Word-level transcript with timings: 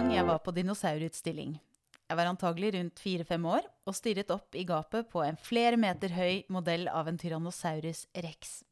gang 0.00 0.14
jeg 0.14 0.24
var 0.24 0.38
på 0.40 0.52
dinosaurutstilling. 0.56 1.50
Jeg 2.08 2.16
var 2.16 2.28
antagelig 2.30 2.70
rundt 2.72 3.00
fire-fem 3.02 3.42
år 3.52 3.66
og 3.84 3.96
stirret 3.98 4.30
opp 4.32 4.56
i 4.56 4.62
gapet 4.64 5.10
på 5.12 5.20
en 5.20 5.36
flere 5.36 5.76
meter 5.76 6.14
høy 6.14 6.46
modell 6.48 6.86
av 6.88 7.10
en 7.10 7.18
Tyrannosaurus 7.20 8.06
rex. 8.24 8.62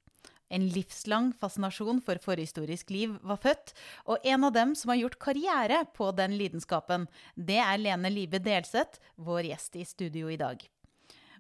En 0.49 0.65
livslang 0.73 1.35
fascinasjon 1.37 2.01
for 2.07 2.23
forhistorisk 2.25 2.95
liv 2.95 3.19
var 3.21 3.43
født, 3.43 3.75
og 4.09 4.25
en 4.25 4.47
av 4.49 4.55
dem 4.57 4.73
som 4.79 4.95
har 4.95 5.03
gjort 5.03 5.19
karriere 5.27 5.83
på 5.99 6.09
den 6.17 6.39
lidenskapen, 6.41 7.05
det 7.37 7.61
er 7.61 7.83
Lene 7.83 8.15
Libe 8.15 8.41
Delseth, 8.41 8.97
vår 9.21 9.51
gjest 9.51 9.77
i 9.77 9.85
studio 9.91 10.33
i 10.33 10.41
dag. 10.41 10.65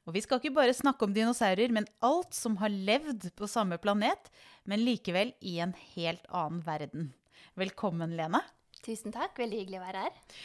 Og 0.05 0.13
vi 0.19 0.25
skal 0.27 0.43
ikke 0.43 0.57
bare 0.59 0.77
snakke 0.77 1.09
om 1.09 1.17
dinosaurer, 1.17 1.73
men 1.73 1.89
alt 2.05 2.37
som 2.37 2.61
har 2.61 2.77
levd 2.77 3.31
på 3.41 3.49
samme 3.49 3.81
planet, 3.81 4.29
men 4.69 4.85
likevel 4.85 5.33
i 5.41 5.57
en 5.65 5.73
helt 5.95 6.29
annen 6.29 6.61
verden. 6.69 7.11
Velkommen, 7.57 8.19
Lene. 8.21 8.45
Tusen 8.85 9.15
takk. 9.15 9.37
Veldig 9.39 9.63
hyggelig 9.63 9.81
å 9.81 9.87
være 9.87 10.07
her. 10.07 10.39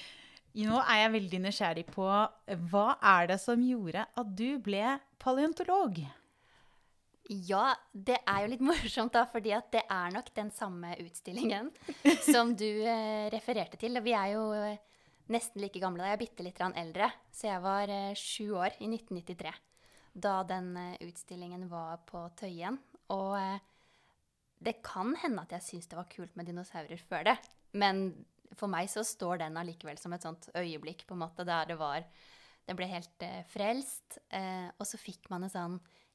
Nå 0.53 0.77
er 0.83 0.99
jeg 1.01 1.13
veldig 1.15 1.39
nysgjerrig 1.47 1.85
på 1.89 2.09
hva 2.69 2.87
er 3.13 3.31
det 3.31 3.39
som 3.41 3.61
gjorde 3.65 4.05
at 4.05 4.35
du 4.37 4.59
ble 4.61 4.99
paleontolog? 5.21 6.03
Ja, 7.31 7.71
det 7.93 8.19
er 8.27 8.43
jo 8.43 8.51
litt 8.51 8.63
morsomt, 8.71 9.15
da, 9.15 9.25
fordi 9.31 9.53
at 9.55 9.71
det 9.73 9.83
er 9.89 10.13
nok 10.13 10.29
den 10.35 10.51
samme 10.53 10.93
utstillingen 11.01 11.71
som 12.33 12.53
du 12.59 12.67
eh, 12.85 13.29
refererte 13.33 13.79
til. 13.81 13.97
Og 13.97 14.05
vi 14.05 14.13
er 14.17 14.33
jo 14.35 14.47
eh, 14.57 14.81
nesten 15.33 15.63
like 15.63 15.81
gamle. 15.81 16.03
da. 16.03 16.11
Jeg 16.11 16.19
er 16.19 16.23
bitte 16.25 16.45
litt 16.45 16.61
eldre, 16.69 17.09
så 17.33 17.49
jeg 17.49 17.63
var 17.63 17.93
eh, 17.93 18.17
sju 18.19 18.53
år 18.59 18.77
i 18.79 18.89
1993 18.91 19.53
da 20.13 20.43
den 20.45 20.75
eh, 20.77 20.99
utstillingen 21.07 21.65
var 21.71 22.03
på 22.05 22.27
Tøyen. 22.37 22.77
Og 23.13 23.33
det 24.63 24.77
kan 24.85 25.15
hende 25.23 25.41
at 25.41 25.57
jeg 25.57 25.65
syntes 25.65 25.89
det 25.89 25.97
var 25.97 26.11
kult 26.11 26.37
med 26.37 26.47
dinosaurer 26.47 27.01
før 27.09 27.25
det, 27.31 27.33
men 27.73 28.11
for 28.59 28.71
meg 28.71 28.89
så 28.91 29.03
står 29.07 29.41
den 29.43 29.57
allikevel 29.59 29.99
som 30.01 30.13
et 30.15 30.25
sånt 30.25 30.49
øyeblikk 30.55 31.05
på 31.07 31.17
en 31.17 31.23
måte 31.25 31.45
der 31.47 31.69
det 31.71 31.79
var 31.79 32.05
Den 32.63 32.77
ble 32.79 32.87
helt 32.87 33.23
eh, 33.25 33.41
frelst. 33.51 34.21
Eh, 34.31 34.69
og 34.79 34.87
så 34.87 34.95
fikk 34.95 35.27
man 35.33 35.43
en 35.43 35.51
sånn 35.51 35.73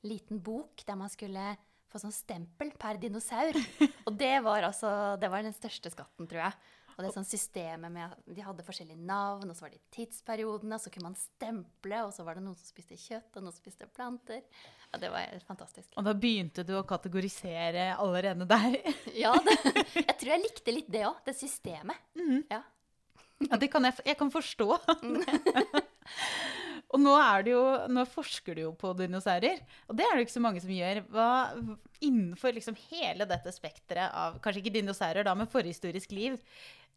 liten 0.08 0.39
bok 0.41 0.80
der 0.89 0.97
man 0.97 1.11
skulle 1.12 1.56
få 1.92 2.00
sånn 2.00 2.14
stempel 2.14 2.70
per 2.80 2.97
dinosaur. 3.00 3.56
Og 4.08 4.17
det 4.17 4.39
var 4.45 4.64
altså 4.69 4.91
Det 5.20 5.28
var 5.33 5.45
den 5.45 5.56
største 5.56 5.92
skatten, 5.92 6.28
tror 6.28 6.47
jeg. 6.47 6.56
Og 6.99 7.05
det 7.05 7.13
er 7.13 7.15
sånn 7.15 7.29
systemet 7.31 7.93
med 7.95 8.11
at 8.11 8.31
De 8.35 8.43
hadde 8.43 8.65
forskjellige 8.67 8.99
navn, 9.07 9.47
og 9.47 9.55
så 9.55 9.65
var 9.65 9.71
det 9.71 9.79
tidsperiodene, 9.95 10.75
og 10.75 10.83
så 10.83 10.91
kunne 10.91 11.13
man 11.13 11.19
stemple, 11.21 12.01
og 12.03 12.11
så 12.17 12.25
var 12.27 12.35
det 12.35 12.43
noen 12.43 12.57
som 12.59 12.67
spiste 12.67 12.99
kjøtt, 12.99 13.37
og 13.39 13.45
noen 13.45 13.55
som 13.55 13.63
spiste 13.63 13.87
planter. 13.95 14.41
Ja, 14.91 14.99
Det 14.99 15.13
var 15.15 15.37
fantastisk. 15.47 15.93
Og 15.95 16.09
da 16.09 16.17
begynte 16.19 16.65
du 16.67 16.75
å 16.75 16.83
kategorisere 16.89 17.93
allerede 17.95 18.49
der? 18.51 18.81
Ja, 19.23 19.31
det, 19.47 19.55
jeg 19.95 20.17
tror 20.19 20.33
jeg 20.33 20.43
likte 20.43 20.75
litt 20.75 20.91
det 20.91 21.05
òg. 21.07 21.23
Det 21.29 21.37
systemet. 21.39 22.03
Ja. 22.51 22.65
Ja, 23.47 23.57
det 23.63 23.71
kan 23.71 23.87
jeg, 23.87 23.95
jeg 24.03 24.19
kan 24.19 24.35
forstå. 24.35 24.67
og 26.93 27.03
nå, 27.03 27.15
det 27.47 27.53
jo, 27.55 27.63
nå 27.95 28.05
forsker 28.11 28.59
du 28.59 28.65
jo 28.65 28.73
på 28.79 28.91
dinosaurer, 28.99 29.63
og 29.87 29.99
det 29.99 30.07
er 30.07 30.17
det 30.17 30.27
ikke 30.27 30.35
så 30.35 30.43
mange 30.45 30.63
som 30.65 30.75
gjør. 30.75 31.05
Hva, 31.15 31.29
innenfor 32.05 32.57
liksom 32.57 32.79
hele 32.89 33.27
dette 33.29 33.55
spekteret 33.55 34.11
av 34.11 34.43
Kanskje 34.43 34.65
ikke 34.65 34.77
dinosaurer, 34.81 35.27
da, 35.27 35.37
men 35.39 35.51
forhistorisk 35.51 36.15
liv. 36.17 36.39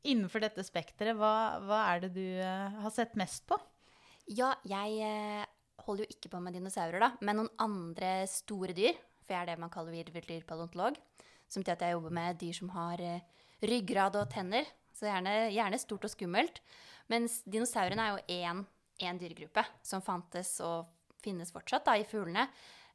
Innenfor 0.02 0.42
dette 0.42 0.64
spekteret, 0.66 1.14
hva, 1.18 1.62
hva 1.62 1.84
er 1.92 2.06
det 2.06 2.16
du 2.16 2.26
eh, 2.42 2.78
har 2.82 2.94
sett 2.94 3.14
mest 3.20 3.46
på? 3.50 3.58
Ja, 4.34 4.56
jeg 4.66 4.98
eh, 5.06 5.44
holder 5.86 6.08
jo 6.08 6.16
ikke 6.16 6.32
på 6.34 6.40
med 6.42 6.56
dinosaurer, 6.58 6.98
da, 7.04 7.12
men 7.22 7.38
noen 7.38 7.52
andre 7.62 8.24
store 8.30 8.74
dyr. 8.78 8.98
For 9.22 9.36
jeg 9.36 9.44
er 9.44 9.52
det 9.52 9.62
man 9.62 9.74
kaller 9.74 9.94
virveldyrpaleontolog. 9.94 10.98
Som 11.46 11.62
betyr 11.62 11.76
at 11.76 11.86
jeg 11.86 11.94
jobber 11.94 12.16
med 12.18 12.40
dyr 12.42 12.58
som 12.58 12.72
har 12.74 13.04
eh, 13.06 13.46
ryggrad 13.70 14.18
og 14.18 14.32
tenner. 14.34 14.66
Så 14.98 15.06
gjerne, 15.06 15.36
gjerne 15.54 15.82
stort 15.82 16.08
og 16.08 16.14
skummelt. 16.14 16.62
Mens 17.12 17.42
dinosaurene 17.46 18.08
er 18.08 18.16
jo 18.16 18.40
én, 18.42 18.66
dyregruppe 19.22 19.64
som 19.86 20.02
fantes 20.06 20.56
og 20.66 20.90
finnes 21.22 21.54
fortsatt 21.54 21.86
da, 21.88 21.96
i 21.98 22.06
fuglene. 22.06 22.44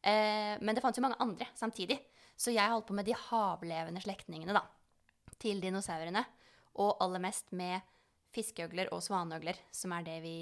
Men 0.06 0.70
det 0.70 0.82
fantes 0.84 1.00
jo 1.00 1.02
mange 1.02 1.18
andre 1.18 1.48
samtidig. 1.58 1.96
Så 2.38 2.54
jeg 2.54 2.70
holdt 2.70 2.86
på 2.86 2.94
med 2.94 3.08
de 3.08 3.16
havlevende 3.18 4.02
slektningene 4.04 4.60
til 5.42 5.58
dinosaurene. 5.64 6.22
Og 6.82 6.96
aller 7.00 7.22
mest 7.22 7.52
med 7.56 7.80
fiskeøgler 8.36 8.90
og 8.92 9.00
svaneøgler, 9.04 9.58
som 9.72 9.94
er 9.96 10.04
det 10.06 10.20
vi 10.24 10.36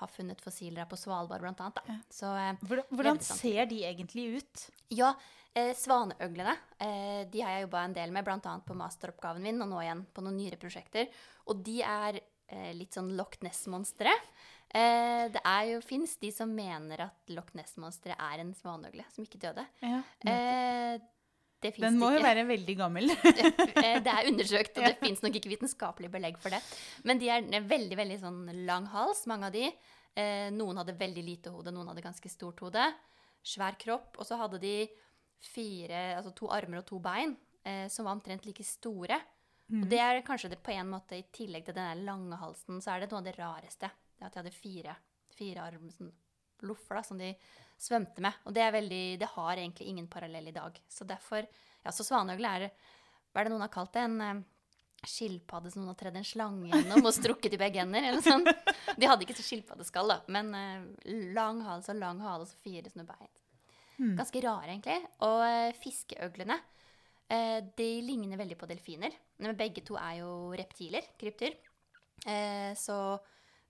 har 0.00 0.08
funnet 0.08 0.40
fossiler 0.40 0.84
av 0.84 0.88
på 0.90 0.96
Svalbard, 1.00 1.42
blant 1.44 1.60
annet. 1.60 1.80
Da. 1.86 1.96
Så, 2.12 2.30
eh, 2.36 2.56
Hvordan, 2.64 2.86
hvordan 2.96 3.20
ser 3.24 3.66
de 3.68 3.82
egentlig 3.84 4.26
ut? 4.40 4.62
Ja, 4.96 5.10
eh, 5.54 5.74
svaneøglene 5.76 6.54
eh, 6.80 7.24
de 7.28 7.42
har 7.44 7.56
jeg 7.56 7.66
jobba 7.66 7.84
en 7.84 7.96
del 7.96 8.14
med, 8.16 8.24
bl.a. 8.24 8.54
på 8.64 8.76
masteroppgaven 8.76 9.44
min, 9.44 9.60
og 9.64 9.68
nå 9.72 9.82
igjen 9.84 10.06
på 10.14 10.24
noen 10.24 10.38
nyere 10.40 10.60
prosjekter. 10.60 11.10
Og 11.52 11.60
de 11.66 11.80
er 11.84 12.20
eh, 12.48 12.72
litt 12.76 12.96
sånn 12.96 13.12
Loch 13.16 13.36
Ness-monstre. 13.44 14.12
Eh, 14.72 15.26
det 15.34 15.42
er 15.44 15.64
jo, 15.74 15.80
fins 15.84 16.16
de 16.22 16.32
som 16.32 16.52
mener 16.54 17.04
at 17.10 17.32
Loch 17.36 17.52
Ness-monsteret 17.58 18.16
er 18.16 18.44
en 18.44 18.54
svaneøgle 18.56 19.04
som 19.12 19.24
ikke 19.26 19.40
døde. 19.42 19.66
Ja, 19.84 20.00
det 21.60 21.74
Den 21.76 21.98
må 22.00 22.10
jo 22.14 22.22
være 22.24 22.46
veldig 22.48 22.76
gammel. 22.78 23.10
Eh, 23.80 23.96
det 24.04 24.12
er 24.12 24.28
undersøkt, 24.28 24.78
og 24.78 24.84
det 24.86 24.96
fins 25.04 25.22
nok 25.24 25.36
ikke 25.38 25.52
vitenskapelig 25.52 26.10
belegg 26.12 26.38
for 26.40 26.52
det. 26.52 26.60
Men 27.08 27.20
de 27.20 27.30
er 27.32 27.68
veldig 27.68 27.96
veldig 27.96 28.18
sånn 28.20 28.40
lang 28.68 28.88
hals, 28.92 29.22
mange 29.30 29.48
av 29.48 29.54
de. 29.54 29.68
Eh, 30.18 30.48
noen 30.54 30.80
hadde 30.80 30.96
veldig 31.00 31.24
lite 31.24 31.52
hode, 31.52 31.72
noen 31.74 31.88
hadde 31.92 32.04
ganske 32.04 32.32
stort 32.32 32.60
hode. 32.64 32.84
Svær 33.46 33.78
kropp. 33.80 34.18
Og 34.20 34.28
så 34.28 34.38
hadde 34.40 34.60
de 34.62 34.74
fire, 35.40 36.16
altså 36.18 36.34
to 36.36 36.50
armer 36.52 36.82
og 36.82 36.88
to 36.88 37.00
bein 37.00 37.36
eh, 37.64 37.86
som 37.92 38.08
var 38.08 38.18
omtrent 38.18 38.48
like 38.48 38.64
store. 38.66 39.20
Og 39.70 39.84
det 39.86 40.00
er 40.02 40.24
kanskje 40.26 40.48
det 40.50 40.58
på 40.66 40.72
en 40.74 40.88
måte, 40.90 41.14
i 41.14 41.28
tillegg 41.30 41.68
til 41.68 41.76
den 41.76 42.00
lange 42.02 42.34
halsen, 42.40 42.80
så 42.82 42.96
er 42.96 43.04
det 43.04 43.12
noe 43.12 43.20
av 43.20 43.28
det 43.28 43.36
rareste. 43.36 43.90
At 44.18 44.34
de 44.34 44.40
hadde 44.40 44.50
fire, 44.50 44.96
fire 45.36 45.62
armer, 45.62 45.92
sånn 45.94 46.10
loffer 46.66 46.98
da, 46.98 47.02
som 47.06 47.18
de 47.20 47.32
svømte 47.80 48.22
med. 48.24 48.36
Og 48.46 48.54
det 48.56 48.64
er 48.64 48.74
veldig, 48.76 49.04
det 49.20 49.28
har 49.34 49.52
egentlig 49.56 49.88
ingen 49.90 50.08
parallell 50.10 50.50
i 50.50 50.54
dag. 50.56 50.78
Så 50.88 51.06
derfor, 51.08 51.46
ja, 51.84 51.92
så 51.94 52.06
svanøgle 52.06 52.54
er, 52.56 52.72
hva 53.30 53.42
er 53.42 53.48
det 53.48 53.54
noen 53.54 53.64
har 53.64 53.72
kalt 53.72 53.94
det, 53.96 54.04
en 54.06 54.24
eh, 54.26 54.42
skilpadde 55.08 55.72
som 55.72 55.82
noen 55.82 55.94
har 55.94 56.00
tredd 56.02 56.18
en 56.20 56.26
slange 56.26 56.68
gjennom 56.68 57.08
og 57.08 57.16
strukket 57.16 57.56
i 57.56 57.60
begge 57.60 57.82
hender. 57.82 58.10
eller 58.10 58.24
sånn. 58.24 58.44
De 59.00 59.08
hadde 59.08 59.26
ikke 59.26 59.38
så 59.38 59.46
skilpaddeskall 59.46 60.12
da, 60.12 60.18
men 60.36 60.52
eh, 60.56 61.14
lang 61.36 61.62
hals 61.66 61.88
og 61.92 62.00
lang 62.00 62.20
hale 62.24 62.44
og 62.44 62.50
så 62.50 62.60
fire 62.60 62.92
sånne 62.92 63.08
bein. 63.08 63.32
Ganske 64.16 64.40
rare 64.40 64.72
egentlig. 64.72 65.00
Og 65.26 65.42
eh, 65.44 65.72
fiskeøglene, 65.80 66.60
de 67.30 67.84
ligner 68.02 68.40
veldig 68.40 68.56
på 68.58 68.66
delfiner. 68.66 69.12
Men 69.38 69.54
begge 69.54 69.84
to 69.86 69.94
er 69.94 70.16
jo 70.18 70.30
reptiler, 70.58 71.04
krypdyr. 71.20 71.54
Eh, 72.26 72.72
så 72.76 73.18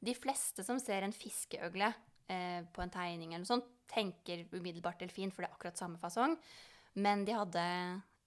de 0.00 0.14
fleste 0.16 0.64
som 0.66 0.80
ser 0.80 1.04
en 1.04 1.14
fiskeøgle 1.14 1.90
eh, 2.30 2.62
på 2.72 2.84
en 2.84 2.92
tegning 2.92 3.34
eller 3.34 3.44
noe 3.44 3.50
sånt, 3.50 3.68
tenker 3.90 4.46
umiddelbart 4.54 5.02
delfin, 5.02 5.32
for 5.34 5.42
det 5.42 5.50
er 5.50 5.56
akkurat 5.56 5.80
samme 5.80 5.98
fasong. 5.98 6.36
Men 7.02 7.24
de 7.26 7.34
hadde 7.34 7.64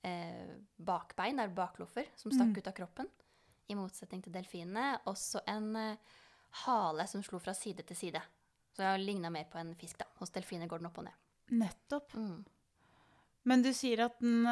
eh, 0.03 0.55
bakbein, 0.75 1.39
eller 1.39 1.55
bakloffer, 1.55 2.11
som 2.19 2.33
stakk 2.33 2.59
ut 2.59 2.69
av 2.71 2.75
kroppen. 2.77 3.09
I 3.71 3.77
motsetning 3.79 4.23
til 4.23 4.35
delfinene. 4.35 4.99
Også 5.09 5.43
en 5.49 5.69
eh, 5.79 6.15
hale 6.65 7.07
som 7.09 7.23
slo 7.25 7.39
fra 7.43 7.55
side 7.57 7.85
til 7.87 7.99
side. 7.99 8.23
Så 8.73 8.85
jeg 8.85 9.03
ligna 9.03 9.31
mer 9.33 9.47
på 9.51 9.59
en 9.61 9.73
fisk. 9.79 10.01
da. 10.01 10.09
Hos 10.19 10.33
delfiner 10.35 10.67
går 10.67 10.81
den 10.81 10.89
opp 10.89 10.99
og 10.99 11.07
ned. 11.07 11.19
Nettopp. 11.53 12.15
Mm. 12.17 12.43
Men 13.49 13.63
du 13.63 13.71
sier 13.75 14.05
at 14.05 14.19
den, 14.23 14.47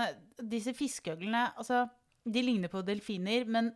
disse 0.51 0.73
fiskeøglene 0.75 1.45
altså, 1.55 1.85
de 2.23 2.43
ligner 2.43 2.71
på 2.71 2.83
delfiner, 2.85 3.47
men 3.47 3.71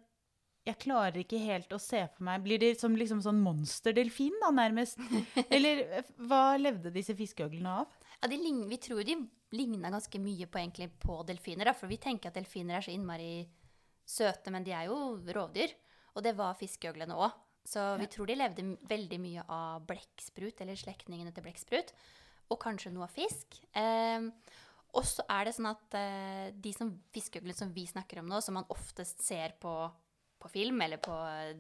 jeg 0.66 0.80
klarer 0.82 1.20
ikke 1.22 1.40
helt 1.44 1.72
å 1.76 1.80
se 1.82 2.00
for 2.16 2.26
meg 2.26 2.42
Blir 2.46 2.60
de 2.62 2.72
som 2.80 2.96
liksom 2.98 3.22
sånn 3.22 3.42
monsterdelfin, 3.46 4.34
da, 4.42 4.50
nærmest? 4.56 5.00
Eller 5.54 5.84
hva 6.26 6.56
levde 6.58 6.92
disse 6.96 7.16
fiskeøglene 7.18 7.76
av? 7.84 8.00
Ja, 8.22 8.30
de 8.32 8.40
lign- 8.42 8.66
vi 8.72 8.80
tror 8.82 9.04
de 9.06 9.18
ligna 9.56 9.92
ganske 9.94 10.20
mye 10.20 10.48
på, 10.50 10.60
egentlig, 10.60 10.90
på 11.00 11.20
delfiner. 11.28 11.70
Da, 11.70 11.76
for 11.78 11.92
vi 11.92 12.00
tenker 12.02 12.32
at 12.32 12.38
delfiner 12.40 12.80
er 12.80 12.86
så 12.88 12.92
innmari 12.96 13.46
søte, 14.06 14.52
men 14.54 14.66
de 14.66 14.74
er 14.76 14.88
jo 14.90 14.98
rovdyr. 15.36 15.74
Og 16.16 16.24
det 16.26 16.34
var 16.38 16.58
fiskeøglene 16.60 17.16
òg. 17.18 17.34
Så 17.66 17.82
vi 17.98 18.06
tror 18.14 18.30
de 18.30 18.36
levde 18.38 18.64
veldig 18.90 19.18
mye 19.22 19.44
av 19.50 19.86
blekksprut, 19.90 20.60
eller 20.62 20.78
slektningene 20.78 21.32
til 21.34 21.46
blekksprut. 21.46 21.94
Og 22.54 22.60
kanskje 22.62 22.92
noe 22.94 23.08
av 23.08 23.14
fisk. 23.16 23.58
Eh, 23.74 24.28
og 24.96 25.04
så 25.08 25.26
er 25.34 25.48
det 25.48 25.56
sånn 25.58 25.70
at 25.72 25.98
eh, 25.98 26.50
de 26.54 26.74
som 26.76 26.92
fiskeøglene 27.16 27.58
som 27.58 27.72
vi 27.74 27.88
snakker 27.90 28.22
om 28.22 28.30
nå, 28.30 28.38
som 28.46 28.56
man 28.60 28.68
oftest 28.74 29.24
ser 29.26 29.56
på, 29.62 29.74
på 30.46 30.54
film, 30.54 30.82
eller 30.86 31.02
på 31.02 31.16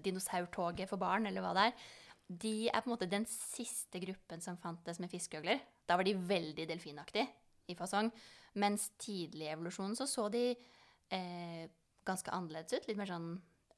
dinosaurtoget 0.05 0.89
for 0.91 1.01
barn, 1.01 1.25
eller 1.29 1.43
hva 1.43 1.53
det 1.57 1.69
er, 1.69 1.87
de 2.25 2.53
er 2.69 2.81
på 2.81 2.89
en 2.89 2.95
måte 2.95 3.09
den 3.09 3.25
siste 3.29 4.01
gruppen 4.01 4.41
som 4.41 4.57
fantes 4.61 4.99
med 5.01 5.11
fiskeøgler. 5.11 5.59
Da 5.85 5.97
var 5.97 6.07
de 6.07 6.15
veldig 6.17 6.65
delfinaktige 6.69 7.27
i 7.69 7.75
fasong. 7.77 8.09
Mens 8.61 8.87
tidlig 9.01 9.49
i 9.49 9.51
evolusjonen 9.53 9.97
så 9.99 10.07
så 10.09 10.25
de 10.33 10.47
eh, 10.49 11.65
ganske 12.07 12.33
annerledes 12.33 12.73
ut. 12.73 12.87
Litt 12.89 12.97
mer 12.97 13.11
sånn 13.11 13.29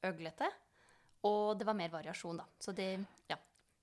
øglete. 0.08 0.48
Og 1.28 1.58
det 1.58 1.66
var 1.68 1.76
mer 1.76 1.92
variasjon, 1.92 2.40
da. 2.40 2.46
Så 2.62 2.72
det, 2.76 2.92
ja. 3.28 3.36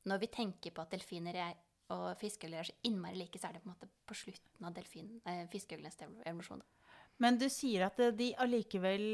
Når 0.10 0.22
vi 0.22 0.32
tenker 0.34 0.74
på 0.74 0.86
at 0.86 0.94
delfiner 0.96 1.38
er, 1.50 1.54
og 1.94 2.16
fiskeøgler 2.18 2.64
er 2.64 2.70
så 2.70 2.78
innmari 2.90 3.20
like, 3.20 3.38
så 3.38 3.50
er 3.50 3.58
det 3.58 3.62
på 3.62 3.70
en 3.70 3.76
måte 3.76 3.90
på 4.08 4.18
slutten 4.18 4.66
av 4.66 4.80
eh, 4.80 5.46
fiskeøglenes 5.52 6.00
evolusjon. 6.26 6.64
Da. 6.64 6.85
Men 7.24 7.38
du 7.40 7.48
sier 7.52 7.88
at 7.88 8.00
eh, 8.04 8.14
de 8.16 8.32
allikevel 8.44 9.06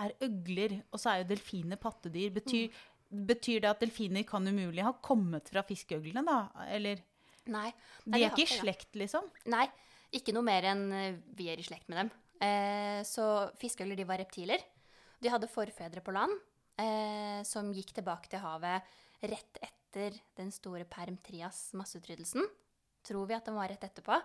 er 0.00 0.14
øgler, 0.24 0.78
og 0.90 1.00
så 1.00 1.12
er 1.12 1.22
jo 1.22 1.30
delfiner 1.34 1.80
pattedyr. 1.80 2.32
Betyr, 2.38 2.84
betyr 3.10 3.64
det 3.64 3.72
at 3.72 3.82
delfiner 3.84 4.24
kan 4.28 4.46
umulig 4.48 4.84
ha 4.86 4.94
kommet 5.04 5.50
fra 5.52 5.64
fiskeøglene, 5.66 6.24
da? 6.26 6.66
Eller 6.72 7.02
Nei. 7.52 7.68
De 8.04 8.14
Nei, 8.14 8.22
er 8.22 8.30
ikke 8.30 8.46
i 8.46 8.48
slekt, 8.48 8.94
ja. 8.94 9.02
liksom? 9.02 9.26
Nei, 9.52 9.66
ikke 10.16 10.32
noe 10.32 10.46
mer 10.46 10.70
enn 10.70 10.86
eh, 10.96 11.18
vi 11.36 11.50
er 11.52 11.60
i 11.60 11.66
slekt 11.66 11.90
med 11.92 12.00
dem. 12.00 12.12
Eh, 12.44 13.00
så 13.06 13.50
fiskeøgler 13.60 13.98
de 14.00 14.08
var 14.08 14.22
reptiler. 14.22 14.64
De 15.20 15.32
hadde 15.32 15.50
forfedre 15.52 16.02
på 16.04 16.14
land 16.14 16.32
eh, 16.80 17.40
som 17.46 17.70
gikk 17.74 17.94
tilbake 17.96 18.30
til 18.32 18.42
havet 18.42 18.88
rett 19.24 19.60
etter 19.62 20.16
den 20.36 20.50
store 20.52 20.84
Perm-Trias 20.90 21.70
masseutryddelsen. 21.78 22.44
Tror 23.04 23.28
vi 23.28 23.36
at 23.36 23.46
den 23.48 23.56
var 23.56 23.70
rett 23.72 23.84
etterpå. 23.84 24.18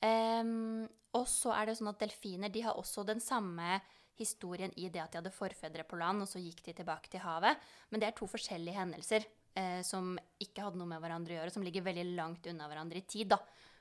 Em, 0.00 0.86
og 1.16 1.26
så 1.28 1.52
er 1.56 1.68
det 1.68 1.78
sånn 1.78 1.90
at 1.90 2.00
delfiner 2.00 2.52
de 2.52 2.62
har 2.64 2.78
også 2.78 3.04
den 3.08 3.20
samme 3.20 3.80
historien 4.20 4.72
i 4.76 4.88
det 4.92 5.00
at 5.02 5.12
de 5.12 5.20
hadde 5.20 5.32
forfedre 5.32 5.84
på 5.88 5.98
land, 6.00 6.24
og 6.24 6.28
så 6.28 6.40
gikk 6.42 6.62
de 6.66 6.74
tilbake 6.76 7.10
til 7.12 7.22
havet. 7.24 7.60
Men 7.90 8.02
det 8.02 8.10
er 8.10 8.16
to 8.18 8.28
forskjellige 8.30 8.76
hendelser 8.76 9.26
eh, 9.56 9.80
som 9.86 10.12
ikke 10.40 10.66
hadde 10.66 10.80
noe 10.80 10.90
med 10.90 11.02
hverandre 11.02 11.34
å 11.36 11.40
gjøre, 11.40 11.54
som 11.54 11.64
ligger 11.66 11.86
veldig 11.86 12.06
langt 12.18 12.48
unna 12.50 12.68
hverandre 12.70 13.00
i 13.00 13.06
tid. 13.08 13.32
da. 13.32 13.40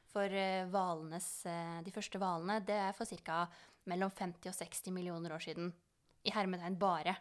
For 0.09 0.25
eh, 0.25 0.65
hvalenes, 0.71 1.29
eh, 1.49 1.79
de 1.85 1.93
første 1.93 2.21
hvalene 2.21 2.61
det 2.65 2.79
er 2.87 2.95
for 2.97 3.19
ca. 3.27 3.43
mellom 3.91 4.11
50 4.11 4.49
og 4.51 4.57
60 4.57 4.95
millioner 4.95 5.35
år 5.35 5.43
siden. 5.43 5.73
I 6.27 6.33
hermetegn 6.35 6.75
bare. 6.79 7.15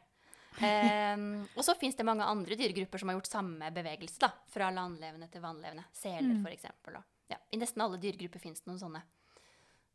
Og 1.59 1.61
så 1.63 1.75
fins 1.79 1.95
det 1.95 2.07
mange 2.09 2.27
andre 2.27 2.57
dyregrupper 2.59 2.99
som 2.99 3.13
har 3.13 3.19
gjort 3.19 3.31
samme 3.31 3.69
bevegelse. 3.71 4.19
da, 4.25 4.33
Fra 4.51 4.73
landlevende 4.75 5.29
til 5.31 5.45
vannlevende. 5.45 5.85
Seler, 5.95 6.35
Mm. 6.35 6.43
Og, 6.43 7.18
ja, 7.29 7.39
I 7.53 7.61
nesten 7.61 7.83
alle 7.85 8.01
dyregrupper 8.03 8.43
fins 8.43 8.63
det 8.63 8.71
noen 8.71 8.81
sånne. 8.81 9.03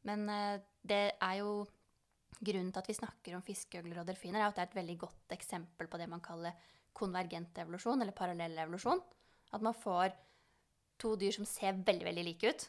Men 0.08 0.28
eh, 0.30 0.60
det 0.84 1.06
er 1.14 1.40
jo 1.42 1.64
Grunnen 2.44 2.74
til 2.74 2.82
at 2.82 2.90
vi 2.90 2.96
snakker 2.98 3.36
om 3.38 3.44
fiskeøgler 3.46 4.02
og 4.02 4.08
delfiner, 4.10 4.42
er 4.42 4.50
at 4.50 4.58
det 4.58 4.64
er 4.64 4.70
et 4.72 4.80
veldig 4.82 4.96
godt 5.06 5.36
eksempel 5.36 5.88
på 5.88 6.00
det 6.02 6.10
man 6.12 6.24
kaller 6.24 6.58
konvergent 6.98 7.58
evolusjon, 7.64 8.02
eller 8.04 8.16
parallell 8.16 8.58
evolusjon. 8.66 9.00
At 9.56 9.64
man 9.64 9.78
får 9.78 10.12
to 11.00 11.14
dyr 11.20 11.36
som 11.36 11.48
ser 11.48 11.78
veldig, 11.78 12.08
veldig 12.10 12.26
like 12.28 12.52
ut, 12.52 12.66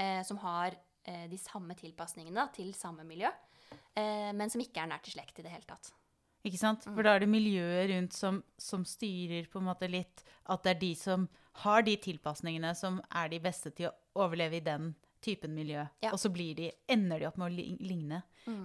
eh, 0.00 0.22
som 0.24 0.40
har 0.42 0.78
eh, 1.04 1.26
de 1.30 1.38
samme 1.40 1.76
tilpasningene 1.78 2.40
da, 2.40 2.48
til 2.54 2.72
samme 2.76 3.04
miljø, 3.08 3.30
eh, 3.68 4.30
men 4.32 4.48
som 4.48 4.62
ikke 4.64 4.84
er 4.84 4.92
nært 4.94 5.10
i 5.10 5.14
slekt 5.16 5.42
i 5.42 5.46
det 5.46 5.52
hele 5.52 5.68
tatt. 5.68 5.92
Ikke 6.46 6.60
sant? 6.60 6.86
Mm. 6.86 6.94
For 6.94 7.06
da 7.06 7.16
er 7.16 7.24
det 7.24 7.30
miljøet 7.32 7.90
rundt 7.90 8.14
som, 8.14 8.40
som 8.60 8.84
styrer 8.86 9.48
på 9.50 9.58
en 9.60 9.68
måte 9.68 9.88
litt 9.90 10.22
At 10.48 10.62
det 10.64 10.76
er 10.76 10.80
de 10.84 10.92
som 10.98 11.26
har 11.64 11.82
de 11.82 11.96
tilpasningene, 11.98 12.70
som 12.78 13.00
er 13.10 13.32
de 13.32 13.40
beste 13.42 13.72
til 13.74 13.88
å 13.90 14.22
overleve 14.22 14.60
i 14.60 14.64
den 14.64 14.92
typen 15.24 15.54
miljø. 15.54 15.82
Ja. 16.04 16.12
Og 16.14 16.20
så 16.22 16.30
blir 16.30 16.54
de, 16.54 16.70
ender 16.86 17.18
de 17.18 17.26
opp 17.26 17.40
med 17.40 17.48
å 17.48 17.54
ligne 17.56 17.88
ligne 17.88 18.20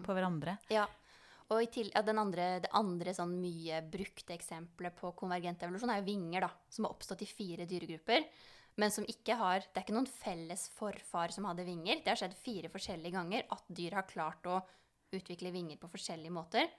på 0.06 0.14
hverandre. 0.14 0.58
Ja. 0.72 0.86
Og 1.52 1.60
i 1.60 1.70
til, 1.74 1.90
ja, 1.94 2.02
den 2.06 2.22
andre, 2.22 2.48
det 2.64 2.72
andre 2.78 3.14
sånn 3.14 3.34
mye 3.42 3.82
brukte 3.92 4.36
eksempelet 4.36 4.96
på 4.98 5.12
konvergent 5.18 5.66
evolusjon 5.66 5.92
er 5.92 6.00
jo 6.00 6.08
vinger, 6.08 6.46
da, 6.46 6.52
som 6.72 6.88
har 6.88 6.94
oppstått 6.96 7.26
i 7.26 7.30
fire 7.30 7.68
dyregrupper, 7.70 8.30
men 8.82 8.90
som 8.90 9.06
ikke 9.06 9.36
har 9.38 9.66
Det 9.68 9.78
er 9.78 9.84
ikke 9.86 9.94
noen 9.94 10.10
felles 10.10 10.64
forfar 10.74 11.34
som 11.36 11.46
hadde 11.46 11.66
vinger. 11.68 12.00
Det 12.02 12.10
har 12.10 12.18
skjedd 12.18 12.34
fire 12.38 12.72
forskjellige 12.74 13.14
ganger 13.14 13.46
at 13.54 13.68
dyr 13.70 14.00
har 14.00 14.08
klart 14.10 14.48
å 14.50 14.62
utvikle 15.14 15.52
vinger 15.54 15.78
på 15.78 15.92
forskjellige 15.92 16.34
måter, 16.34 16.72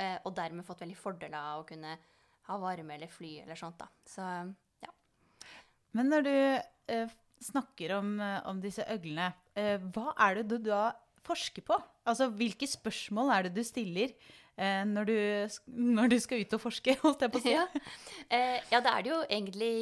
eh, 0.00 0.18
og 0.24 0.34
dermed 0.36 0.66
fått 0.66 0.84
veldig 0.84 0.98
fordel 0.98 1.34
av 1.38 1.62
å 1.62 1.66
kunne 1.68 1.96
ha 2.48 2.60
varme 2.60 2.96
eller 2.96 3.10
fly 3.10 3.38
eller 3.44 3.58
sånt, 3.58 3.80
da. 3.80 3.88
Så 4.08 4.24
ja. 4.84 4.92
Men 5.96 6.10
når 6.12 6.26
du 6.26 6.34
eh, 6.34 7.14
snakker 7.44 7.96
om, 7.98 8.14
eh, 8.20 8.40
om 8.50 8.60
disse 8.62 8.84
øglene, 8.92 9.32
eh, 9.56 9.76
hva 9.94 10.14
er 10.26 10.40
det 10.40 10.48
du 10.52 10.70
da 10.70 10.86
forsker 11.24 11.64
på? 11.64 11.76
Altså, 12.04 12.28
hvilke 12.36 12.68
spørsmål 12.68 13.32
er 13.32 13.46
det 13.46 13.54
du 13.56 13.62
stiller 13.64 14.12
eh, 14.12 14.82
når, 14.88 15.08
du, 15.08 15.16
når 15.72 16.12
du 16.12 16.18
skal 16.20 16.44
ut 16.44 16.56
og 16.58 16.64
forske, 16.66 16.96
holdt 17.04 17.24
jeg 17.24 17.34
på 17.34 17.40
å 17.40 17.44
si? 17.44 17.54
ja. 17.54 17.68
Eh, 18.28 18.58
ja, 18.72 18.80
da 18.84 18.96
er 18.96 19.06
det 19.06 19.14
jo 19.14 19.22
egentlig 19.28 19.74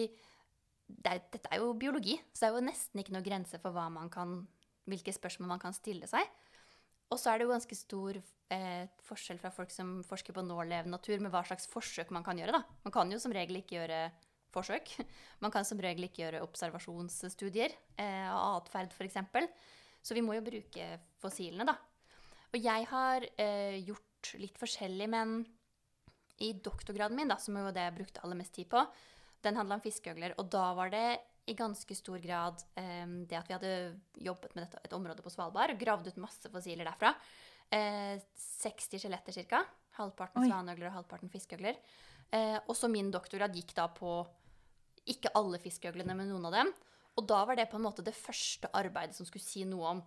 det 0.92 1.08
er, 1.08 1.20
Dette 1.32 1.48
er 1.50 1.62
jo 1.62 1.72
biologi, 1.78 2.18
så 2.34 2.44
det 2.44 2.48
er 2.50 2.56
jo 2.58 2.66
nesten 2.68 3.00
ikke 3.00 3.14
noe 3.14 3.24
grense 3.24 3.58
for 3.62 3.74
man 3.90 4.10
kan, 4.12 4.42
hvilke 4.90 5.14
spørsmål 5.14 5.54
man 5.54 5.62
kan 5.62 5.74
stille 5.76 6.08
seg. 6.10 6.28
Og 7.12 7.20
så 7.20 7.32
er 7.32 7.38
det 7.38 7.46
jo 7.46 7.52
ganske 7.52 7.76
stor 7.76 8.18
eh, 8.18 8.84
forskjell 9.04 9.40
fra 9.42 9.52
folk 9.52 9.72
som 9.74 9.98
forsker 10.06 10.34
på 10.36 10.44
nålevende 10.46 10.96
natur, 10.96 11.18
med 11.20 11.32
hva 11.34 11.44
slags 11.46 11.68
forsøk 11.70 12.12
man 12.14 12.24
kan 12.24 12.40
gjøre. 12.40 12.56
da. 12.56 12.62
Man 12.86 12.94
kan 12.94 13.12
jo 13.12 13.20
som 13.22 13.34
regel 13.34 13.60
ikke 13.60 13.76
gjøre 13.78 14.06
forsøk. 14.52 14.94
Man 15.44 15.52
kan 15.52 15.64
som 15.64 15.80
regel 15.80 16.04
ikke 16.04 16.26
gjøre 16.26 16.42
observasjonsstudier 16.44 17.72
eh, 17.96 18.28
av 18.28 18.58
atferd, 18.58 18.92
f.eks. 18.92 19.16
Så 20.04 20.16
vi 20.16 20.24
må 20.24 20.36
jo 20.36 20.44
bruke 20.44 20.88
fossilene, 21.22 21.64
da. 21.64 21.78
Og 22.52 22.60
jeg 22.60 22.84
har 22.90 23.24
eh, 23.40 23.78
gjort 23.80 24.34
litt 24.42 24.58
forskjellig, 24.60 25.08
men 25.08 25.38
i 26.44 26.52
doktorgraden 26.52 27.16
min, 27.16 27.30
da, 27.32 27.38
som 27.40 27.56
jo 27.56 27.72
det 27.72 27.86
jeg 27.86 27.96
brukte 27.96 28.22
aller 28.24 28.38
mest 28.38 28.52
tid 28.56 28.68
på, 28.72 28.82
den 29.42 29.56
handla 29.58 29.78
om 29.78 29.84
fiskeøgler. 29.84 30.36
Og 30.36 30.50
da 30.52 30.66
var 30.76 30.92
det 30.92 31.06
i 31.46 31.54
ganske 31.58 31.94
stor 31.98 32.20
grad 32.22 32.62
eh, 32.78 33.06
det 33.28 33.38
at 33.38 33.48
vi 33.48 33.56
hadde 33.56 33.72
jobbet 34.22 34.54
med 34.54 34.66
dette, 34.66 34.82
et 34.84 34.94
område 34.96 35.24
på 35.24 35.32
Svalbard 35.32 35.74
og 35.74 35.80
gravd 35.80 36.12
ut 36.12 36.20
masse 36.22 36.50
fossiler 36.52 36.86
derfra. 36.86 37.14
Eh, 37.72 38.20
60 38.38 39.02
skjeletter 39.02 39.42
ca. 39.50 39.64
Halvparten 39.98 40.46
svaneøgler 40.46 40.90
og 40.90 40.98
halvparten 41.00 41.32
fiskeøgler. 41.32 41.80
Eh, 42.32 42.58
og 42.62 42.76
så 42.78 42.88
min 42.88 43.10
doktorgrad 43.12 43.56
gikk 43.56 43.74
da 43.76 43.88
på 43.92 44.22
ikke 45.12 45.32
alle 45.36 45.58
fiskeøglene, 45.60 46.14
men 46.16 46.30
noen 46.30 46.46
av 46.48 46.56
dem. 46.60 46.70
Og 47.18 47.26
da 47.28 47.42
var 47.48 47.58
det 47.58 47.68
på 47.72 47.76
en 47.80 47.84
måte 47.88 48.04
det 48.06 48.14
første 48.16 48.70
arbeidet 48.78 49.16
som 49.16 49.26
skulle 49.28 49.44
si 49.44 49.66
noe 49.68 49.96
om 49.96 50.04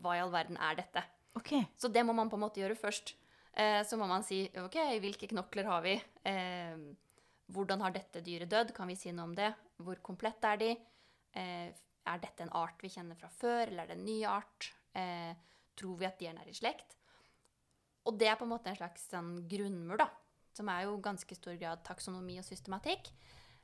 hva 0.00 0.16
i 0.16 0.22
all 0.22 0.32
verden 0.32 0.56
er 0.56 0.78
dette. 0.78 1.02
Okay. 1.36 1.66
Så 1.76 1.90
det 1.92 2.04
må 2.06 2.14
man 2.16 2.30
på 2.32 2.38
en 2.38 2.44
måte 2.44 2.62
gjøre 2.62 2.78
først. 2.78 3.14
Eh, 3.52 3.82
så 3.84 3.98
må 4.00 4.06
man 4.08 4.24
si 4.24 4.46
ok, 4.56 4.78
hvilke 5.02 5.28
knokler 5.32 5.68
har 5.68 5.82
vi? 5.84 5.96
Eh, 6.28 6.78
hvordan 7.50 7.82
har 7.84 7.94
dette 7.94 8.22
dyret 8.24 8.50
dødd? 8.50 8.72
Kan 8.76 8.90
vi 8.90 8.96
si 8.98 9.12
noe 9.12 9.30
om 9.30 9.36
det? 9.36 9.50
Hvor 9.82 9.98
komplett 10.04 10.44
er 10.46 10.60
de? 10.60 10.70
Eh, 11.34 11.68
er 12.02 12.22
dette 12.22 12.44
en 12.44 12.54
art 12.58 12.82
vi 12.82 12.90
kjenner 12.92 13.18
fra 13.18 13.30
før, 13.30 13.68
eller 13.68 13.84
er 13.84 13.92
det 13.92 13.98
en 13.98 14.06
ny 14.06 14.18
art? 14.28 14.72
Eh, 14.94 15.32
tror 15.78 15.98
vi 16.00 16.08
at 16.08 16.18
de 16.20 16.28
er 16.30 16.50
i 16.50 16.56
slekt? 16.56 16.96
Og 18.08 18.18
det 18.18 18.28
er 18.28 18.38
på 18.38 18.46
en 18.46 18.52
måte 18.54 18.72
en 18.72 18.78
slags 18.78 19.06
sånn 19.10 19.36
grunnmur, 19.48 20.00
da. 20.00 20.08
Som 20.52 20.68
er 20.68 20.84
jo 20.86 20.98
ganske 21.02 21.36
stor 21.38 21.56
grad 21.60 21.84
taksonomi 21.86 22.36
og 22.40 22.46
systematikk. 22.46 23.12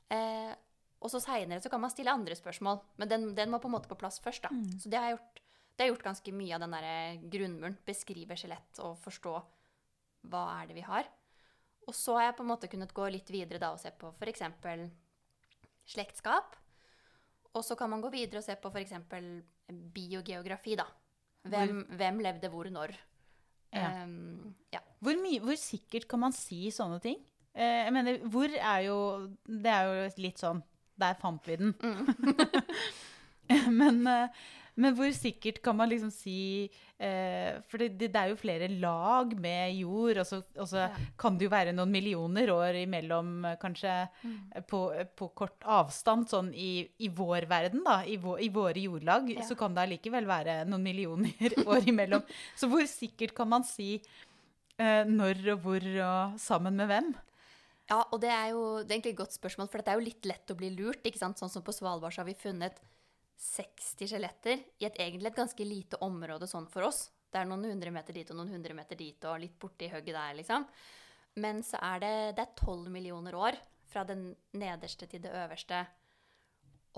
Eh, 0.09 0.53
og 0.99 1.11
så 1.11 1.21
seinere 1.23 1.61
så 1.63 1.71
kan 1.71 1.81
man 1.83 1.91
stille 1.93 2.11
andre 2.11 2.35
spørsmål, 2.35 2.81
men 2.99 3.11
den, 3.11 3.29
den 3.35 3.51
må 3.51 3.59
på 3.61 3.69
en 3.69 3.77
måte 3.77 3.91
på 3.91 3.97
plass 3.99 4.19
først. 4.23 4.47
da. 4.47 4.51
Så 4.81 4.91
det 4.91 4.99
har 4.99 5.13
gjort. 5.15 5.43
Det 5.79 5.85
har 5.85 5.93
gjort 5.93 6.09
ganske 6.09 6.31
mye 6.35 6.55
av 6.57 6.63
den 6.65 6.73
der 6.75 7.21
grunnmuren. 7.31 7.77
Beskrive 7.87 8.35
skjelett 8.35 8.81
og 8.83 8.97
forstå 8.99 9.31
hva 10.27 10.41
er 10.57 10.67
det 10.67 10.75
vi 10.75 10.83
har. 10.83 11.07
Og 11.89 11.95
så 11.97 12.19
har 12.19 12.29
jeg 12.29 12.37
på 12.37 12.45
en 12.45 12.51
måte 12.51 12.69
kunnet 12.69 12.93
gå 12.93 13.07
litt 13.09 13.29
videre 13.33 13.61
da 13.61 13.73
og 13.73 13.81
se 13.81 13.89
på 13.97 14.11
f.eks. 14.13 14.43
slektskap. 15.89 16.57
Og 17.57 17.65
så 17.65 17.75
kan 17.75 17.89
man 17.89 18.03
gå 18.03 18.11
videre 18.13 18.43
og 18.43 18.45
se 18.45 18.55
på 18.61 18.69
f.eks. 18.69 18.93
biogeografi, 19.95 20.77
da. 20.77 20.85
Hvem, 21.49 21.81
hvem 21.97 22.21
levde 22.21 22.51
hvor 22.53 22.69
når? 22.69 22.93
Ja. 23.73 24.03
Um, 24.03 24.53
ja. 24.73 24.81
Hvor, 25.01 25.17
mye, 25.21 25.41
hvor 25.41 25.57
sikkert 25.57 26.07
kan 26.09 26.21
man 26.21 26.35
si 26.35 26.67
sånne 26.73 26.99
ting? 27.01 27.19
Eh, 27.53 27.85
jeg 27.85 27.93
mener, 27.93 28.19
hvor 28.29 28.51
er 28.53 28.79
jo 28.85 28.97
Det 29.45 29.71
er 29.73 29.87
jo 29.87 30.09
litt 30.21 30.37
sånn 30.41 30.59
Der 31.01 31.15
fant 31.17 31.47
vi 31.49 31.55
den. 31.57 31.71
men, 33.81 34.01
eh, 34.09 34.41
men 34.79 34.95
hvor 34.97 35.09
sikkert 35.15 35.59
kan 35.65 35.75
man 35.75 35.89
liksom 35.91 36.09
si 36.13 36.69
eh, 36.99 37.57
For 37.67 37.81
det, 37.81 37.89
det 37.99 38.09
er 38.15 38.31
jo 38.31 38.37
flere 38.39 38.67
lag 38.79 39.33
med 39.39 39.75
jord, 39.77 40.21
og 40.23 40.27
så, 40.29 40.39
og 40.57 40.67
så 40.71 40.85
Ja. 40.85 40.89
kan 41.19 41.37
det 41.37 41.47
jo 41.47 41.51
være 41.53 41.73
noen 41.75 41.91
millioner 41.91 42.51
år 42.55 42.79
imellom, 42.81 43.33
eh, 43.49 43.57
kanskje, 43.61 43.93
mm. 44.23 44.65
på, 44.71 44.81
på 45.19 45.29
kort 45.35 45.67
avstand, 45.67 46.27
sånn 46.31 46.53
i, 46.55 46.87
i 46.99 47.09
vår 47.11 47.47
verden, 47.51 47.83
da, 47.87 47.99
i, 48.07 48.17
vår, 48.23 48.39
i 48.45 48.49
våre 48.55 48.79
jordlag, 48.87 49.29
Ja. 49.35 49.45
så 49.47 49.57
kan 49.59 49.75
det 49.75 49.85
allikevel 49.87 50.27
være 50.29 50.61
noen 50.69 50.83
millioner 50.87 51.55
år 51.71 51.87
imellom. 51.87 52.23
Så 52.55 52.71
hvor 52.71 52.85
sikkert 52.89 53.35
kan 53.37 53.49
man 53.51 53.63
si 53.67 53.97
eh, 54.79 55.03
når 55.07 55.43
og 55.55 55.65
hvor 55.65 55.89
og 56.05 56.39
sammen 56.39 56.75
med 56.79 56.87
hvem? 56.91 57.11
Ja, 57.89 58.03
og 58.13 58.19
det 58.21 58.29
er 58.29 58.51
jo 58.53 58.63
det 58.83 58.91
er 58.91 58.99
egentlig 58.99 59.15
et 59.15 59.21
godt 59.23 59.33
spørsmål, 59.33 59.67
for 59.71 59.81
det 59.81 59.89
er 59.91 59.97
jo 59.97 60.05
litt 60.05 60.27
lett 60.29 60.51
å 60.53 60.57
bli 60.59 60.69
lurt. 60.75 61.01
ikke 61.03 61.17
sant? 61.17 61.39
Sånn 61.41 61.49
som 61.49 61.63
på 61.65 61.73
Svalbard 61.73 62.13
så 62.13 62.21
har 62.21 62.27
vi 62.29 62.35
funnet 62.37 62.77
60 63.39 64.09
skjeletter 64.11 64.59
i 64.81 64.87
et 64.87 64.97
egentlig 64.99 65.31
et 65.31 65.39
ganske 65.39 65.65
lite 65.65 65.99
område 66.03 66.47
sånn 66.49 66.67
for 66.71 66.89
oss. 66.89 67.05
Det 67.31 67.39
er 67.39 67.47
noen 67.47 67.63
hundre 67.69 67.91
meter 67.93 68.15
dit 68.17 68.29
og 68.33 68.39
noen 68.39 68.51
hundre 68.51 68.75
meter 68.75 68.99
dit 68.99 69.25
og 69.29 69.39
litt 69.39 69.55
borti 69.61 69.87
hugget 69.91 70.17
der, 70.17 70.35
liksom. 70.39 70.65
Men 71.39 71.61
så 71.63 71.79
er 71.85 72.01
det, 72.03 72.13
det 72.35 72.43
er 72.43 72.55
12 72.57 72.89
millioner 72.91 73.37
år 73.37 73.57
fra 73.89 74.03
den 74.03 74.33
nederste 74.57 75.07
til 75.09 75.21
det 75.23 75.31
øverste. 75.31 75.83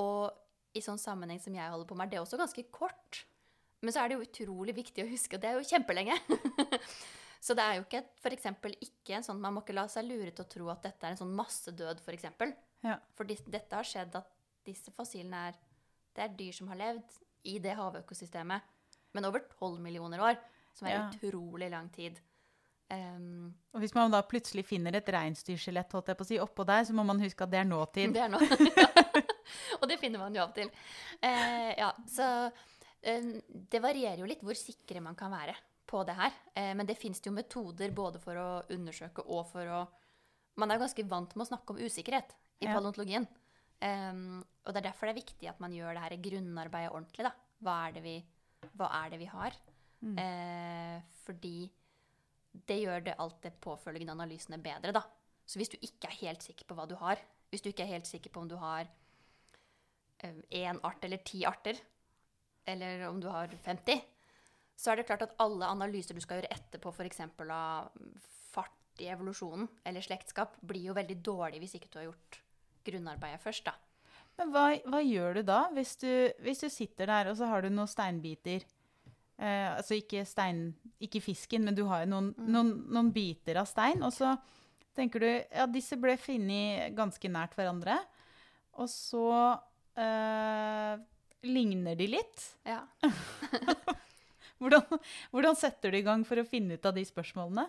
Og 0.01 0.31
i 0.73 0.81
sånn 0.83 0.99
sammenheng 1.01 1.39
som 1.43 1.55
jeg 1.55 1.69
holder 1.69 1.89
på 1.89 1.97
med, 1.99 2.07
er 2.07 2.15
det 2.15 2.23
også 2.23 2.39
ganske 2.39 2.63
kort. 2.73 3.25
Men 3.81 3.93
så 3.93 4.01
er 4.01 4.09
det 4.09 4.17
jo 4.17 4.25
utrolig 4.25 4.75
viktig 4.77 5.03
å 5.03 5.09
huske 5.11 5.37
og 5.37 5.43
det 5.43 5.51
er 5.51 5.59
jo 5.59 5.69
kjempelenge. 5.73 6.15
Så 7.41 7.55
det 7.57 7.63
er 7.65 7.79
jo 7.79 7.85
ikke 7.87 8.29
eksempel 8.35 8.75
ikke 8.85 9.15
en 9.17 9.23
sånn 9.25 9.39
Man 9.41 9.55
må 9.55 9.63
ikke 9.63 9.73
la 9.73 9.87
seg 9.89 10.05
lure 10.05 10.29
til 10.29 10.45
å 10.45 10.49
tro 10.51 10.67
at 10.69 10.83
dette 10.85 11.07
er 11.07 11.15
en 11.15 11.21
sånn 11.23 11.31
massedød, 11.33 12.03
f.eks. 12.05 12.27
For, 12.37 12.53
Ja. 12.85 12.99
for 13.17 13.25
dette 13.25 13.73
har 13.73 13.87
skjedd 13.87 14.13
at 14.19 14.29
disse 14.65 14.93
fossilene 14.93 15.39
er 15.49 15.57
Det 16.15 16.23
er 16.25 16.35
dyr 16.37 16.51
som 16.53 16.67
har 16.71 16.79
levd 16.79 17.17
i 17.43 17.57
det 17.59 17.75
havøkosystemet, 17.77 18.61
men 19.13 19.25
over 19.25 19.39
12 19.59 19.79
millioner 19.79 20.19
år. 20.19 20.37
som 20.73 20.87
er 20.87 20.91
Ja. 20.95 21.09
utrolig 21.11 21.69
lang 21.69 21.89
tid. 21.91 22.19
Um, 22.89 23.53
Og 23.73 23.79
hvis 23.81 23.93
man 23.93 24.11
da 24.11 24.21
plutselig 24.21 24.65
finner 24.65 24.95
et 24.95 25.05
reinsdyrskjelett 25.05 25.91
si, 26.25 26.37
oppå 26.39 26.65
der, 26.65 26.83
så 26.83 26.93
må 26.93 27.03
man 27.05 27.19
huske 27.19 27.43
at 27.43 27.51
det 27.51 27.59
er 27.59 27.65
nåtid. 27.67 28.13
det 28.13 28.21
er 28.21 28.29
noe. 28.29 28.39
og 29.81 29.87
det 29.89 29.99
finner 29.99 30.19
man 30.19 30.33
jo 30.33 30.41
av 30.41 30.49
og 30.49 30.55
til. 30.55 30.71
Uh, 31.23 31.71
ja, 31.77 31.91
så 32.07 32.51
um, 32.51 33.41
det 33.69 33.81
varierer 33.83 34.19
jo 34.19 34.25
litt 34.25 34.41
hvor 34.43 34.55
sikre 34.55 35.01
man 35.03 35.15
kan 35.15 35.31
være 35.31 35.55
på 35.87 36.05
det 36.07 36.15
her. 36.15 36.31
Uh, 36.55 36.73
men 36.79 36.85
det 36.87 36.97
fins 36.97 37.21
jo 37.23 37.31
metoder 37.35 37.91
både 37.91 38.19
for 38.19 38.35
å 38.39 38.49
undersøke 38.71 39.25
og 39.27 39.47
for 39.51 39.65
å 39.65 39.87
Man 40.59 40.69
er 40.71 40.79
ganske 40.79 41.03
vant 41.07 41.31
med 41.35 41.45
å 41.45 41.47
snakke 41.47 41.71
om 41.71 41.77
usikkerhet 41.79 42.33
i 42.61 42.65
Ja. 42.65 42.73
paleontologien. 42.75 43.25
Um, 43.81 44.41
og 44.65 44.73
det 44.73 44.81
er 44.81 44.87
derfor 44.91 45.09
det 45.09 45.15
er 45.15 45.21
viktig 45.23 45.49
at 45.49 45.61
man 45.63 45.73
gjør 45.73 45.95
det 45.97 46.03
her 46.05 46.17
grunnarbeidet 46.27 46.93
ordentlig. 46.93 47.25
da. 47.25 47.31
Hva 47.61 47.75
er 47.87 47.95
det 47.95 48.03
vi, 48.05 48.15
hva 48.77 48.89
er 49.01 49.13
det 49.13 49.21
vi 49.21 49.29
har? 49.31 49.57
Mm. 50.01 50.17
Uh, 50.17 50.97
fordi 51.25 51.57
det 52.67 52.81
gjør 52.81 53.05
det 53.05 53.19
alt 53.21 53.39
det 53.43 53.53
påfølgende 53.63 54.13
analysene 54.13 54.61
bedre, 54.61 54.93
da. 54.93 55.03
Så 55.45 55.59
hvis 55.59 55.71
du 55.71 55.77
ikke 55.81 56.09
er 56.09 56.19
helt 56.21 56.43
sikker 56.45 56.67
på 56.67 56.77
hva 56.77 56.85
du 56.89 56.95
har, 56.99 57.21
hvis 57.49 57.63
du 57.63 57.71
ikke 57.71 57.83
er 57.83 57.95
helt 57.95 58.07
sikker 58.07 58.31
på 58.31 58.43
om 58.43 58.49
du 58.51 58.55
har 58.61 58.87
én 60.21 60.77
art 60.85 61.03
eller 61.03 61.23
ti 61.25 61.41
arter, 61.49 61.79
eller 62.69 63.07
om 63.07 63.17
du 63.21 63.27
har 63.27 63.49
50, 63.65 64.03
så 64.77 64.91
er 64.91 64.99
det 64.99 65.07
klart 65.09 65.25
at 65.25 65.33
alle 65.41 65.65
analyser 65.65 66.15
du 66.15 66.21
skal 66.21 66.39
gjøre 66.39 66.53
etterpå, 66.53 66.93
f.eks. 66.93 67.23
av 67.25 67.89
fart 68.51 69.01
i 69.01 69.09
evolusjonen 69.09 69.67
eller 69.87 70.05
slektskap, 70.05 70.57
blir 70.61 70.91
jo 70.91 70.97
veldig 70.97 71.17
dårlig 71.25 71.61
hvis 71.63 71.77
ikke 71.79 71.89
du 71.91 71.99
har 71.99 72.09
gjort 72.11 72.41
grunnarbeidet 72.85 73.41
først, 73.43 73.67
da. 73.67 73.75
Men 74.39 74.53
hva, 74.53 74.67
hva 74.89 75.01
gjør 75.03 75.39
du 75.39 75.41
da, 75.47 75.63
hvis 75.75 75.95
du, 76.01 76.09
hvis 76.41 76.63
du 76.63 76.69
sitter 76.71 77.09
der 77.11 77.31
og 77.31 77.37
så 77.37 77.49
har 77.51 77.63
du 77.63 77.69
noen 77.73 77.89
steinbiter? 77.89 78.63
Eh, 79.41 79.67
altså 79.73 79.97
ikke 79.97 80.23
stein, 80.29 80.69
ikke 81.01 81.21
fisken, 81.23 81.65
men 81.65 81.77
du 81.77 81.83
har 81.89 82.03
jo 82.05 82.11
noen, 82.13 82.31
noen, 82.45 82.73
noen 82.93 83.11
biter 83.13 83.59
av 83.61 83.69
stein. 83.69 84.01
Og 84.05 84.13
så 84.15 84.35
tenker 84.97 85.23
du 85.23 85.29
ja, 85.29 85.67
disse 85.69 85.97
ble 85.99 86.15
funnet 86.21 86.95
ganske 86.97 87.31
nært 87.31 87.57
hverandre. 87.57 87.97
Og 88.81 88.89
så 88.91 89.27
eh, 89.99 90.93
ligner 91.47 91.97
de 91.99 92.09
litt. 92.15 92.47
Ja. 92.67 92.83
Hvordan, 94.61 94.99
hvordan 95.33 95.55
setter 95.57 95.89
du 95.89 95.97
i 95.97 96.03
gang 96.05 96.21
for 96.21 96.37
å 96.37 96.45
finne 96.45 96.75
ut 96.77 96.83
av 96.85 96.93
de 96.93 97.01
spørsmålene? 97.01 97.63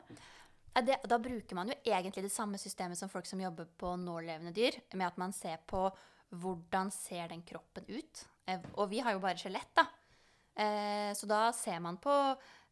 Det, 0.73 0.97
da 1.05 1.19
bruker 1.21 1.55
man 1.59 1.69
jo 1.69 1.75
egentlig 1.85 2.25
det 2.25 2.33
samme 2.33 2.59
systemet 2.61 2.97
som 2.99 3.11
folk 3.13 3.27
som 3.29 3.41
jobber 3.41 3.67
på 3.79 3.93
nålevende 4.01 4.55
dyr, 4.57 4.79
med 4.95 5.07
at 5.11 5.19
man 5.21 5.33
ser 5.37 5.59
på 5.69 5.91
hvordan 6.33 6.89
ser 6.95 7.29
den 7.29 7.43
kroppen 7.45 7.85
ut. 7.93 8.23
Eh, 8.49 8.61
Og 8.81 8.89
vi 8.89 9.03
har 9.05 9.13
jo 9.13 9.21
bare 9.21 9.37
skjelett, 9.37 9.75
da. 9.77 9.85
Eh, 10.57 11.13
Så 11.13 11.29
da 11.29 11.51
ser 11.53 11.79
man 11.81 11.99
på 12.01 12.15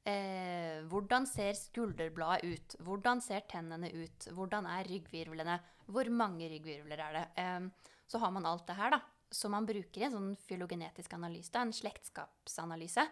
eh, 0.06 0.80
hvordan 0.88 1.26
ser 1.28 1.52
skulderbladet 1.52 2.44
ut? 2.44 2.76
Hvordan 2.80 3.20
ser 3.20 3.40
tennene 3.40 3.92
ut? 3.92 4.30
Hvordan 4.32 4.66
er 4.66 4.88
ryggvirvlene? 4.88 5.60
Hvor 5.86 6.08
mange 6.08 6.48
ryggvirvler 6.48 6.98
er 7.04 7.12
det? 7.12 7.26
Eh, 7.36 7.68
Så 8.06 8.18
har 8.18 8.30
man 8.32 8.46
alt 8.46 8.66
det 8.66 8.76
her, 8.76 8.90
da. 8.90 9.00
Så 9.30 9.48
man 9.48 9.66
bruker 9.66 10.02
en 10.02 10.12
sånn 10.12 10.36
fylogenetisk 10.48 11.12
analyse, 11.14 11.52
da, 11.52 11.60
en 11.62 11.70
slektskapsanalyse. 11.72 13.04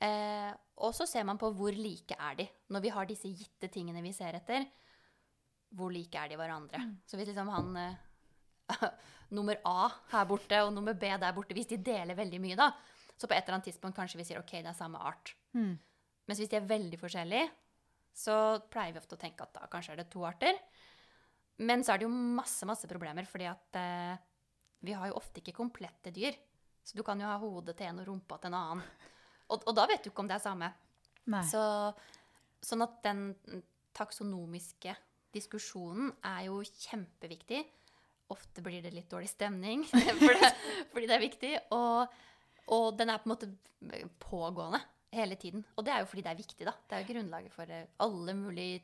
Eh, 0.00 0.50
og 0.80 0.94
så 0.96 1.04
ser 1.08 1.26
man 1.28 1.38
på 1.40 1.50
hvor 1.56 1.76
like 1.76 2.16
er 2.16 2.38
de. 2.38 2.46
Når 2.72 2.84
vi 2.84 2.92
har 2.94 3.08
disse 3.08 3.28
gitte 3.28 3.68
tingene 3.72 4.02
vi 4.04 4.14
ser 4.16 4.38
etter, 4.38 4.64
hvor 5.76 5.92
like 5.92 6.18
er 6.18 6.32
de 6.32 6.38
hverandre. 6.40 6.80
Så 7.06 7.18
hvis 7.18 7.30
liksom 7.30 7.50
han 7.52 7.76
eh, 7.78 8.80
nummer 9.36 9.60
A 9.68 9.90
her 10.14 10.26
borte 10.30 10.62
og 10.64 10.72
nummer 10.74 10.96
B 10.96 11.12
der 11.12 11.36
borte, 11.36 11.54
hvis 11.56 11.70
de 11.70 11.80
deler 11.84 12.18
veldig 12.18 12.40
mye, 12.42 12.58
da, 12.58 12.72
så 13.16 13.28
på 13.28 13.36
et 13.36 13.44
eller 13.44 13.58
annet 13.58 13.70
tidspunkt 13.70 13.98
kanskje 13.98 14.20
vi 14.22 14.26
sier 14.30 14.40
ok, 14.40 14.56
det 14.58 14.72
er 14.72 14.78
samme 14.78 15.00
art. 15.04 15.34
Mm. 15.52 15.74
Mens 16.26 16.40
hvis 16.40 16.50
de 16.50 16.58
er 16.58 16.70
veldig 16.70 16.98
forskjellige, 17.00 17.50
så 18.16 18.34
pleier 18.72 18.94
vi 18.94 19.00
ofte 19.02 19.16
å 19.16 19.20
tenke 19.20 19.44
at 19.44 19.54
da 19.54 19.68
kanskje 19.70 19.94
er 19.94 20.02
det 20.02 20.10
to 20.12 20.24
arter. 20.26 20.56
Men 21.60 21.84
så 21.84 21.92
er 21.92 22.00
det 22.00 22.08
jo 22.08 22.12
masse, 22.40 22.64
masse 22.68 22.88
problemer, 22.88 23.26
fordi 23.28 23.46
at 23.50 23.76
eh, 23.76 24.20
vi 24.86 24.96
har 24.96 25.10
jo 25.10 25.18
ofte 25.20 25.42
ikke 25.42 25.58
komplette 25.58 26.12
dyr. 26.14 26.36
Så 26.82 26.96
du 26.96 27.04
kan 27.04 27.20
jo 27.20 27.28
ha 27.28 27.36
hodet 27.40 27.76
til 27.76 27.90
en 27.90 28.00
og 28.00 28.08
rumpa 28.08 28.38
til 28.40 28.48
en 28.50 28.56
annen. 28.56 28.84
Og, 29.50 29.66
og 29.66 29.76
da 29.76 29.86
vet 29.90 30.04
du 30.04 30.10
ikke 30.12 30.24
om 30.24 30.30
det 30.30 30.38
er 30.38 30.44
samme. 30.44 30.70
Nei. 31.30 31.42
Så, 31.46 31.60
sånn 32.64 32.84
at 32.86 33.00
den 33.04 33.24
taksonomiske 33.96 34.94
diskusjonen 35.34 36.12
er 36.26 36.46
jo 36.48 36.60
kjempeviktig. 36.64 37.64
Ofte 38.30 38.62
blir 38.62 38.82
det 38.84 38.94
litt 38.94 39.10
dårlig 39.10 39.30
stemning 39.32 39.82
for 39.90 40.38
det, 40.38 40.52
fordi 40.92 41.10
det 41.10 41.16
er 41.16 41.24
viktig. 41.24 41.52
Og, 41.76 42.20
og 42.76 42.86
den 42.98 43.12
er 43.12 43.22
på 43.22 43.30
en 43.30 43.34
måte 43.34 43.50
pågående 44.22 44.82
hele 45.14 45.38
tiden. 45.40 45.64
Og 45.76 45.86
det 45.86 45.94
er 45.94 46.04
jo 46.04 46.10
fordi 46.10 46.24
det 46.26 46.32
er 46.32 46.40
viktig, 46.40 46.66
da. 46.68 46.74
Det 46.86 46.96
er 46.96 47.04
jo 47.04 47.12
grunnlaget 47.14 47.54
for 47.54 47.74
eh, 47.74 47.88
alle 48.06 48.36
mulige 48.38 48.82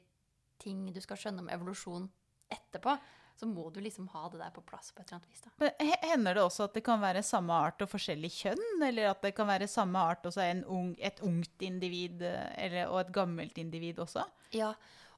ting 0.63 0.87
du 0.91 1.01
skal 1.05 1.21
skjønne 1.21 1.45
om 1.45 1.53
evolusjon 1.53 2.09
etterpå. 2.53 2.97
Så 3.37 3.47
må 3.49 3.69
du 3.69 3.83
liksom 3.85 4.09
ha 4.15 4.29
det 4.33 4.39
der 4.41 4.53
på 4.55 4.63
plass 4.65 4.95
på 4.97 5.03
et 5.03 5.11
eller 5.11 5.19
annet 5.19 5.33
vis. 5.33 5.43
da. 5.45 5.71
Hender 6.09 6.39
det 6.39 6.45
også 6.47 6.69
at 6.71 6.77
det 6.79 6.83
kan 6.87 7.03
være 7.03 7.23
samme 7.27 7.53
art 7.53 7.83
og 7.85 7.91
forskjellig 7.93 8.31
kjønn? 8.33 8.85
Eller 8.87 9.11
at 9.11 9.21
det 9.25 9.35
kan 9.37 9.49
være 9.51 9.69
samme 9.69 10.01
art 10.01 10.25
og 10.25 10.33
så 10.33 10.47
en 10.47 10.63
ung, 10.65 10.95
et 10.97 11.21
ungt 11.25 11.65
individ 11.67 12.25
eh, 12.25 12.47
eller, 12.65 12.89
og 12.89 13.03
et 13.03 13.13
gammelt 13.13 13.59
individ 13.61 14.01
også? 14.01 14.25
Ja, 14.57 14.73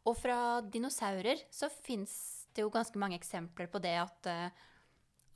og 0.09 0.17
fra 0.19 0.59
dinosaurer 0.65 1.45
så 1.55 1.71
fins 1.71 2.17
det 2.57 2.65
jo 2.65 2.73
ganske 2.75 2.99
mange 2.99 3.19
eksempler 3.19 3.69
på 3.71 3.79
det 3.83 3.95
at, 4.01 4.27
eh, 4.27 4.51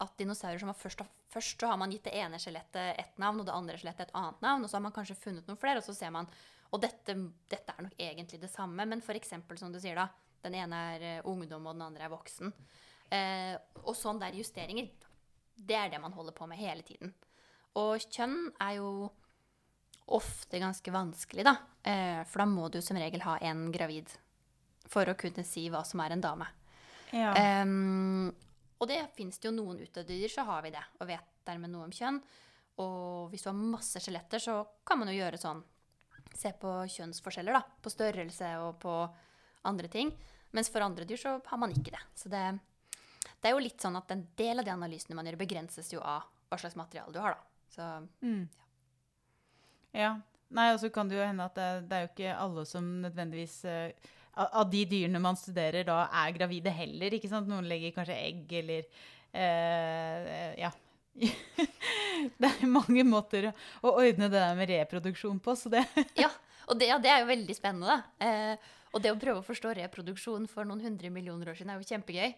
at 0.02 0.18
dinosaurer 0.18 0.58
som 0.58 0.72
har 0.72 0.78
først, 0.78 1.04
først 1.30 1.60
så 1.62 1.70
har 1.70 1.78
man 1.78 1.92
gitt 1.94 2.08
det 2.08 2.16
ene 2.18 2.40
skjelettet 2.42 2.98
ett 2.98 3.22
navn, 3.22 3.38
og 3.40 3.46
det 3.46 3.54
andre 3.54 3.78
skjelettet 3.78 4.08
et 4.08 4.16
annet 4.18 4.42
navn, 4.42 4.64
og 4.64 4.70
så 4.70 4.80
har 4.80 4.86
man 4.88 4.96
kanskje 4.96 5.18
funnet 5.20 5.46
noen 5.46 5.60
flere, 5.60 5.78
og 5.78 5.86
så 5.86 5.94
ser 5.94 6.10
man 6.14 6.30
Og 6.72 6.80
dette, 6.80 7.12
dette 7.52 7.68
er 7.68 7.84
nok 7.84 7.98
egentlig 8.00 8.38
det 8.40 8.48
samme, 8.48 8.86
men 8.88 9.02
eksempel, 9.04 9.58
som 9.60 9.70
du 9.70 9.76
sier, 9.78 9.94
da. 9.94 10.06
Den 10.42 10.56
ene 10.58 10.84
er 10.94 11.06
eh, 11.08 11.24
ungdom, 11.28 11.66
og 11.66 11.76
den 11.76 11.86
andre 11.86 12.06
er 12.06 12.12
voksen. 12.12 12.52
Eh, 13.12 13.54
og 13.84 13.94
sånn 13.98 14.20
der 14.22 14.36
justeringer, 14.38 14.88
det 15.56 15.76
er 15.78 15.92
det 15.92 16.00
man 16.02 16.14
holder 16.16 16.34
på 16.36 16.48
med 16.50 16.60
hele 16.60 16.84
tiden. 16.86 17.12
Og 17.78 18.02
kjønn 18.10 18.50
er 18.60 18.78
jo 18.80 18.90
ofte 20.12 20.58
ganske 20.60 20.92
vanskelig, 20.92 21.44
da. 21.46 21.56
Eh, 21.82 22.20
for 22.28 22.42
da 22.42 22.48
må 22.48 22.68
du 22.72 22.80
som 22.84 22.98
regel 22.98 23.24
ha 23.24 23.38
en 23.44 23.68
gravid 23.72 24.10
for 24.92 25.08
å 25.08 25.16
kunne 25.18 25.44
si 25.46 25.68
hva 25.72 25.84
som 25.86 26.02
er 26.04 26.16
en 26.16 26.24
dame. 26.24 26.48
Ja. 27.12 27.32
Em, 27.36 28.32
og 28.80 28.88
det 28.90 29.00
fins 29.16 29.38
det 29.38 29.48
jo 29.48 29.54
noen 29.54 29.80
utdødde 29.84 30.28
så 30.32 30.44
har 30.48 30.64
vi 30.64 30.72
det, 30.74 30.82
og 30.98 31.08
vet 31.08 31.28
dermed 31.46 31.72
noe 31.72 31.86
om 31.86 31.94
kjønn. 31.94 32.20
Og 32.82 33.30
hvis 33.30 33.44
du 33.44 33.50
har 33.50 33.58
masse 33.58 34.00
skjeletter, 34.00 34.42
så 34.42 34.62
kan 34.86 35.00
man 35.00 35.12
jo 35.12 35.20
gjøre 35.20 35.40
sånn 35.40 35.62
Se 36.32 36.48
på 36.56 36.70
kjønnsforskjeller, 36.88 37.52
da. 37.52 37.60
På 37.84 37.90
størrelse 37.92 38.46
og 38.64 38.78
på 38.80 38.92
andre 39.68 39.88
ting. 39.88 40.12
Mens 40.52 40.68
for 40.72 40.84
andre 40.84 41.06
dyr 41.08 41.20
så 41.20 41.36
har 41.46 41.60
man 41.60 41.72
ikke 41.72 41.94
det. 41.94 42.02
Så 42.18 42.28
det, 42.32 42.42
det 43.40 43.50
er 43.50 43.54
jo 43.56 43.62
litt 43.64 43.80
sånn 43.80 43.96
at 43.98 44.10
en 44.12 44.26
del 44.38 44.60
av 44.60 44.66
de 44.66 44.74
analysene 44.74 45.16
man 45.16 45.28
gjør, 45.28 45.40
begrenses 45.40 45.92
jo 45.94 46.02
av 46.04 46.26
hva 46.50 46.58
slags 46.60 46.76
materiale 46.76 47.14
du 47.14 47.20
har, 47.22 47.38
da. 47.38 47.48
Så 47.72 47.88
Mm. 48.20 48.48
Ja. 49.96 50.16
Nei, 50.52 50.72
og 50.74 50.80
så 50.80 50.88
kan 50.92 51.08
det 51.08 51.16
jo 51.16 51.24
hende 51.24 51.44
at 51.48 51.56
det, 51.56 51.68
det 51.88 51.96
er 51.96 52.02
jo 52.04 52.10
ikke 52.10 52.36
alle 52.36 52.64
som 52.68 52.84
nødvendigvis 53.00 53.54
uh, 53.64 54.12
av, 54.36 54.68
de 54.68 54.82
dyrene 54.88 55.20
man 55.20 55.36
studerer, 55.36 55.84
da 55.88 56.06
er 56.22 56.34
gravide 56.36 56.72
heller. 56.72 57.16
ikke 57.16 57.30
sant? 57.30 57.48
Noen 57.48 57.68
legger 57.68 57.94
kanskje 57.96 58.18
egg 58.28 58.52
eller 58.62 58.86
uh, 59.32 60.52
Ja. 60.60 60.72
det 62.40 62.48
er 62.48 62.70
mange 62.72 63.04
måter 63.04 63.50
å, 63.50 63.90
ordne 63.90 64.30
det 64.32 64.38
der 64.38 64.54
med 64.56 64.70
reproduksjon 64.70 65.40
på, 65.44 65.56
så 65.56 65.72
det 65.72 65.82
Ja, 66.16 66.30
og 66.68 66.78
det, 66.80 66.88
ja, 66.88 66.96
det 67.02 67.10
er 67.12 67.20
jo 67.20 67.28
veldig 67.32 67.56
spennende. 67.56 67.98
da. 67.98 68.24
Eh, 68.24 68.70
og 68.92 69.02
det 69.02 69.12
å 69.12 69.18
prøve 69.20 69.40
å 69.40 69.46
forstå 69.46 69.72
reproduksjon 69.80 70.46
for 70.52 70.68
noen 70.68 70.82
hundre 70.84 71.10
millioner 71.10 71.48
år 71.52 71.56
siden 71.58 71.72
er 71.74 71.80
jo 71.80 71.88
kjempegøy. 71.88 72.34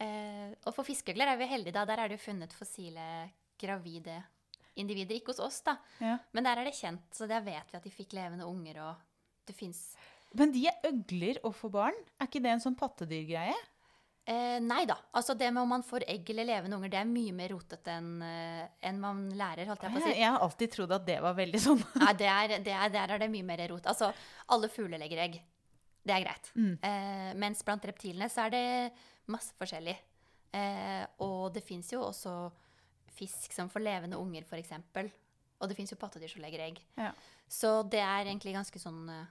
Eh, 0.00 0.52
og 0.64 0.72
for 0.76 0.86
fiskeøgler 0.86 1.32
er 1.34 1.40
vi 1.40 1.48
heldige, 1.50 1.74
da. 1.76 1.84
Der 1.88 2.00
er 2.04 2.08
det 2.12 2.16
jo 2.20 2.24
funnet 2.30 2.54
fossile 2.56 3.06
gravide 3.60 4.20
individer. 4.80 5.18
Ikke 5.18 5.34
hos 5.34 5.42
oss, 5.44 5.58
da. 5.66 5.74
ja. 6.00 6.14
Men 6.32 6.46
der 6.46 6.62
er 6.62 6.70
det 6.70 6.76
kjent, 6.78 7.04
så 7.12 7.26
der 7.28 7.42
vet 7.44 7.68
vi 7.72 7.76
at 7.80 7.84
de 7.84 7.92
fikk 7.92 8.14
levende 8.16 8.46
unger, 8.48 8.78
og 8.86 9.02
det 9.50 9.56
fins 9.58 9.90
Men 10.38 10.54
de 10.54 10.62
er 10.70 10.78
øgler 10.88 11.40
og 11.44 11.56
får 11.58 11.74
barn? 11.74 12.00
Er 12.20 12.30
ikke 12.30 12.40
det 12.46 12.54
en 12.54 12.62
sånn 12.64 12.78
pattedyrgreie? 12.78 13.58
eh, 14.30 14.56
Nei 14.62 14.84
da. 14.86 14.94
Altså 15.18 15.34
det 15.34 15.48
med 15.52 15.64
om 15.64 15.72
man 15.74 15.82
får 15.84 16.04
egg 16.08 16.28
eller 16.30 16.46
levende 16.46 16.78
unger, 16.78 16.92
det 16.94 17.00
er 17.02 17.08
mye 17.10 17.34
mer 17.34 17.50
rotete 17.50 17.96
enn 17.98 18.22
en 18.22 19.00
man 19.02 19.24
lærer, 19.36 19.66
holdt 19.66 19.82
jeg 19.84 19.90
på 19.92 19.98
å 19.98 20.04
si. 20.04 20.12
Jeg, 20.14 20.20
jeg 20.22 20.30
har 20.36 20.44
alltid 20.46 20.74
trodd 20.76 20.92
at 20.96 21.06
det 21.08 21.18
var 21.24 21.34
veldig 21.34 21.60
sånn. 21.66 21.82
Nei, 22.04 22.12
det 22.20 22.28
er, 22.30 22.54
det 22.62 22.76
er, 22.78 22.92
der 22.94 23.16
er 23.16 23.24
det 23.24 23.30
mye 23.34 23.48
mer 23.52 23.66
rot. 23.74 23.90
Altså, 23.90 24.12
alle 24.54 24.70
fugler 24.70 25.02
legger 25.02 25.24
egg. 25.26 25.40
Det 26.00 26.14
er 26.14 26.24
greit. 26.24 26.52
Mm. 26.56 26.74
Eh, 26.86 27.30
mens 27.40 27.64
blant 27.66 27.84
reptilene 27.84 28.28
så 28.32 28.46
er 28.46 28.54
det 28.54 28.66
masse 29.30 29.54
forskjellig. 29.58 29.96
Eh, 30.56 31.02
og 31.22 31.50
det 31.54 31.62
fins 31.64 31.92
jo 31.92 32.02
også 32.06 32.34
fisk 33.14 33.52
som 33.54 33.68
får 33.70 33.84
levende 33.84 34.18
unger, 34.18 34.46
f.eks. 34.48 34.72
Og 35.60 35.68
det 35.68 35.76
fins 35.76 35.92
jo 35.92 35.98
pattedyr 36.00 36.32
som 36.32 36.42
legger 36.42 36.64
egg. 36.64 36.80
Ja. 36.96 37.12
Så 37.50 37.80
det 37.92 38.00
er 38.00 38.24
egentlig 38.24 38.56
ganske 38.56 38.80
sånn 38.80 39.04
eh, 39.12 39.28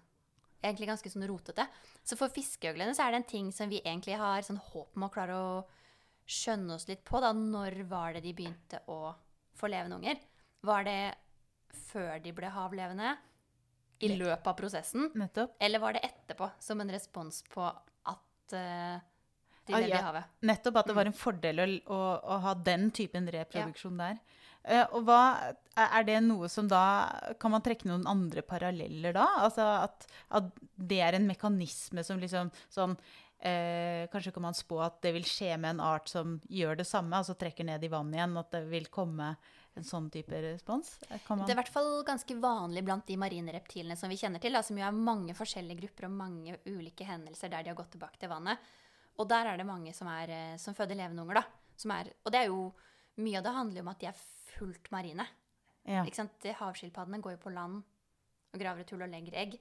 egentlig 0.61 0.89
ganske 0.89 1.11
sånn 1.11 1.27
rotete. 1.29 1.65
Så 2.03 2.17
for 2.19 2.31
fiskeøglene 2.33 2.93
så 2.95 3.05
er 3.05 3.13
det 3.13 3.21
en 3.21 3.31
ting 3.31 3.51
som 3.55 3.71
vi 3.71 3.81
egentlig 3.83 4.17
har 4.19 4.43
sånn 4.45 4.59
håp 4.59 4.97
om 4.97 5.07
å 5.07 5.11
klare 5.13 5.37
å 5.37 5.53
skjønne 6.29 6.75
oss 6.75 6.87
litt 6.89 7.03
på. 7.07 7.21
da. 7.23 7.31
Når 7.33 7.81
var 7.89 8.13
det 8.15 8.25
de 8.27 8.35
begynte 8.35 8.83
å 8.91 9.15
få 9.57 9.71
levende 9.71 9.99
unger? 9.99 10.21
Var 10.67 10.85
det 10.87 11.01
før 11.89 12.19
de 12.23 12.33
ble 12.35 12.51
havlevende? 12.53 13.15
I 13.99 14.15
løpet 14.15 14.47
av 14.47 14.57
prosessen? 14.57 15.09
Nettopp. 15.19 15.55
Eller 15.59 15.81
var 15.83 15.95
det 15.95 16.03
etterpå, 16.07 16.49
som 16.59 16.81
en 16.81 16.91
respons 16.91 17.41
på 17.51 17.65
at 17.67 18.55
uh, 18.55 18.99
de 19.69 19.75
Ah, 19.75 19.85
ja. 19.85 19.99
i 19.99 20.01
havet? 20.01 20.35
Nettopp 20.49 20.81
at 20.81 20.89
det 20.89 20.97
var 20.97 21.09
en 21.09 21.15
fordel 21.15 21.63
å, 21.63 21.69
å, 21.85 22.01
å 22.17 22.37
ha 22.47 22.53
den 22.65 22.89
typen 22.95 23.29
reproduksjon 23.29 23.99
der. 24.01 24.19
Uh, 24.65 24.85
og 24.97 25.05
hva, 25.07 25.21
er 25.79 26.03
det 26.07 26.17
noe 26.25 26.49
som 26.51 26.67
da 26.67 26.81
Kan 27.39 27.53
man 27.53 27.63
trekke 27.63 27.87
noen 27.87 28.03
andre 28.09 28.43
paralleller 28.43 29.15
da? 29.15 29.29
Altså 29.45 29.63
at, 29.85 30.03
at 30.35 30.49
det 30.75 30.99
er 31.05 31.15
en 31.15 31.29
mekanisme 31.29 32.03
som 32.03 32.19
liksom 32.19 32.51
sånn 32.67 32.97
eh, 33.39 34.03
Kanskje 34.11 34.33
kan 34.35 34.43
man 34.43 34.57
spå 34.57 34.81
at 34.83 34.99
det 35.05 35.13
vil 35.15 35.27
skje 35.27 35.53
med 35.57 35.77
en 35.77 35.85
art 35.93 36.11
som 36.11 36.37
gjør 36.51 36.81
det 36.81 36.87
samme, 36.89 37.15
altså 37.15 37.37
trekker 37.39 37.67
ned 37.67 37.83
i 37.87 37.91
vannet 37.91 38.19
igjen, 38.19 38.35
at 38.41 38.51
det 38.55 38.65
vil 38.71 38.89
komme 38.91 39.31
en 39.79 39.87
sånn 39.87 40.09
type 40.13 40.41
respons? 40.43 40.91
Kan 41.25 41.39
man, 41.39 41.45
Det 41.45 41.53
er 41.53 41.57
i 41.57 41.59
hvert 41.61 41.71
fall 41.73 41.89
ganske 42.07 42.35
vanlig 42.41 42.83
blant 42.87 43.07
de 43.07 43.17
marine 43.19 43.53
reptilene 43.55 43.97
som 43.99 44.11
vi 44.11 44.19
kjenner 44.19 44.43
til, 44.43 44.55
da, 44.55 44.61
som 44.65 44.77
jo 44.79 44.85
er 44.87 44.95
mange 44.95 45.35
forskjellige 45.37 45.81
grupper 45.81 46.09
og 46.09 46.17
mange 46.19 46.59
ulike 46.67 47.07
hendelser 47.07 47.51
der 47.51 47.65
de 47.65 47.73
har 47.73 47.79
gått 47.79 47.93
tilbake 47.95 48.21
til 48.21 48.31
vannet. 48.31 48.61
Og 49.19 49.27
der 49.27 49.51
er 49.51 49.59
det 49.59 49.67
mange 49.67 49.93
som, 49.95 50.07
er, 50.11 50.31
eh, 50.31 50.57
som 50.61 50.75
føder 50.77 50.95
levende 50.95 51.25
unger, 51.25 51.41
da. 51.41 51.73
Som 51.79 51.91
er, 51.95 52.11
og 52.23 52.31
det 52.35 52.43
er 52.43 52.53
jo 52.53 52.69
Mye 53.19 53.35
av 53.35 53.43
det 53.43 53.51
handler 53.51 53.83
om 53.83 53.89
at 53.91 53.99
de 53.99 54.07
er 54.07 54.19
fullt 54.55 54.85
marine. 54.95 55.25
ja. 55.83 56.05
Ikke 56.07 56.21
sant? 56.21 56.45
Havskilpaddene 56.55 57.19
går 57.19 57.33
jo 57.33 57.41
på 57.43 57.51
land 57.51 57.81
og 58.53 58.61
graver 58.61 58.85
et 58.85 58.93
hull 58.93 59.03
og 59.03 59.11
legger 59.11 59.35
egg. 59.41 59.57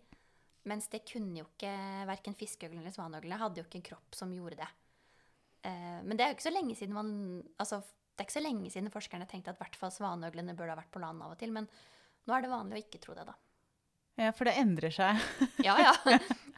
Mens 0.68 0.86
det 0.92 1.00
kunne 1.08 1.40
jo 1.40 1.46
ikke 1.48 1.72
Verken 2.06 2.36
fiskeøglene 2.38 2.84
eller 2.84 2.94
svanøglene 2.94 3.40
hadde 3.40 3.58
jo 3.58 3.66
ikke 3.66 3.80
en 3.80 3.88
kropp 3.88 4.14
som 4.14 4.30
gjorde 4.30 4.60
det. 4.60 4.68
Eh, 5.66 5.98
men 6.04 6.14
det 6.14 6.24
er 6.24 6.30
jo 6.30 6.38
ikke 6.38 6.46
så 6.46 6.54
lenge 6.54 6.76
siden 6.78 6.94
man 6.94 7.10
altså, 7.58 7.80
det 8.18 8.24
er 8.24 8.26
ikke 8.26 8.34
så 8.40 8.42
lenge 8.42 8.70
siden 8.72 8.90
forskerne 8.90 9.26
tenkte 9.30 9.52
at 9.52 9.60
i 9.60 9.62
hvert 9.62 9.76
fall 9.78 9.92
svanøglene 9.94 10.56
burde 10.58 10.74
ha 10.74 10.80
vært 10.80 10.90
på 10.90 10.98
land 10.98 11.22
av 11.22 11.36
og 11.36 11.38
til. 11.38 11.52
Men 11.54 11.68
nå 12.26 12.34
er 12.34 12.42
det 12.42 12.50
vanlig 12.50 12.74
å 12.74 12.82
ikke 12.82 12.98
tro 13.04 13.14
det, 13.14 13.28
da. 13.28 13.36
ja, 14.18 14.32
for 14.34 14.50
det 14.50 14.56
endrer 14.58 14.94
seg. 14.94 15.22
Ja, 15.68 15.76
ja. 15.78 15.94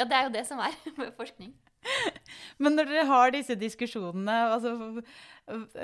ja 0.01 0.07
det 0.07 0.17
er 0.17 0.25
jo 0.25 0.33
det 0.39 0.47
som 0.49 0.63
er 0.65 0.73
med 1.03 1.13
forskning. 1.19 1.53
Men 2.61 2.77
når 2.77 2.89
dere 2.89 3.07
har 3.09 3.31
disse 3.33 3.55
diskusjonene 3.57 4.35
altså, 4.53 4.73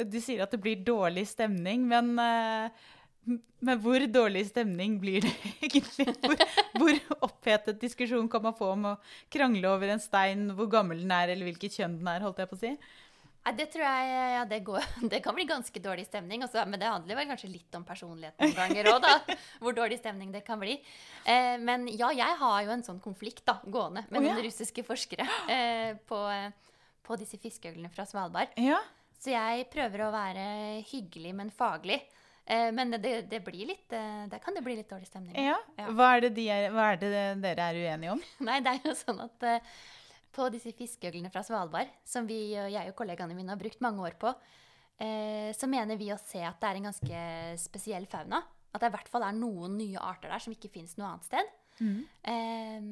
Du 0.05 0.19
sier 0.21 0.43
at 0.45 0.53
det 0.53 0.61
blir 0.61 0.83
dårlig 0.85 1.25
stemning, 1.31 1.87
men, 1.89 2.11
eh, 2.21 3.39
men 3.65 3.81
hvor 3.85 4.05
dårlig 4.13 4.47
stemning 4.49 4.99
blir 5.01 5.25
det 5.25 5.33
egentlig? 5.69 6.09
Hvor, 6.25 6.45
hvor 6.81 7.01
opphetet 7.29 7.81
diskusjon 7.85 8.29
kan 8.33 8.45
man 8.49 8.57
få 8.57 8.73
om 8.75 8.93
å 8.93 8.99
krangle 9.33 9.73
over 9.73 9.93
en 9.93 10.05
stein, 10.05 10.49
hvor 10.57 10.73
gammel 10.73 11.05
den 11.05 11.17
er, 11.17 11.33
eller 11.35 11.51
hvilket 11.51 11.81
kjønn 11.81 12.01
den 12.01 12.13
er? 12.13 12.25
holdt 12.25 12.45
jeg 12.45 12.53
på 12.53 12.61
å 12.61 12.65
si? 12.65 12.77
Nei, 13.47 13.53
det 13.55 13.69
tror 13.71 13.85
jeg 13.87 14.15
ja, 14.35 14.41
det, 14.51 14.59
går, 14.67 14.87
det 15.13 15.21
kan 15.23 15.37
bli 15.37 15.47
ganske 15.47 15.83
dårlig 15.83 16.09
stemning. 16.09 16.43
Også, 16.43 16.65
men 16.67 16.83
det 16.83 16.91
handler 16.91 17.21
vel 17.21 17.29
kanskje 17.31 17.53
litt 17.53 17.79
om 17.79 17.87
personlighet 17.87 18.35
noen 18.43 18.57
ganger 18.57 18.91
òg, 18.91 19.07
da. 19.07 19.37
Hvor 19.63 19.77
dårlig 19.77 20.01
stemning 20.01 20.35
det 20.35 20.43
kan 20.47 20.59
bli. 20.59 20.75
Eh, 21.23 21.55
men 21.63 21.87
ja, 21.93 22.11
jeg 22.17 22.41
har 22.43 22.59
jo 22.67 22.75
en 22.75 22.85
sånn 22.87 22.99
konflikt 23.05 23.45
da, 23.47 23.61
gående 23.63 24.03
med 24.11 24.19
oh, 24.19 24.27
ja. 24.27 24.35
noen 24.35 24.49
russiske 24.49 24.83
forskere 24.87 25.29
eh, 25.55 25.95
på, 26.11 26.21
på 27.07 27.23
disse 27.23 27.39
fiskeøglene 27.39 27.93
fra 27.95 28.09
Svalbard. 28.09 28.59
Ja, 28.59 28.83
Så 29.23 29.31
jeg 29.37 29.71
prøver 29.71 30.09
å 30.09 30.13
være 30.15 30.47
hyggelig, 30.91 31.37
men 31.39 31.55
faglig. 31.55 32.03
Eh, 32.47 32.73
men 32.73 32.95
det, 32.99 33.27
det 33.31 33.41
blir 33.43 33.67
litt 33.67 33.91
eh, 33.91 34.27
Der 34.31 34.39
kan 34.39 34.55
det 34.55 34.63
bli 34.63 34.77
litt 34.79 34.91
dårlig 34.91 35.09
stemning. 35.09 35.35
ja. 35.35 35.57
Hva, 35.91 36.13
er 36.15 36.29
det 36.29 36.37
de 36.37 36.45
er, 36.47 36.69
hva 36.71 36.93
er 36.93 37.01
det 37.01 37.11
dere 37.43 37.71
er 37.73 37.79
uenige 37.83 38.13
om? 38.15 38.23
Nei, 38.47 38.61
det 38.63 38.77
er 38.77 38.87
jo 38.87 38.95
sånn 38.95 39.23
at 39.25 39.47
eh, 39.47 39.73
på 40.37 40.51
disse 40.53 40.73
fiskeøglene 40.77 41.31
fra 41.33 41.43
Svalbard, 41.47 41.91
som 42.07 42.29
vi, 42.29 42.53
jeg 42.55 42.91
og 42.91 42.97
kollegaene 42.99 43.37
mine 43.37 43.55
har 43.55 43.61
brukt 43.61 43.83
mange 43.85 44.05
år 44.05 44.17
på, 44.21 44.33
eh, 45.01 45.51
så 45.57 45.69
mener 45.71 45.99
vi 46.01 46.13
å 46.13 46.21
se 46.21 46.43
at 46.45 46.61
det 46.61 46.69
er 46.69 46.81
en 46.81 46.89
ganske 46.91 47.23
spesiell 47.63 48.09
fauna. 48.11 48.43
At 48.75 48.83
det 48.83 48.91
i 48.91 48.97
hvert 48.99 49.09
fall 49.09 49.25
er 49.25 49.37
noen 49.37 49.79
nye 49.79 50.01
arter 50.03 50.33
der 50.33 50.43
som 50.43 50.53
ikke 50.53 50.73
fins 50.75 50.99
noe 50.99 51.15
annet 51.15 51.29
sted. 51.29 51.55
Eh, 52.29 52.91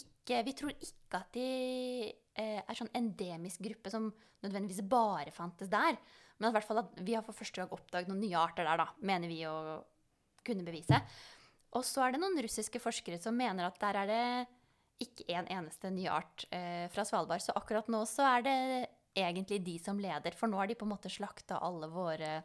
ikke, 0.00 0.42
vi 0.46 0.56
tror 0.58 0.74
ikke 0.74 1.20
at 1.20 1.30
de 1.36 1.46
eh, 2.10 2.58
er 2.62 2.78
sånn 2.78 2.90
endemisk 2.98 3.62
gruppe 3.62 3.92
som 3.92 4.10
nødvendigvis 4.42 4.82
bare 4.90 5.34
fantes 5.34 5.70
der. 5.70 5.98
Men 6.38 6.48
at, 6.48 6.56
hvert 6.56 6.66
fall 6.66 6.82
at 6.82 6.98
vi 7.06 7.14
har 7.14 7.22
for 7.26 7.38
første 7.38 7.62
gang 7.62 7.70
oppdaget 7.74 8.10
noen 8.10 8.24
nye 8.24 8.40
arter 8.40 8.66
der, 8.66 8.82
da, 8.82 8.88
mener 9.06 9.30
vi 9.30 9.44
å 9.46 9.78
kunne 10.42 10.66
bevise. 10.66 10.98
Og 11.78 11.86
så 11.86 12.02
er 12.04 12.14
det 12.14 12.20
noen 12.22 12.40
russiske 12.42 12.82
forskere 12.82 13.20
som 13.22 13.36
mener 13.38 13.68
at 13.68 13.78
der 13.80 14.00
er 14.02 14.10
det 14.10 14.24
ikke 15.02 15.26
en 15.36 15.48
eneste 15.50 15.90
ny 15.92 16.06
art 16.10 16.46
eh, 16.54 16.86
fra 16.92 17.04
Svalbard. 17.08 17.42
Så 17.44 17.54
akkurat 17.58 17.90
nå 17.92 18.02
så 18.08 18.26
er 18.36 18.46
det 18.46 18.56
egentlig 19.18 19.60
de 19.66 19.76
som 19.82 19.98
leder, 20.00 20.34
for 20.36 20.50
nå 20.50 20.60
har 20.60 20.70
de 20.70 20.78
på 20.78 20.86
en 20.88 20.94
måte 20.94 21.12
slakta 21.12 21.60
alle 21.62 21.90
våre 21.92 22.38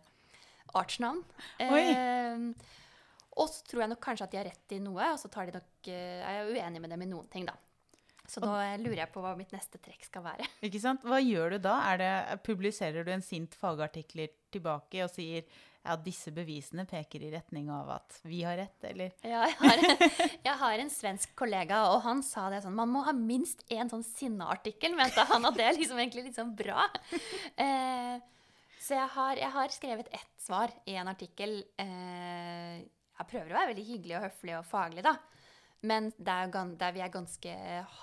artsnavn. 0.75 1.23
Eh, 1.63 2.49
og 3.37 3.49
så 3.53 3.63
tror 3.69 3.83
jeg 3.83 3.93
nok 3.93 4.03
kanskje 4.03 4.27
at 4.27 4.33
de 4.33 4.39
har 4.41 4.49
rett 4.49 4.75
i 4.75 4.81
noe, 4.83 5.13
og 5.13 5.21
så 5.21 5.29
tar 5.31 5.47
de 5.47 5.59
nok, 5.59 5.71
eh, 5.93 6.19
er 6.25 6.39
jeg 6.39 6.57
uenig 6.57 6.83
med 6.83 6.93
dem 6.93 7.05
i 7.05 7.09
noen 7.11 7.31
ting, 7.31 7.47
da. 7.47 7.55
Så 8.27 8.41
nå 8.43 8.51
eh, 8.59 8.75
lurer 8.81 9.03
jeg 9.05 9.11
på 9.13 9.23
hva 9.23 9.31
mitt 9.39 9.53
neste 9.55 9.79
trekk 9.79 10.03
skal 10.09 10.25
være. 10.25 10.47
Ikke 10.67 10.81
sant? 10.83 11.05
Hva 11.07 11.21
gjør 11.23 11.55
du 11.55 11.61
da? 11.63 11.77
Det, 11.99 12.11
publiserer 12.47 13.07
du 13.07 13.13
en 13.13 13.23
sint 13.23 13.55
fagartikler 13.55 14.33
tilbake 14.53 15.05
og 15.05 15.13
sier 15.13 15.47
ja, 15.87 15.95
disse 16.03 16.31
bevisene 16.35 16.83
peker 16.87 17.23
i 17.23 17.31
retning 17.31 17.69
av 17.71 17.89
at 17.95 18.17
vi 18.27 18.41
har 18.43 18.57
rett, 18.59 18.77
eller? 18.89 19.13
Ja, 19.23 19.45
jeg, 19.47 19.57
har, 19.61 19.83
jeg 20.49 20.55
har 20.61 20.83
en 20.83 20.91
svensk 20.91 21.35
kollega, 21.39 21.83
og 21.93 22.01
han 22.05 22.23
sa 22.25 22.49
det 22.51 22.63
sånn 22.65 22.75
Man 22.77 22.91
må 22.91 23.03
ha 23.07 23.13
minst 23.15 23.63
én 23.71 23.89
sånn 23.91 24.05
sinneartikkel, 24.05 24.97
mente 24.97 25.23
han. 25.29 25.47
og 25.47 25.55
det 25.57 25.65
er 25.67 25.77
liksom 25.79 26.01
egentlig 26.01 26.27
litt 26.29 26.39
sånn 26.39 26.55
bra. 26.57 26.89
Eh, 27.57 28.17
så 28.83 28.95
jeg 28.95 29.09
har, 29.15 29.39
jeg 29.39 29.51
har 29.55 29.73
skrevet 29.73 30.13
ett 30.13 30.43
svar 30.43 30.71
i 30.87 30.95
en 30.99 31.09
artikkel. 31.11 31.57
Eh, 31.81 32.83
jeg 33.17 33.29
prøver 33.31 33.51
å 33.51 33.57
være 33.57 33.71
veldig 33.73 33.85
hyggelig 33.87 34.17
og 34.19 34.25
høflig 34.27 34.55
og 34.59 34.67
faglig, 34.67 35.03
da. 35.07 35.15
Men 35.87 36.11
der, 36.17 36.51
der 36.79 36.95
vi 36.95 37.03
er 37.05 37.13
ganske 37.13 37.53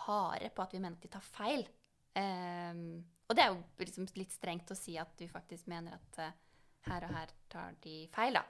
harde 0.05 0.51
på 0.55 0.65
at 0.65 0.75
vi 0.75 0.81
mener 0.83 0.97
at 0.99 1.05
de 1.05 1.13
tar 1.13 1.27
feil. 1.27 1.67
Eh, 2.19 2.81
og 3.25 3.37
det 3.37 3.45
er 3.45 3.53
jo 3.55 3.85
liksom 3.85 4.09
litt 4.19 4.35
strengt 4.35 4.73
å 4.73 4.79
si 4.79 4.99
at 5.01 5.15
vi 5.21 5.31
faktisk 5.31 5.69
mener 5.73 5.97
at 5.97 6.21
eh, 6.21 6.35
her 6.89 7.07
og 7.07 7.17
her 7.17 7.33
tar 7.53 7.77
de 7.85 8.05
feil, 8.15 8.39
da. 8.39 8.45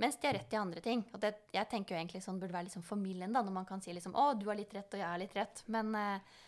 Mens 0.00 0.16
de 0.18 0.26
har 0.26 0.34
rett 0.34 0.54
i 0.54 0.58
andre 0.58 0.80
ting. 0.82 1.04
Og 1.14 1.20
det, 1.22 1.34
jeg 1.54 1.70
tenker 1.70 1.94
jo 1.94 2.00
egentlig 2.00 2.22
sånn 2.24 2.40
burde 2.40 2.56
være 2.56 2.66
liksom 2.66 2.82
formilden, 2.86 3.34
da, 3.34 3.44
når 3.46 3.54
man 3.60 3.68
kan 3.68 3.82
si 3.82 3.94
liksom 3.94 4.14
'Å, 4.14 4.32
du 4.38 4.48
har 4.50 4.58
litt 4.58 4.74
rett, 4.74 4.90
og 4.94 5.00
jeg 5.00 5.06
har 5.06 5.20
litt 5.22 5.36
rett'. 5.38 5.62
Men 5.70 5.94
eh, 5.94 6.40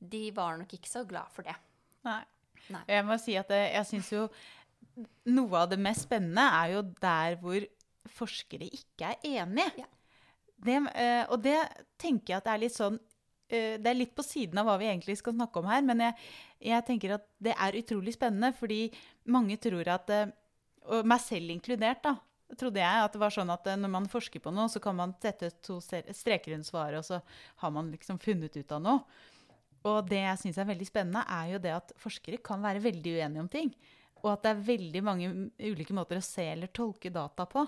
de 0.00 0.30
var 0.36 0.56
nok 0.56 0.72
ikke 0.72 0.88
så 0.88 1.04
glad 1.04 1.28
for 1.34 1.44
det. 1.44 1.56
Nei. 2.08 2.22
Nei. 2.70 2.82
Jeg 2.88 3.04
må 3.08 3.16
si 3.20 3.36
at 3.40 3.50
jeg, 3.52 3.68
jeg 3.74 3.88
syns 3.88 4.10
jo 4.12 4.24
noe 5.32 5.62
av 5.62 5.70
det 5.70 5.78
mest 5.80 6.06
spennende 6.06 6.44
er 6.60 6.74
jo 6.74 6.82
der 7.02 7.36
hvor 7.40 7.64
forskere 8.10 8.68
ikke 8.68 9.12
er 9.12 9.28
enige. 9.42 9.84
Ja. 9.84 9.88
Det, 10.60 10.76
eh, 10.94 11.24
og 11.30 11.40
det 11.44 11.58
tenker 12.00 12.34
jeg 12.34 12.40
at 12.40 12.48
det 12.48 12.52
er 12.52 12.60
litt 12.60 12.74
sånn 12.74 12.98
eh, 13.48 13.78
Det 13.80 13.88
er 13.88 13.96
litt 13.96 14.12
på 14.12 14.24
siden 14.26 14.60
av 14.60 14.66
hva 14.68 14.74
vi 14.80 14.90
egentlig 14.90 15.16
skal 15.16 15.32
snakke 15.32 15.62
om 15.62 15.70
her, 15.70 15.80
men 15.86 16.02
jeg, 16.04 16.26
jeg 16.68 16.86
tenker 16.88 17.16
at 17.16 17.24
det 17.40 17.54
er 17.56 17.78
utrolig 17.80 18.12
spennende, 18.16 18.52
fordi 18.56 18.82
mange 19.28 19.58
tror 19.60 19.88
at 19.92 20.10
eh, 20.14 20.30
Og 20.90 21.06
meg 21.06 21.20
selv 21.22 21.52
inkludert, 21.52 22.02
da. 22.06 22.16
Trodde 22.58 22.80
jeg 22.80 23.02
at 23.04 23.12
det 23.14 23.20
var 23.20 23.34
sånn 23.34 23.52
at 23.52 23.66
eh, 23.70 23.78
når 23.78 23.92
man 23.92 24.08
forsker 24.10 24.42
på 24.42 24.52
noe, 24.54 24.70
så 24.72 24.80
kan 24.82 24.96
man 24.96 25.14
sette 25.22 25.52
to 25.62 25.78
streker 25.82 26.54
rundt 26.54 26.66
svaret, 26.66 26.98
og 26.98 27.06
så 27.06 27.20
har 27.62 27.74
man 27.74 27.92
liksom 27.92 28.18
funnet 28.22 28.56
ut 28.56 28.74
av 28.74 28.82
noe. 28.82 29.04
Og 29.88 30.02
det 30.08 30.20
jeg 30.20 30.40
syns 30.42 30.58
er 30.60 30.68
veldig 30.68 30.88
spennende, 30.88 31.24
er 31.24 31.54
jo 31.54 31.62
det 31.62 31.72
at 31.72 31.94
forskere 32.00 32.42
kan 32.44 32.60
være 32.64 32.82
veldig 32.84 33.14
uenige 33.16 33.44
om 33.44 33.48
ting. 33.52 33.70
Og 34.20 34.34
at 34.34 34.42
det 34.44 34.50
er 34.50 34.66
veldig 34.66 35.02
mange 35.04 35.30
ulike 35.56 35.94
måter 35.96 36.20
å 36.20 36.24
se 36.24 36.44
eller 36.52 36.72
tolke 36.76 37.12
data 37.12 37.46
på. 37.48 37.64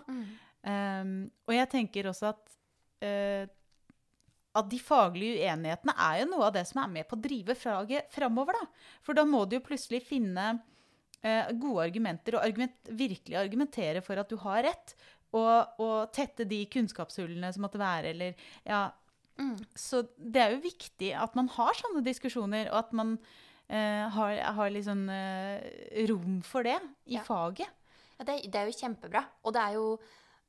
Um, 0.62 1.14
og 1.48 1.54
jeg 1.56 1.70
tenker 1.72 2.10
også 2.10 2.28
at 2.28 2.52
uh, 3.02 3.46
at 4.52 4.68
de 4.68 4.78
faglige 4.82 5.46
uenighetene 5.46 5.94
er 5.96 6.18
jo 6.20 6.28
noe 6.28 6.48
av 6.50 6.56
det 6.56 6.66
som 6.68 6.82
er 6.82 6.90
med 6.92 7.08
på 7.08 7.16
å 7.16 7.22
drive 7.24 7.56
faget 7.56 8.12
framover. 8.12 8.58
Da. 8.58 8.90
For 9.06 9.16
da 9.16 9.24
må 9.24 9.46
du 9.48 9.56
jo 9.56 9.64
plutselig 9.64 10.02
finne 10.04 10.58
gode 11.22 11.84
argumenter, 11.86 12.34
og 12.36 12.42
argument, 12.44 12.74
virkelig 12.98 13.36
argumentere 13.38 14.00
for 14.02 14.18
at 14.18 14.28
du 14.32 14.36
har 14.42 14.64
rett. 14.66 14.94
Og, 15.32 15.78
og 15.80 16.10
tette 16.12 16.44
de 16.44 16.58
kunnskapshullene 16.68 17.48
som 17.54 17.62
måtte 17.64 17.80
være, 17.80 18.10
eller 18.14 18.34
ja, 18.68 18.90
Mm. 19.40 19.54
så 19.74 20.02
det 20.20 20.42
er 20.42 20.50
jo 20.52 20.58
viktig 20.60 21.08
at 21.16 21.32
man 21.34 21.46
har 21.54 21.72
sånne 21.78 22.02
diskusjoner, 22.04 22.68
og 22.68 22.76
at 22.82 22.90
man 22.92 23.14
eh, 23.66 24.04
har, 24.12 24.34
har 24.58 24.68
liksom 24.74 25.06
eh, 25.08 26.04
rom 26.10 26.42
for 26.44 26.62
det 26.68 26.74
i 27.08 27.14
Ja. 27.16 27.22
faget. 27.24 27.64
Ja, 28.18 28.26
det, 28.28 28.36
det 28.52 28.60
er 28.60 28.68
jo 28.68 28.76
kjempebra. 28.76 29.22
Og 29.48 29.54
det 29.56 29.62
er 29.62 29.72
jo 29.78 29.86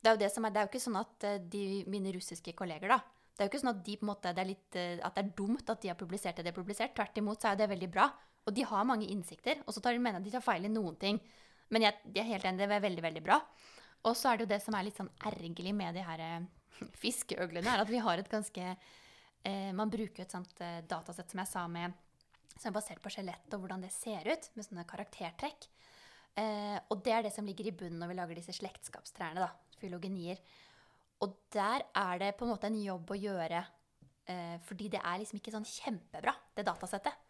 det 0.04 0.10
er 0.12 0.18
jo 0.18 0.20
det 0.26 0.32
som 0.34 0.44
er, 0.44 0.52
det 0.52 0.60
er 0.60 0.66
jo 0.68 0.72
ikke 0.74 0.84
sånn 0.84 1.00
at 1.00 1.24
eh, 1.30 1.38
de, 1.40 1.64
mine 1.88 2.12
russiske 2.12 2.52
kolleger, 2.60 2.92
da 2.92 3.00
Det 3.00 3.40
er 3.40 3.48
jo 3.48 3.52
ikke 3.54 3.62
sånn 3.64 3.72
at 3.72 3.86
de 3.88 3.96
på 3.98 4.04
en 4.04 4.12
måte, 4.12 4.34
det 4.36 4.44
er 4.44 4.52
litt, 4.52 4.76
eh, 4.76 5.00
at 5.02 5.16
det 5.16 5.24
er 5.24 5.32
dumt 5.40 5.70
at 5.72 5.82
de 5.82 5.88
har 5.94 5.96
publisert 5.98 6.36
det 6.36 6.44
de 6.44 6.52
har 6.52 6.60
publisert. 6.60 6.94
Tvert 6.94 7.18
imot 7.24 7.40
så 7.42 7.54
er 7.54 7.56
det 7.64 7.70
veldig 7.72 7.90
bra. 7.96 8.10
Og 8.44 8.56
de 8.56 8.66
har 8.68 8.88
mange 8.88 9.08
innsikter. 9.12 9.62
Og 9.68 9.76
så 9.76 9.84
tar 9.84 9.96
de 9.96 10.04
mener 10.04 10.20
at 10.20 10.26
de 10.26 10.34
tar 10.34 10.44
feil 10.44 10.68
i 10.68 10.72
noen 10.72 10.98
ting. 11.00 11.20
Men 11.74 11.88
jeg, 11.88 12.00
jeg 12.12 12.24
er 12.26 12.32
helt 12.36 12.50
enig, 12.50 12.62
det 12.62 12.68
er 12.68 12.84
veldig, 12.84 13.06
veldig 13.06 13.24
bra. 13.26 13.40
Og 14.04 14.18
så 14.20 14.32
er 14.32 14.40
det 14.40 14.46
jo 14.46 14.54
det 14.54 14.62
som 14.64 14.76
er 14.76 14.88
litt 14.88 15.00
sånn 15.00 15.12
ergerlig 15.30 15.74
med 15.76 15.96
de 15.96 16.04
her 16.04 16.24
eh, 16.24 16.48
fiskeøglene, 17.04 17.70
er 17.72 17.86
at 17.86 17.92
vi 17.92 18.02
har 18.04 18.20
et 18.20 18.32
ganske 18.32 18.66
eh, 18.74 19.70
Man 19.76 19.92
bruker 19.94 20.26
et 20.26 20.34
sånt 20.34 20.60
eh, 20.62 20.82
datasett 20.90 21.32
som 21.32 21.44
jeg 21.44 21.52
sa 21.54 21.68
med 21.72 21.96
som 22.58 22.70
er 22.70 22.76
basert 22.76 23.02
på 23.04 23.12
skjelett 23.14 23.56
og 23.56 23.64
hvordan 23.64 23.84
det 23.84 23.92
ser 23.94 24.28
ut, 24.30 24.50
med 24.54 24.68
sånne 24.68 24.86
karaktertrekk. 24.90 25.68
Eh, 26.40 26.78
og 26.90 27.02
det 27.06 27.14
er 27.16 27.26
det 27.26 27.34
som 27.36 27.46
ligger 27.48 27.70
i 27.70 27.76
bunnen 27.78 28.00
når 28.02 28.12
vi 28.12 28.18
lager 28.20 28.40
disse 28.40 28.56
slektskapstrærne, 28.58 29.44
da, 29.44 29.78
filogenier. 29.82 30.42
Og 31.24 31.36
der 31.54 31.86
er 31.98 32.22
det 32.22 32.34
på 32.38 32.48
en 32.48 32.54
måte 32.54 32.70
en 32.70 32.80
jobb 32.80 33.14
å 33.14 33.20
gjøre, 33.20 33.64
eh, 34.30 34.56
fordi 34.68 34.90
det 34.96 35.02
er 35.02 35.22
liksom 35.22 35.40
ikke 35.40 35.56
sånn 35.56 35.70
kjempebra, 35.70 36.36
det 36.58 36.68
datasettet. 36.68 37.23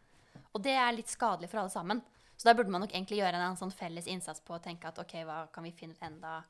Og 0.53 0.61
det 0.63 0.75
er 0.77 0.95
litt 0.95 1.11
skadelig 1.11 1.49
for 1.51 1.63
alle 1.63 1.73
sammen. 1.73 2.01
Så 2.37 2.49
da 2.49 2.55
burde 2.57 2.73
man 2.73 2.83
nok 2.83 2.93
egentlig 2.93 3.21
gjøre 3.21 3.39
en 3.39 3.57
sånn 3.59 3.73
felles 3.73 4.07
innsats 4.09 4.41
på 4.45 4.57
å 4.57 4.61
tenke 4.61 4.89
at 4.89 4.99
ok, 5.01 5.15
hva 5.27 5.37
kan 5.53 5.65
vi 5.65 5.73
finne 5.75 5.95
ut 5.95 6.05
enda, 6.05 6.41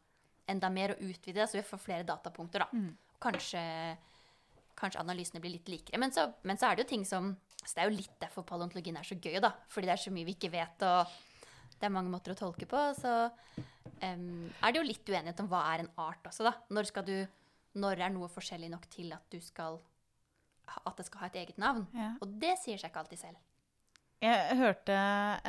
enda 0.50 0.72
mer 0.74 0.96
og 0.96 1.04
utvide 1.04 1.42
det, 1.42 1.48
så 1.52 1.60
vi 1.60 1.68
får 1.68 1.82
flere 1.82 2.08
datapunkter, 2.08 2.66
da. 2.66 2.70
Mm. 2.74 2.92
kanskje, 3.24 3.62
kanskje 4.80 5.00
analysene 5.04 5.40
blir 5.44 5.54
litt 5.56 5.70
likere. 5.72 6.00
Men 6.02 6.16
så, 6.16 6.28
men 6.44 6.60
så 6.60 6.70
er 6.70 6.76
det 6.76 6.86
jo 6.86 6.94
ting 6.96 7.06
som 7.08 7.36
Så 7.64 7.78
det 7.78 7.84
er 7.84 7.88
jo 7.88 7.96
litt 7.96 8.16
derfor 8.20 8.44
paleontologien 8.44 8.98
er 9.00 9.08
så 9.08 9.16
gøy, 9.16 9.38
da. 9.40 9.54
Fordi 9.72 9.88
det 9.88 9.94
er 9.94 10.02
så 10.02 10.12
mye 10.12 10.28
vi 10.28 10.34
ikke 10.36 10.50
vet, 10.52 10.84
og 10.84 11.14
det 11.80 11.88
er 11.88 11.94
mange 11.96 12.12
måter 12.12 12.34
å 12.34 12.36
tolke 12.36 12.68
på. 12.68 12.82
Så 12.98 13.14
um, 13.24 14.50
er 14.52 14.74
det 14.74 14.82
jo 14.82 14.84
litt 14.84 15.08
uenighet 15.08 15.40
om 15.40 15.48
hva 15.48 15.62
er 15.70 15.86
en 15.86 15.94
art 16.04 16.28
også, 16.28 16.44
da. 16.50 16.58
Når 16.76 16.90
skal 16.92 17.08
du 17.08 17.16
Når 17.80 18.04
er 18.04 18.12
noe 18.12 18.28
forskjellig 18.30 18.68
nok 18.70 18.90
til 18.92 19.16
at 19.16 19.24
du 19.32 19.40
skal 19.42 19.80
At 20.84 20.98
det 20.98 21.08
skal 21.08 21.24
ha 21.24 21.32
et 21.32 21.40
eget 21.46 21.58
navn? 21.58 21.88
Ja. 21.96 22.14
Og 22.20 22.36
det 22.42 22.58
sier 22.60 22.78
seg 22.78 22.92
ikke 22.92 23.06
alltid 23.06 23.24
selv. 23.24 23.40
Jeg 24.24 24.58
hørte 24.60 24.96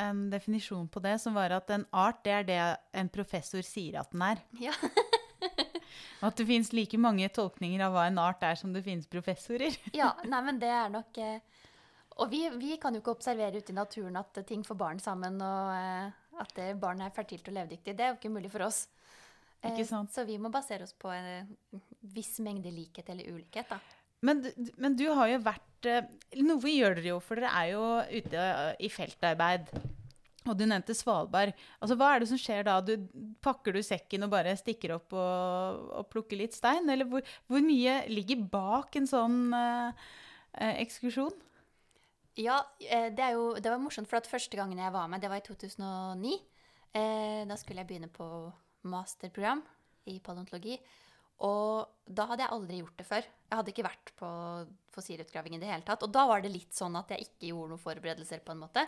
en 0.03 0.25
definisjon 0.33 0.89
på 0.91 1.03
det, 1.05 1.15
som 1.23 1.37
var 1.37 1.53
at 1.55 1.69
en 1.71 1.85
art, 1.95 2.25
det 2.27 2.33
er 2.35 2.47
det 2.49 2.61
en 2.99 3.11
professor 3.13 3.63
sier 3.63 4.01
at 4.01 4.11
den 4.11 4.25
er. 4.27 4.41
Ja. 4.59 4.75
Og 6.23 6.31
at 6.31 6.41
det 6.41 6.47
fins 6.49 6.73
like 6.75 6.99
mange 6.99 7.29
tolkninger 7.37 7.83
av 7.85 7.95
hva 7.95 8.07
en 8.09 8.19
art 8.19 8.43
er, 8.47 8.57
som 8.59 8.73
det 8.75 8.83
fins 8.87 9.07
professorer. 9.11 9.77
Ja, 10.01 10.15
nei, 10.27 10.41
men 10.47 10.59
det 10.63 10.71
er 10.73 10.91
nok 10.91 11.19
eh, 11.21 11.39
Og 12.17 12.31
vi, 12.33 12.47
vi 12.59 12.79
kan 12.83 12.97
jo 12.97 13.03
ikke 13.03 13.15
observere 13.15 13.61
ute 13.61 13.75
i 13.75 13.77
naturen 13.77 14.17
at 14.19 14.41
eh, 14.41 14.47
ting 14.49 14.65
får 14.67 14.79
barn 14.81 15.03
sammen, 15.03 15.37
og 15.45 15.75
eh, 15.77 16.41
at 16.43 16.59
barn 16.81 17.05
er 17.05 17.15
fertilt 17.15 17.47
og 17.51 17.55
levedyktig. 17.59 17.95
Det 17.95 18.07
er 18.07 18.15
jo 18.15 18.19
ikke 18.19 18.33
mulig 18.33 18.51
for 18.51 18.67
oss. 18.67 18.87
Eh, 19.61 19.71
Ikke 19.71 19.87
sant? 19.89 20.11
Så 20.15 20.25
vi 20.27 20.39
må 20.41 20.51
basere 20.55 20.87
oss 20.89 20.97
på 20.99 21.13
en 21.15 21.29
eh, 21.31 21.85
viss 22.17 22.39
mengde 22.43 22.73
likhet 22.75 23.13
eller 23.13 23.31
ulikhet, 23.31 23.71
da. 23.71 23.79
Men, 24.25 24.45
men 24.81 24.97
du 24.99 25.07
har 25.13 25.29
jo 25.31 25.43
vært 25.45 25.89
eh, 25.91 26.07
Noe 26.41 26.71
gjør 26.71 26.97
dere 26.99 27.13
jo, 27.13 27.19
for 27.23 27.41
dere 27.41 27.53
er 27.61 27.75
jo 27.75 27.85
ute 28.09 28.41
eh, 28.41 28.71
i 28.87 28.91
feltarbeid. 28.93 29.69
Og 30.45 30.57
du 30.59 30.67
nevnte 30.69 30.97
Svalbard. 30.97 31.55
Altså, 31.81 31.97
Hva 31.97 32.11
er 32.13 32.23
det 32.23 32.29
som 32.29 32.41
skjer 32.41 32.67
da? 32.67 32.77
Du, 32.85 32.93
pakker 33.45 33.77
du 33.77 33.81
sekken 33.85 34.27
og 34.27 34.33
bare 34.35 34.53
stikker 34.61 34.97
opp 34.99 35.15
og, 35.17 35.87
og 36.01 36.09
plukker 36.13 36.41
litt 36.41 36.57
stein? 36.57 36.89
Eller 36.93 37.09
hvor, 37.09 37.25
hvor 37.49 37.65
mye 37.65 38.03
ligger 38.13 38.45
bak 38.53 38.99
en 39.01 39.09
sånn 39.09 39.39
eh, 39.57 40.05
eh, 40.61 40.75
ekskursjon? 40.85 41.33
Ja, 42.35 42.59
det, 42.81 43.29
jo, 43.37 43.53
det 43.63 43.71
var 43.71 43.79
morsomt, 43.79 44.09
for 44.11 44.19
at 44.19 44.27
første 44.27 44.59
gangen 44.59 44.81
jeg 44.83 44.91
var 44.93 45.07
med, 45.07 45.23
det 45.23 45.31
var 45.31 45.39
i 45.39 45.47
2009. 45.47 46.35
Eh, 46.95 47.43
da 47.47 47.57
skulle 47.59 47.83
jeg 47.85 47.91
begynne 47.93 48.11
på 48.13 48.27
masterprogram 48.91 49.63
i 50.11 50.19
paleontologi. 50.23 50.77
Og 51.45 51.91
da 52.05 52.27
hadde 52.31 52.45
jeg 52.45 52.55
aldri 52.55 52.81
gjort 52.81 52.99
det 53.01 53.07
før. 53.09 53.27
Jeg 53.27 53.59
hadde 53.59 53.73
ikke 53.73 53.87
vært 53.87 54.13
på 54.19 54.31
fossilutgraving 54.95 55.57
i 55.57 55.61
det 55.63 55.71
hele 55.71 55.87
tatt. 55.87 56.05
Og 56.07 56.13
da 56.13 56.25
var 56.31 56.45
det 56.45 56.53
litt 56.53 56.77
sånn 56.77 56.97
at 57.01 57.13
jeg 57.13 57.27
ikke 57.27 57.51
gjorde 57.51 57.75
noen 57.75 57.85
forberedelser, 57.85 58.43
på 58.45 58.55
en 58.55 58.63
måte. 58.65 58.85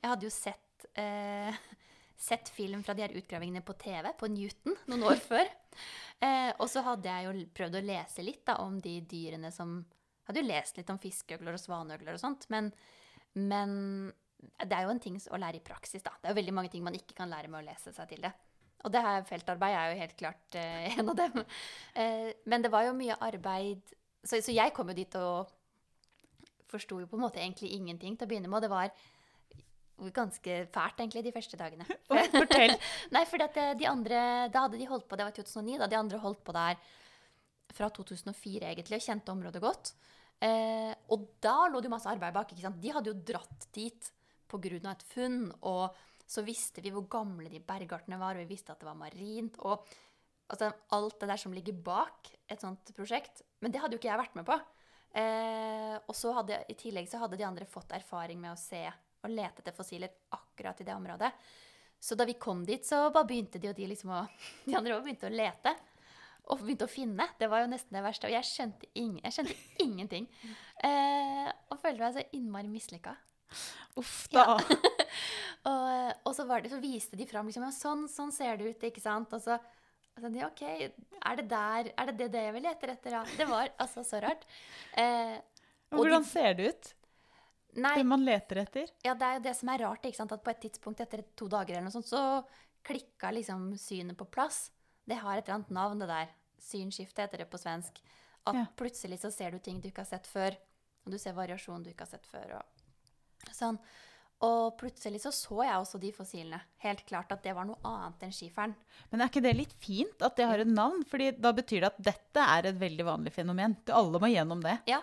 Jeg 0.00 0.12
hadde 0.12 0.28
jo 0.28 0.32
sett, 0.32 0.86
eh, 1.00 1.60
sett 2.30 2.52
film 2.52 2.84
fra 2.86 2.96
de 2.96 3.04
her 3.04 3.16
utgravingene 3.20 3.64
på 3.66 3.76
TV, 3.80 4.12
på 4.20 4.30
Newton, 4.32 4.78
noen 4.92 5.08
år 5.12 5.20
før. 5.30 5.52
Eh, 6.20 6.52
og 6.56 6.68
så 6.72 6.84
hadde 6.86 7.12
jeg 7.12 7.28
jo 7.28 7.48
prøvd 7.60 7.80
å 7.80 7.86
lese 7.92 8.24
litt 8.24 8.44
da, 8.48 8.60
om 8.64 8.80
de 8.80 9.00
dyrene 9.08 9.52
som 9.54 9.80
Jeg 9.80 10.36
hadde 10.36 10.42
jo 10.44 10.52
lest 10.52 10.76
litt 10.78 10.90
om 10.92 10.98
fiskeøgler 11.02 11.56
og 11.56 11.58
svaneøgler 11.58 12.14
og 12.14 12.20
sånt, 12.22 12.44
men, 12.54 12.68
men 13.34 13.72
det 14.38 14.76
er 14.76 14.84
jo 14.86 14.92
en 14.92 15.00
ting 15.02 15.16
å 15.18 15.40
lære 15.40 15.58
i 15.58 15.64
praksis, 15.64 16.04
da. 16.06 16.12
Det 16.20 16.28
er 16.28 16.34
jo 16.36 16.38
veldig 16.38 16.54
mange 16.54 16.70
ting 16.70 16.84
man 16.86 16.94
ikke 16.94 17.16
kan 17.18 17.32
lære 17.32 17.50
med 17.50 17.64
å 17.64 17.66
lese 17.66 17.90
seg 17.96 18.12
til 18.12 18.22
det. 18.22 18.30
Og 18.84 18.92
det 18.94 19.02
her 19.04 19.24
feltarbeid 19.28 19.76
er 19.76 19.92
jo 19.92 20.00
helt 20.00 20.18
klart 20.20 20.58
eh, 20.58 20.90
en 20.98 21.12
av 21.12 21.16
dem. 21.18 21.40
Eh, 21.94 22.28
men 22.50 22.64
det 22.64 22.72
var 22.72 22.88
jo 22.88 22.96
mye 22.96 23.18
arbeid 23.20 23.96
Så, 24.24 24.40
så 24.40 24.52
jeg 24.52 24.74
kom 24.76 24.90
jo 24.92 24.96
dit 24.96 25.16
og 25.20 25.50
forsto 26.70 27.00
jo 27.00 27.08
på 27.10 27.18
en 27.18 27.24
måte 27.24 27.40
egentlig 27.42 27.72
ingenting 27.74 28.14
til 28.16 28.26
å 28.26 28.30
begynne 28.30 28.48
med. 28.50 28.60
Og 28.60 28.62
det 28.62 28.70
var 28.70 28.92
ganske 30.14 30.56
fælt, 30.72 31.00
egentlig, 31.02 31.24
de 31.26 31.32
første 31.34 31.58
dagene. 31.60 31.86
Fortell. 32.36 32.76
Nei, 33.14 33.24
for 33.28 33.42
de 33.42 33.88
andre 33.88 34.20
Da 34.52 34.64
hadde 34.66 34.78
de 34.78 34.88
holdt 34.88 35.08
på, 35.08 35.18
det 35.18 35.26
var 35.26 35.36
2009, 35.36 35.80
da 35.82 35.90
de 35.90 35.98
andre 35.98 36.20
holdt 36.22 36.44
på 36.46 36.54
der 36.56 36.78
fra 37.70 37.90
2004 37.94 38.70
egentlig, 38.70 38.98
og 38.98 39.04
kjente 39.06 39.34
området 39.34 39.62
godt. 39.62 39.92
Eh, 40.40 40.92
og 41.12 41.26
da 41.44 41.68
lå 41.68 41.80
det 41.80 41.90
jo 41.90 41.92
masse 41.92 42.10
arbeid 42.10 42.34
bak. 42.34 42.52
ikke 42.52 42.64
sant? 42.64 42.80
De 42.82 42.94
hadde 42.94 43.12
jo 43.12 43.18
dratt 43.32 43.68
dit 43.76 44.12
pga. 44.50 44.90
et 44.90 45.04
funn, 45.12 45.52
og 45.62 45.96
så 46.30 46.44
visste 46.46 46.82
vi 46.84 46.92
hvor 46.94 47.08
gamle 47.10 47.50
de 47.50 47.58
bergartene 47.64 48.18
var, 48.20 48.36
og 48.36 48.44
vi 48.44 48.52
visste 48.52 48.74
at 48.74 48.82
det 48.82 48.86
var 48.86 48.98
marint. 48.98 49.56
og 49.66 49.82
altså, 50.46 50.70
Alt 50.94 51.18
det 51.22 51.30
der 51.32 51.40
som 51.42 51.54
ligger 51.54 51.80
bak 51.86 52.30
et 52.46 52.62
sånt 52.62 52.92
prosjekt. 52.94 53.42
Men 53.60 53.74
det 53.74 53.82
hadde 53.82 53.96
jo 53.96 54.02
ikke 54.02 54.12
jeg 54.12 54.22
vært 54.22 54.38
med 54.38 54.46
på. 54.46 54.58
Eh, 55.18 55.96
og 56.06 56.14
så 56.14 56.32
hadde, 56.36 56.60
i 56.70 56.76
tillegg 56.78 57.08
så 57.10 57.18
hadde 57.18 57.38
de 57.40 57.46
andre 57.48 57.66
fått 57.66 57.90
erfaring 57.96 58.38
med 58.38 58.54
å 58.54 58.60
se 58.60 58.84
og 59.20 59.32
lete 59.34 59.60
etter 59.60 59.74
fossiler 59.76 60.12
akkurat 60.36 60.78
i 60.80 60.86
det 60.86 60.94
området. 60.94 61.30
Så 62.00 62.16
da 62.16 62.24
vi 62.24 62.38
kom 62.40 62.62
dit, 62.64 62.86
så 62.86 63.10
bare 63.12 63.28
begynte 63.28 63.60
de 63.60 63.68
og 63.68 63.76
de 63.76 63.88
liksom 63.90 64.14
å 64.14 64.24
De 64.68 64.76
andre 64.78 64.94
også 64.96 65.08
begynte 65.08 65.28
å 65.28 65.34
lete. 65.34 65.74
Og 66.50 66.62
begynte 66.62 66.86
å 66.86 66.90
finne. 66.90 67.26
Det 67.38 67.50
var 67.50 67.64
jo 67.64 67.72
nesten 67.74 67.98
det 67.98 68.04
verste. 68.06 68.30
Og 68.30 68.34
jeg 68.34 68.48
skjønte, 68.48 68.88
ing, 69.02 69.18
jeg 69.26 69.34
skjønte 69.34 69.58
ingenting. 69.86 70.30
Eh, 70.86 71.50
og 71.68 71.82
følte 71.82 72.06
meg 72.06 72.16
så 72.16 72.24
innmari 72.38 72.70
mislykka. 72.70 73.18
Uff 73.98 74.28
da. 74.30 74.54
Og, 75.68 76.14
og 76.24 76.34
så, 76.34 76.46
var 76.48 76.62
det, 76.64 76.70
så 76.72 76.78
viste 76.80 77.16
de 77.20 77.26
fram 77.28 77.46
liksom, 77.50 77.64
ja, 77.66 77.70
sånn, 77.74 78.06
sånn 78.08 78.32
ser 78.32 78.56
det 78.56 78.70
ut, 78.70 78.84
ikke 78.88 79.02
sant? 79.02 79.32
Og 79.36 79.42
så 79.44 79.58
og 80.20 80.26
de, 80.34 80.40
OK, 80.44 80.62
er 80.66 81.36
det 81.38 81.44
der, 81.48 81.90
er 81.96 82.08
det 82.10 82.14
det, 82.18 82.26
det 82.34 82.40
jeg 82.44 82.52
vil 82.56 82.64
lete 82.66 82.88
etter? 82.92 83.14
Ja. 83.14 83.20
Det 83.38 83.46
var 83.48 83.70
altså 83.80 84.02
så 84.04 84.18
rart. 84.20 84.42
Eh, 84.98 85.36
og 85.92 86.00
Hvordan 86.02 86.24
de- 86.24 86.28
ser 86.28 86.54
det 86.58 86.66
ut? 86.74 86.90
nei, 87.76 87.92
Det 88.00 88.04
man 88.06 88.24
leter 88.26 88.56
etter? 88.64 88.90
ja, 89.06 89.14
det 89.14 89.22
er 89.28 89.34
jo 89.38 89.44
det 89.46 89.54
som 89.56 89.68
er 89.72 89.78
rart, 89.84 90.02
ikke 90.04 90.16
sant? 90.18 90.32
at 90.32 90.42
på 90.44 90.50
et 90.50 90.60
tidspunkt 90.64 91.00
etter 91.00 91.22
to 91.38 91.48
dager 91.48 91.76
eller 91.76 91.86
noe 91.88 91.94
sånt, 91.94 92.08
så 92.10 92.44
klikka 92.84 93.30
liksom 93.32 93.70
synet 93.78 94.16
på 94.18 94.26
plass. 94.28 94.70
Det 95.08 95.16
har 95.22 95.38
et 95.38 95.44
eller 95.48 95.60
annet 95.60 95.70
navn, 95.76 95.98
det 96.02 96.08
der. 96.10 96.28
Synskifte 96.60 97.22
heter 97.24 97.44
det 97.44 97.50
på 97.52 97.60
svensk. 97.60 98.00
At 98.46 98.54
Ja. 98.56 98.66
plutselig 98.76 99.20
så 99.20 99.30
ser 99.32 99.50
du 99.52 99.58
ting 99.58 99.80
du 99.80 99.88
ikke 99.88 100.02
har 100.04 100.10
sett 100.10 100.26
før, 100.26 100.56
og 101.06 101.12
du 101.12 101.18
ser 101.18 101.32
variasjon 101.32 101.82
du 101.84 101.90
ikke 101.90 102.04
har 102.08 102.12
sett 102.18 102.26
før. 102.26 102.58
Og 102.60 103.54
sånn. 103.56 103.78
Og 104.46 104.76
plutselig 104.80 105.20
så 105.20 105.32
så 105.36 105.58
jeg 105.66 105.76
også 105.76 105.98
de 106.00 106.10
fossilene. 106.16 106.62
Helt 106.80 107.02
klart 107.08 107.32
at 107.34 107.42
det 107.44 107.52
var 107.56 107.66
noe 107.68 107.76
annet 107.84 108.22
enn 108.24 108.32
skiferen. 108.32 108.72
Men 109.10 109.20
er 109.20 109.28
ikke 109.28 109.42
det 109.44 109.52
litt 109.58 109.74
fint 109.82 110.24
at 110.24 110.38
det 110.38 110.46
har 110.48 110.62
et 110.62 110.70
navn? 110.70 111.02
Fordi 111.08 111.28
da 111.36 111.52
betyr 111.56 111.84
det 111.84 111.90
at 111.90 112.00
dette 112.12 112.46
er 112.56 112.70
et 112.70 112.78
veldig 112.80 113.04
vanlig 113.04 113.34
fenomen. 113.34 113.76
Alle 113.92 114.22
må 114.22 114.30
gjennom 114.32 114.64
det. 114.64 114.78
Ja, 114.88 115.02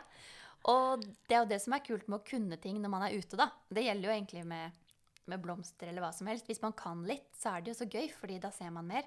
og 0.67 1.05
det 1.29 1.35
er 1.35 1.43
jo 1.43 1.51
det 1.51 1.59
som 1.63 1.75
er 1.75 1.85
kult 1.85 2.07
med 2.09 2.19
å 2.19 2.27
kunne 2.27 2.57
ting 2.61 2.79
når 2.81 2.91
man 2.91 3.05
er 3.05 3.15
ute, 3.15 3.37
da. 3.39 3.51
Det 3.69 3.85
gjelder 3.85 4.09
jo 4.09 4.15
egentlig 4.15 4.43
med, 4.49 4.87
med 5.29 5.43
blomster 5.43 5.91
eller 5.91 6.03
hva 6.03 6.11
som 6.15 6.29
helst. 6.31 6.49
Hvis 6.49 6.63
man 6.63 6.75
kan 6.77 7.05
litt, 7.07 7.29
så 7.37 7.53
er 7.53 7.63
det 7.63 7.71
jo 7.71 7.79
så 7.83 7.87
gøy, 7.87 8.09
fordi 8.17 8.39
da 8.43 8.51
ser 8.55 8.73
man 8.75 8.89
mer. 8.89 9.05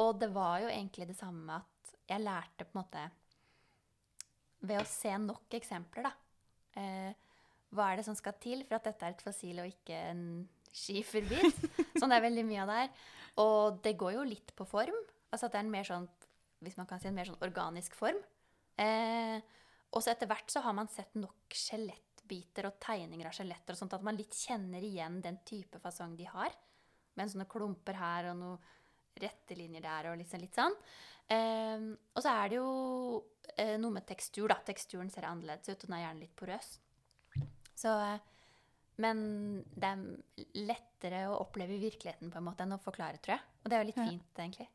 Og 0.00 0.16
det 0.18 0.30
var 0.34 0.62
jo 0.64 0.72
egentlig 0.72 1.10
det 1.10 1.18
samme 1.18 1.60
at 1.60 1.94
jeg 2.08 2.24
lærte 2.24 2.66
på 2.66 2.74
en 2.74 2.82
måte 2.82 3.04
ved 4.64 4.80
å 4.80 4.88
se 4.88 5.12
nok 5.20 5.54
eksempler, 5.58 6.08
da. 6.08 6.14
Eh, 6.80 7.23
hva 7.74 7.90
er 7.90 8.00
det 8.00 8.06
som 8.06 8.16
skal 8.18 8.36
til 8.42 8.62
for 8.68 8.78
at 8.78 8.86
dette 8.88 9.06
er 9.06 9.16
et 9.16 9.24
fossil 9.24 9.60
og 9.62 9.70
ikke 9.70 9.98
en 10.10 10.22
skiferbit? 10.74 11.66
sånn 11.98 12.12
det 12.12 12.20
er 12.20 12.26
veldig 12.28 12.46
mye 12.48 12.62
av 12.62 12.70
det 12.70 12.78
her. 12.82 12.94
Og 13.42 13.82
det 13.84 13.96
går 13.98 14.16
jo 14.18 14.28
litt 14.28 14.54
på 14.56 14.66
form. 14.68 14.96
Altså 15.32 15.48
at 15.48 15.54
det 15.54 15.60
er 15.60 15.66
en 15.66 15.74
mer 15.74 15.88
sånn, 15.88 16.08
hvis 16.64 16.78
man 16.78 16.88
kan 16.90 17.02
si 17.02 17.10
en 17.10 17.16
mer 17.16 17.28
sånn 17.28 17.42
organisk 17.44 17.96
form. 17.98 18.20
Eh, 18.80 19.38
og 19.94 20.02
så 20.02 20.12
etter 20.14 20.30
hvert 20.30 20.50
så 20.50 20.62
har 20.64 20.74
man 20.76 20.90
sett 20.90 21.14
nok 21.18 21.54
skjelettbiter 21.54 22.68
og 22.68 22.78
tegninger 22.82 23.28
av 23.28 23.34
skjeletter 23.36 23.74
og 23.74 23.82
sånt 23.82 23.94
at 23.94 24.06
man 24.06 24.18
litt 24.18 24.34
kjenner 24.34 24.82
igjen 24.82 25.20
den 25.22 25.38
type 25.46 25.78
fasong 25.82 26.16
de 26.18 26.26
har. 26.30 26.54
Med 27.14 27.30
sånne 27.30 27.50
klumper 27.50 27.98
her 27.98 28.32
og 28.32 28.40
noen 28.40 28.72
rette 29.22 29.54
linjer 29.54 29.84
der 29.84 30.10
og 30.10 30.18
liksom 30.18 30.42
litt 30.42 30.56
sånn. 30.58 30.74
Eh, 31.30 31.90
og 32.14 32.22
så 32.22 32.32
er 32.32 32.50
det 32.50 32.58
jo 32.58 32.70
eh, 33.56 33.76
noe 33.80 33.94
med 33.94 34.06
tekstur, 34.08 34.48
da. 34.50 34.58
Teksturen 34.66 35.10
ser 35.12 35.28
annerledes 35.28 35.70
ut, 35.70 35.78
og 35.78 35.86
den 35.88 35.98
er 35.98 36.06
gjerne 36.08 36.24
litt 36.24 36.34
porøs. 36.38 36.74
Så 37.78 37.90
eh, 38.00 38.18
Men 39.02 39.18
det 39.74 39.88
er 39.90 40.46
lettere 40.68 41.24
å 41.32 41.40
oppleve 41.42 41.80
virkeligheten 41.82 42.30
på 42.30 42.38
en 42.38 42.46
måte 42.46 42.62
enn 42.62 42.76
å 42.76 42.78
forklare, 42.82 43.18
tror 43.18 43.34
jeg. 43.34 43.42
Og 43.64 43.70
det 43.70 43.76
er 43.76 43.82
jo 43.82 43.88
litt 43.90 43.98
Ja. 43.98 44.06
fint, 44.12 44.38
egentlig. 44.38 44.68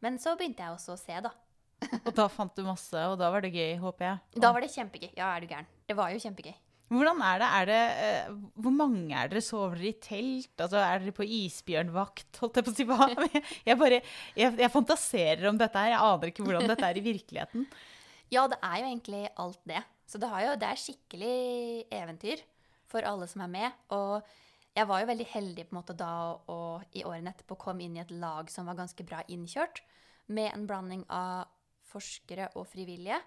Men 0.00 0.16
så 0.22 0.32
begynte 0.38 0.64
jeg 0.64 0.72
også 0.78 0.94
å 0.96 1.00
se, 1.00 1.18
da. 1.20 1.32
Og 2.06 2.14
da 2.16 2.24
fant 2.32 2.56
du 2.56 2.62
masse, 2.64 2.96
og 3.08 3.18
da 3.20 3.28
var 3.32 3.40
det 3.44 3.52
gøy, 3.52 3.76
håper 3.80 4.06
jeg. 4.06 4.40
Da 4.40 4.50
var 4.52 4.64
det 4.64 4.72
kjempegøy. 4.72 5.10
Ja, 5.16 5.28
er 5.36 5.40
du 5.44 5.46
gæren. 5.52 5.68
Det 5.88 5.96
var 5.96 6.10
jo 6.12 6.20
kjempegøy. 6.24 6.54
Hvordan 6.90 7.20
er 7.22 7.38
det? 7.38 7.48
Er 7.54 7.68
det 7.70 7.82
uh, 8.32 8.38
hvor 8.64 8.72
mange 8.74 9.14
er 9.14 9.28
dere? 9.30 9.40
Sover 9.46 9.76
dere 9.78 9.92
i 9.92 9.98
telt? 10.02 10.50
Altså, 10.58 10.80
er 10.82 11.04
dere 11.04 11.14
på 11.14 11.22
isbjørnvakt? 11.28 12.40
Holdt 12.42 12.58
jeg 12.58 12.66
på 12.66 12.72
å 12.72 12.76
si 12.80 12.86
hva? 12.88 13.06
Jeg 13.68 13.78
bare, 13.78 14.00
jeg, 14.34 14.56
jeg 14.58 14.72
fantaserer 14.74 15.46
om 15.52 15.60
dette 15.60 15.78
her. 15.84 15.92
Jeg 15.94 16.02
aner 16.08 16.32
ikke 16.32 16.44
hvordan 16.48 16.66
dette 16.72 16.88
er 16.88 16.98
i 16.98 17.04
virkeligheten. 17.04 17.68
Ja, 18.34 18.48
det 18.50 18.58
er 18.58 18.76
jo 18.82 18.88
egentlig 18.90 19.22
alt 19.44 19.60
det. 19.70 19.84
Så 20.10 20.18
det, 20.18 20.28
jo, 20.42 20.54
det 20.58 20.66
er 20.66 20.80
skikkelig 20.82 21.34
eventyr 21.94 22.42
for 22.90 23.06
alle 23.06 23.28
som 23.30 23.44
er 23.44 23.52
med. 23.52 23.82
Og 23.94 24.26
jeg 24.74 24.88
var 24.90 25.02
jo 25.02 25.10
veldig 25.10 25.26
heldig 25.30 25.66
på 25.68 25.74
en 25.74 25.78
måte 25.78 25.94
da 25.98 26.12
og 26.50 26.96
i 26.98 27.04
årene 27.06 27.30
etterpå 27.30 27.58
kom 27.62 27.82
inn 27.82 27.94
i 27.98 28.02
et 28.02 28.14
lag 28.14 28.50
som 28.50 28.66
var 28.66 28.78
ganske 28.78 29.06
bra 29.06 29.22
innkjørt, 29.30 29.82
med 30.30 30.50
en 30.52 30.66
blanding 30.66 31.04
av 31.10 31.48
forskere 31.90 32.52
og 32.58 32.68
frivillige 32.70 33.18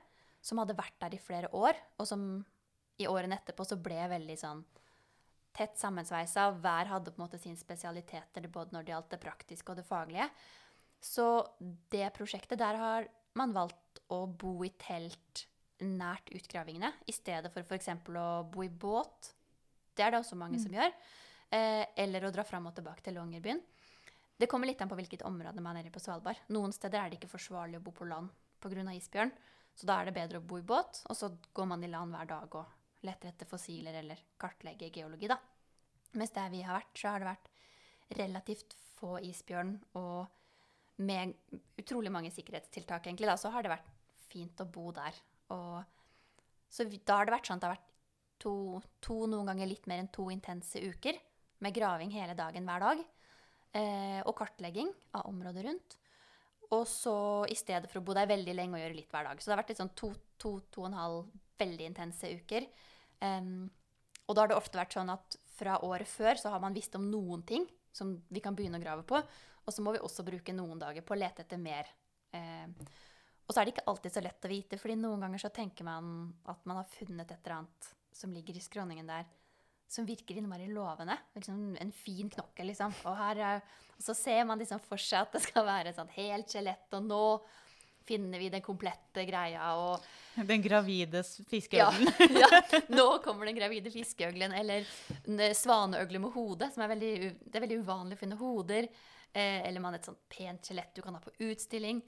som 0.43 0.59
hadde 0.59 0.75
vært 0.75 0.95
der 0.99 1.15
i 1.15 1.21
flere 1.23 1.49
år, 1.55 1.77
og 1.99 2.07
som 2.07 2.23
i 2.99 3.07
årene 3.07 3.37
etterpå 3.39 3.65
så 3.67 3.77
ble 3.79 3.99
veldig 4.11 4.35
sånn 4.39 4.63
tett 5.55 5.79
sammensveisa. 5.79 6.49
Hver 6.63 6.91
hadde 6.91 7.13
på 7.13 7.19
en 7.19 7.25
måte 7.25 7.39
sin 7.39 7.55
spesialiteter, 7.59 8.47
både 8.51 8.75
når 8.75 8.83
det 8.83 8.93
gjaldt 8.93 9.11
det 9.15 9.21
praktiske 9.23 9.71
og 9.71 9.79
det 9.79 9.87
faglige. 9.87 10.27
Så 11.03 11.27
det 11.91 12.11
prosjektet, 12.15 12.59
der 12.59 12.79
har 12.79 13.07
man 13.39 13.55
valgt 13.55 14.03
å 14.11 14.23
bo 14.27 14.59
i 14.65 14.71
telt 14.79 15.45
nært 15.81 16.29
utgravingene, 16.36 16.91
i 17.09 17.15
stedet 17.15 17.51
for 17.53 17.65
f.eks. 17.65 17.89
å 18.07 18.27
bo 18.51 18.63
i 18.63 18.69
båt. 18.69 19.33
Det 19.93 20.05
er 20.05 20.13
det 20.13 20.21
også 20.21 20.38
mange 20.39 20.59
som 20.62 20.73
gjør. 20.73 20.93
Eh, 21.53 21.86
eller 22.03 22.25
å 22.25 22.31
dra 22.33 22.45
fram 22.47 22.69
og 22.69 22.75
tilbake 22.77 23.03
til 23.05 23.17
Longyearbyen. 23.17 23.62
Det 24.38 24.49
kommer 24.49 24.67
litt 24.67 24.81
an 24.81 24.89
på 24.89 24.97
hvilket 24.97 25.25
område 25.27 25.62
man 25.62 25.77
er 25.77 25.88
i 25.88 25.93
på 25.93 26.01
Svalbard. 26.01 26.39
Noen 26.53 26.73
steder 26.73 26.99
er 26.99 27.12
det 27.12 27.19
ikke 27.19 27.36
forsvarlig 27.36 27.77
å 27.79 27.83
bo 27.86 27.93
på 27.95 28.07
land 28.09 28.31
pga. 28.63 28.86
isbjørn, 28.95 29.33
så 29.75 29.88
da 29.89 29.99
er 29.99 30.09
det 30.09 30.15
bedre 30.17 30.39
å 30.39 30.45
bo 30.47 30.57
i 30.57 30.65
båt, 30.65 31.03
og 31.09 31.17
så 31.17 31.29
går 31.53 31.67
man 31.69 31.83
i 31.83 31.91
land 31.91 32.15
hver 32.15 32.29
dag 32.29 32.55
og 32.55 33.03
leter 33.03 33.29
etter 33.29 33.49
fossiler 33.49 33.97
eller 33.99 34.21
kartlegger 34.39 34.89
geologi, 34.93 35.27
da. 35.27 35.38
Mens 36.13 36.31
der 36.31 36.49
vi 36.53 36.62
har 36.63 36.77
vært, 36.77 36.95
så 36.97 37.12
har 37.12 37.21
det 37.21 37.29
vært 37.31 37.49
relativt 38.19 38.75
få 38.97 39.17
isbjørn, 39.25 39.75
og 39.99 41.03
med 41.03 41.33
utrolig 41.81 42.12
mange 42.13 42.31
sikkerhetstiltak, 42.31 43.07
egentlig, 43.07 43.29
da, 43.29 43.38
så 43.38 43.51
har 43.53 43.65
det 43.65 43.73
vært 43.73 43.89
fint 44.29 44.62
å 44.62 44.69
bo 44.69 44.91
der. 44.95 45.17
Og 45.51 45.84
så 46.73 46.86
da 47.06 47.19
har 47.19 47.27
det 47.27 47.36
vært 47.36 47.49
sånn 47.49 47.60
at 47.60 47.63
det 47.63 47.69
har 47.69 47.75
vært 47.77 47.91
to, 48.43 48.53
to, 49.03 49.17
noen 49.29 49.51
ganger 49.51 49.69
litt 49.69 49.86
mer 49.89 50.01
enn 50.01 50.12
to 50.13 50.29
intense 50.34 50.79
uker 50.79 51.19
med 51.63 51.75
graving 51.75 52.12
hele 52.15 52.36
dagen 52.38 52.65
hver 52.67 52.88
dag. 52.88 53.03
Eh, 53.73 54.19
og 54.23 54.36
kartlegging 54.38 54.89
av 55.17 55.29
området 55.29 55.65
rundt. 55.65 55.95
Og 56.73 56.84
så 56.89 57.15
i 57.51 57.58
stedet 57.58 57.89
for 57.91 58.01
å 58.01 58.06
bo 58.06 58.15
der 58.17 58.29
veldig 58.29 58.56
lenge 58.56 58.77
og 58.77 58.84
gjøre 58.84 58.97
litt 58.97 59.13
hver 59.13 59.29
dag. 59.29 59.39
Så 59.39 59.49
det 59.49 59.56
har 59.56 59.62
vært 59.62 59.73
litt 59.73 59.82
sånn 59.82 59.95
to, 59.97 60.10
to, 60.41 60.56
to 60.73 60.84
og 60.84 60.89
en 60.89 60.97
halv 60.97 61.32
veldig 61.62 61.88
intense 61.91 62.29
uker. 62.41 62.67
Um, 63.21 63.69
og 64.27 64.36
da 64.36 64.43
har 64.43 64.51
det 64.51 64.58
ofte 64.58 64.79
vært 64.79 64.95
sånn 64.95 65.12
at 65.13 65.38
fra 65.53 65.77
året 65.86 66.10
før 66.10 66.39
så 66.39 66.53
har 66.53 66.62
man 66.63 66.75
visst 66.75 66.95
om 66.97 67.06
noen 67.12 67.43
ting 67.47 67.67
som 67.93 68.15
vi 68.34 68.41
kan 68.43 68.56
begynne 68.58 68.79
å 68.79 68.84
grave 68.84 69.06
på. 69.08 69.19
Og 69.63 69.73
så 69.75 69.84
må 69.86 69.93
vi 69.95 70.01
også 70.03 70.25
bruke 70.27 70.56
noen 70.56 70.82
dager 70.82 71.06
på 71.06 71.15
å 71.15 71.19
lete 71.19 71.45
etter 71.45 71.62
mer. 71.62 71.89
Eh, 72.34 72.65
og 73.43 73.51
så 73.51 73.60
er 73.60 73.67
det 73.67 73.73
ikke 73.75 73.88
alltid 73.91 74.15
så 74.15 74.23
lett 74.23 74.45
å 74.47 74.51
vite, 74.51 74.79
fordi 74.79 74.95
noen 74.99 75.25
ganger 75.25 75.41
så 75.41 75.51
tenker 75.53 75.88
man 75.88 76.12
at 76.49 76.62
man 76.69 76.79
har 76.79 76.91
funnet 76.93 77.27
et 77.27 77.39
eller 77.41 77.58
annet 77.60 77.89
som 78.15 78.32
ligger 78.34 78.56
i 78.56 78.63
skråningen 78.63 79.10
der, 79.10 79.25
som 79.89 80.08
virker 80.08 80.38
innmari 80.39 80.69
lovende. 80.71 81.17
Liksom 81.36 81.75
en 81.82 81.91
fin 81.93 82.29
knokke, 82.32 82.65
liksom. 82.65 82.93
Og, 83.03 83.17
her, 83.19 83.43
og 83.97 84.06
så 84.06 84.15
ser 84.17 84.45
man 84.47 84.62
liksom 84.62 84.82
for 84.86 85.01
seg 85.01 85.25
at 85.25 85.36
det 85.36 85.43
skal 85.43 85.67
være 85.67 85.91
et 85.91 85.99
sånt 85.99 86.15
helt 86.15 86.49
skjelett, 86.49 86.88
og 86.95 87.06
nå 87.10 87.25
finner 88.03 88.39
vi 88.39 88.49
den 88.51 88.63
komplette 88.63 89.25
greia. 89.27 89.73
og... 89.79 90.03
Den 90.36 90.63
gravide 90.63 91.23
fiskeøglen. 91.23 92.10
Ja, 92.41 92.49
ja, 92.51 92.82
nå 92.97 93.08
kommer 93.23 93.47
den 93.47 93.60
gravide 93.60 93.91
fiskeøglen. 93.93 94.56
Eller 94.56 94.88
svaneøgle 95.56 96.19
med 96.23 96.36
hode, 96.36 96.71
som 96.73 96.84
er 96.84 96.91
veldig, 96.95 97.13
det 97.45 97.60
er 97.60 97.65
veldig 97.67 97.79
uvanlig 97.84 98.17
å 98.17 98.23
finne 98.23 98.39
hoder. 98.39 98.89
Eh, 99.32 99.62
eller 99.67 99.84
man 99.84 99.95
har 99.95 100.01
et 100.01 100.10
sånt 100.12 100.25
pent 100.32 100.67
skjelett 100.67 100.93
du 100.95 101.03
kan 101.06 101.15
ha 101.15 101.23
på 101.23 101.36
utstilling. 101.47 102.01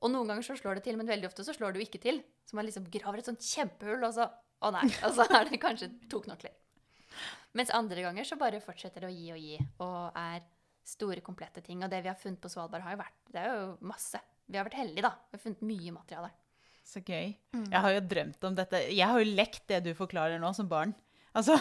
Og 0.00 0.12
noen 0.12 0.30
ganger 0.30 0.46
så 0.46 0.56
slår 0.56 0.78
det 0.78 0.86
til, 0.86 0.96
men 0.96 1.08
veldig 1.08 1.28
ofte 1.28 1.44
så 1.44 1.54
slår 1.56 1.74
det 1.74 1.82
jo 1.82 1.88
ikke 1.88 2.00
til. 2.02 2.22
Så 2.48 2.56
man 2.56 2.66
liksom 2.66 2.86
graver 2.92 3.20
et 3.20 3.28
sånt 3.28 3.44
kjempehull, 3.44 4.02
og 4.06 4.16
så 4.16 4.30
Å 4.60 4.68
nei. 4.74 4.84
Og 5.06 5.14
så 5.16 5.24
er 5.24 5.46
det 5.48 5.56
kanskje 5.56 5.86
to 6.12 6.18
knokler. 6.20 6.52
Mens 7.56 7.70
andre 7.72 8.02
ganger 8.04 8.26
så 8.28 8.36
bare 8.36 8.58
fortsetter 8.60 9.06
det 9.06 9.08
å 9.08 9.14
gi 9.14 9.30
og 9.32 9.38
gi, 9.40 9.54
og 9.80 10.18
er 10.20 10.42
store, 10.84 11.22
komplette 11.24 11.62
ting. 11.64 11.80
Og 11.80 11.88
det 11.88 12.02
vi 12.04 12.10
har 12.10 12.18
funnet 12.20 12.42
på 12.42 12.50
Svalbard, 12.52 12.84
har 12.84 12.92
jo 12.92 13.00
vært 13.00 13.32
Det 13.32 13.40
er 13.40 13.54
jo 13.54 13.70
masse. 13.88 14.20
Vi 14.44 14.58
har 14.58 14.66
vært 14.68 14.76
heldige, 14.82 15.06
da. 15.06 15.14
Vi 15.30 15.38
har 15.38 15.42
funnet 15.46 15.64
mye 15.64 15.94
materiale. 15.96 16.30
Så 16.90 17.00
gøy. 17.00 17.32
Mm. 17.54 17.66
Jeg 17.70 17.82
har 17.86 17.94
jo 17.94 18.02
drømt 18.12 18.46
om 18.50 18.58
dette. 18.58 18.82
Jeg 18.90 19.08
har 19.08 19.22
jo 19.22 19.32
lekt 19.38 19.64
det 19.70 19.80
du 19.86 19.90
forklarer 19.96 20.42
nå, 20.42 20.52
som 20.56 20.68
barn. 20.68 20.92
Altså, 21.36 21.54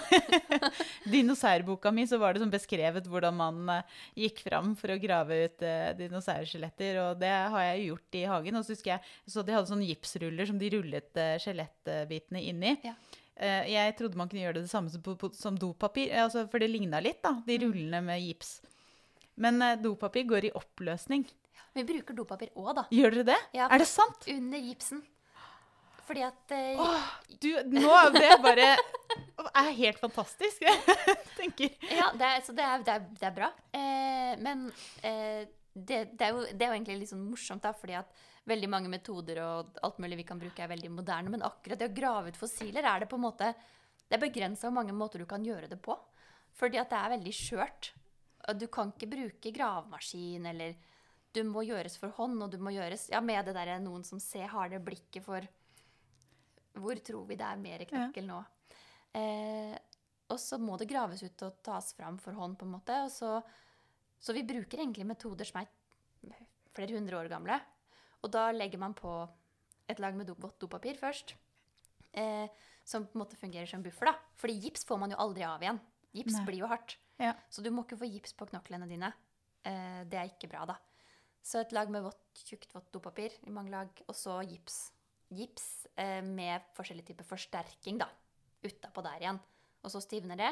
Dinosaurboka 1.11 1.91
mi 1.93 2.05
så 2.09 2.17
var 2.21 2.33
det 2.33 2.41
sånn 2.41 2.53
beskrevet 2.53 3.05
hvordan 3.09 3.35
man 3.37 3.59
uh, 3.69 3.97
gikk 4.17 4.41
fram 4.47 4.71
for 4.79 4.93
å 4.93 4.99
grave 5.01 5.43
ut 5.45 5.65
uh, 5.65 5.91
dinosaurskjeletter. 5.99 6.97
Og 7.03 7.19
det 7.21 7.29
har 7.29 7.65
jeg 7.67 7.89
gjort 7.91 8.17
i 8.17 8.23
hagen. 8.31 8.59
Og 8.59 8.65
så 8.65 8.73
husker 8.73 8.95
jeg 8.95 9.33
så 9.35 9.45
de 9.45 9.53
hadde 9.53 9.69
sånne 9.69 9.89
gipsruller 9.91 10.49
som 10.49 10.61
de 10.61 10.71
rullet 10.73 11.21
uh, 11.21 11.35
skjelettbitene 11.43 12.43
inn 12.49 12.65
i. 12.71 12.73
Ja. 12.87 12.95
Uh, 13.39 13.63
jeg 13.69 13.95
trodde 13.99 14.19
man 14.19 14.31
kunne 14.31 14.47
gjøre 14.47 14.57
det 14.57 14.65
det 14.65 14.73
samme 14.73 14.89
som, 14.93 15.05
på, 15.05 15.31
som 15.37 15.59
dopapir, 15.59 16.09
altså, 16.25 16.47
for 16.49 16.61
det 16.61 16.71
ligna 16.73 17.01
litt, 17.03 17.21
da, 17.25 17.37
de 17.45 17.59
mm. 17.59 17.67
rullene 17.67 18.01
med 18.09 18.25
gips. 18.25 18.57
Men 19.39 19.61
dopapir 19.79 20.25
går 20.27 20.49
i 20.49 20.55
oppløsning. 20.57 21.23
Vi 21.77 21.85
bruker 21.87 22.17
dopapir 22.17 22.49
òg, 22.57 22.73
da. 22.75 22.83
Gjør 22.91 23.19
dere 23.19 23.29
det? 23.29 23.39
Ja, 23.55 23.69
er 23.69 23.79
det 23.79 23.87
sant? 23.87 24.25
Under 24.33 24.59
gipsen. 24.65 25.05
Fordi 26.09 26.23
at 26.25 26.53
eh, 26.57 26.79
Åh, 26.81 27.09
du, 27.37 27.51
Nå 27.69 27.89
er 27.93 28.15
det 28.15 28.31
bare 28.41 28.69
er 29.59 29.69
helt 29.77 29.99
fantastisk, 30.01 30.63
jeg 30.65 30.79
tenker. 31.39 31.75
Ja, 31.93 32.09
det 32.17 32.25
er, 32.25 32.41
så 32.45 32.55
det 32.57 32.65
er, 32.65 32.83
det 32.85 32.95
er, 32.95 33.05
det 33.19 33.27
er 33.29 33.35
bra. 33.35 33.49
Eh, 33.77 34.33
men 34.41 34.65
eh, 35.05 35.45
det, 35.73 35.99
er 36.17 36.33
jo, 36.33 36.43
det, 36.49 36.63
er 36.63 36.71
jo, 36.71 36.75
egentlig 36.79 36.97
litt 37.03 37.11
sånn 37.11 37.27
morsomt, 37.27 37.63
da, 37.63 37.75
fordi 37.77 37.97
at 37.99 38.25
veldig 38.49 38.69
mange 38.71 38.89
metoder 38.89 39.41
og 39.43 39.77
alt 39.85 39.99
mulig 40.01 40.17
vi 40.23 40.27
kan 40.31 40.41
bruke, 40.41 40.63
er 40.63 40.71
veldig 40.71 40.91
moderne. 40.95 41.33
Men 41.35 41.45
akkurat 41.45 41.79
det 41.79 41.91
å 41.91 41.97
grave 41.99 42.33
ut 42.33 42.39
fossiler 42.39 42.87
er 42.89 43.03
det 43.03 43.11
på 43.11 43.19
en 43.19 43.27
måte 43.27 43.53
Det 44.09 44.17
er 44.17 44.23
begrensa 44.23 44.65
hvor 44.65 44.79
mange 44.79 44.95
måter 44.97 45.21
du 45.21 45.29
kan 45.29 45.45
gjøre 45.45 45.69
det 45.69 45.77
på. 45.85 45.93
Fordi 46.57 46.81
at 46.81 46.89
det 46.89 46.99
er 46.99 47.13
veldig 47.13 47.35
skjørt. 47.35 47.91
Du 48.57 48.65
kan 48.73 48.89
ikke 48.89 49.11
bruke 49.11 49.53
gravemaskin 49.53 50.47
eller 50.49 50.73
du 51.37 51.43
må 51.45 51.61
gjøres 51.61 51.99
for 52.01 52.09
hånd, 52.17 52.39
og 52.41 52.49
du 52.49 52.57
må 52.57 52.73
gjøres 52.73 53.11
ja, 53.13 53.21
med 53.21 53.45
det 53.45 53.53
der 53.53 53.75
noen 53.83 54.01
som 54.07 54.17
ser, 54.17 54.47
har 54.49 54.71
det 54.71 54.81
blikket 54.81 55.21
for 55.27 55.45
Hvor 56.79 57.01
tror 57.05 57.27
vi 57.29 57.37
det 57.39 57.47
er 57.47 57.61
mer 57.61 57.85
knokkel 57.89 58.27
nå? 58.27 58.39
Eh, 59.17 59.75
og 60.29 60.37
så 60.41 60.59
må 60.61 60.77
det 60.77 60.89
graves 60.89 61.23
ut 61.25 61.43
og 61.47 61.59
tas 61.65 61.93
fram 61.97 62.19
for 62.21 62.37
hånd, 62.37 62.57
på 62.59 62.67
en 62.67 62.75
måte. 62.75 62.95
Og 63.07 63.11
så, 63.13 63.39
så 64.21 64.35
vi 64.35 64.45
bruker 64.47 64.81
egentlig 64.81 65.07
metoder 65.09 65.47
som 65.49 65.61
er 65.63 65.69
flere 66.75 66.95
hundre 66.95 67.17
år 67.19 67.29
gamle. 67.31 67.59
Og 68.23 68.31
da 68.33 68.49
legger 68.53 68.81
man 68.81 68.95
på 68.97 69.13
et 69.89 70.01
lag 70.01 70.17
med 70.17 70.29
vått 70.37 70.59
dopapir 70.61 70.99
først. 70.99 71.33
Eh, 72.13 72.45
som 72.89 73.05
på 73.05 73.17
en 73.17 73.23
måte 73.23 73.37
fungerer 73.39 73.69
som 73.69 73.83
buffer. 73.85 74.11
da. 74.11 74.15
Fordi 74.37 74.59
gips 74.65 74.85
får 74.85 75.01
man 75.01 75.13
jo 75.13 75.21
aldri 75.21 75.45
av 75.45 75.63
igjen. 75.63 75.79
Gips 76.13 76.37
Nei. 76.37 76.45
blir 76.45 76.63
jo 76.63 76.69
hardt. 76.69 76.97
Ja. 77.21 77.33
Så 77.49 77.61
du 77.61 77.69
må 77.73 77.85
ikke 77.85 77.99
få 78.01 78.09
gips 78.09 78.33
på 78.37 78.47
knoklene 78.49 78.87
dine. 78.89 79.11
Eh, 79.63 80.05
det 80.09 80.17
er 80.17 80.31
ikke 80.31 80.49
bra, 80.51 80.65
da. 80.69 80.77
Så 81.41 81.61
et 81.61 81.73
lag 81.75 81.89
med 81.91 82.03
vått, 82.03 82.43
tjukt 82.45 82.73
vått 82.75 82.89
dopapir 82.93 83.35
i 83.47 83.53
mange 83.53 83.71
lag, 83.71 83.91
og 84.07 84.15
så 84.17 84.39
gips. 84.43 84.89
Gips 85.29 85.87
eh, 85.99 86.21
med 86.25 86.65
forskjellig 86.77 87.05
type 87.11 87.25
forsterking 87.27 87.99
da, 88.01 88.09
utapå 88.65 89.03
der 89.05 89.23
igjen. 89.23 89.41
Og 89.83 89.93
så 89.93 90.01
stivner 90.03 90.39
det. 90.39 90.51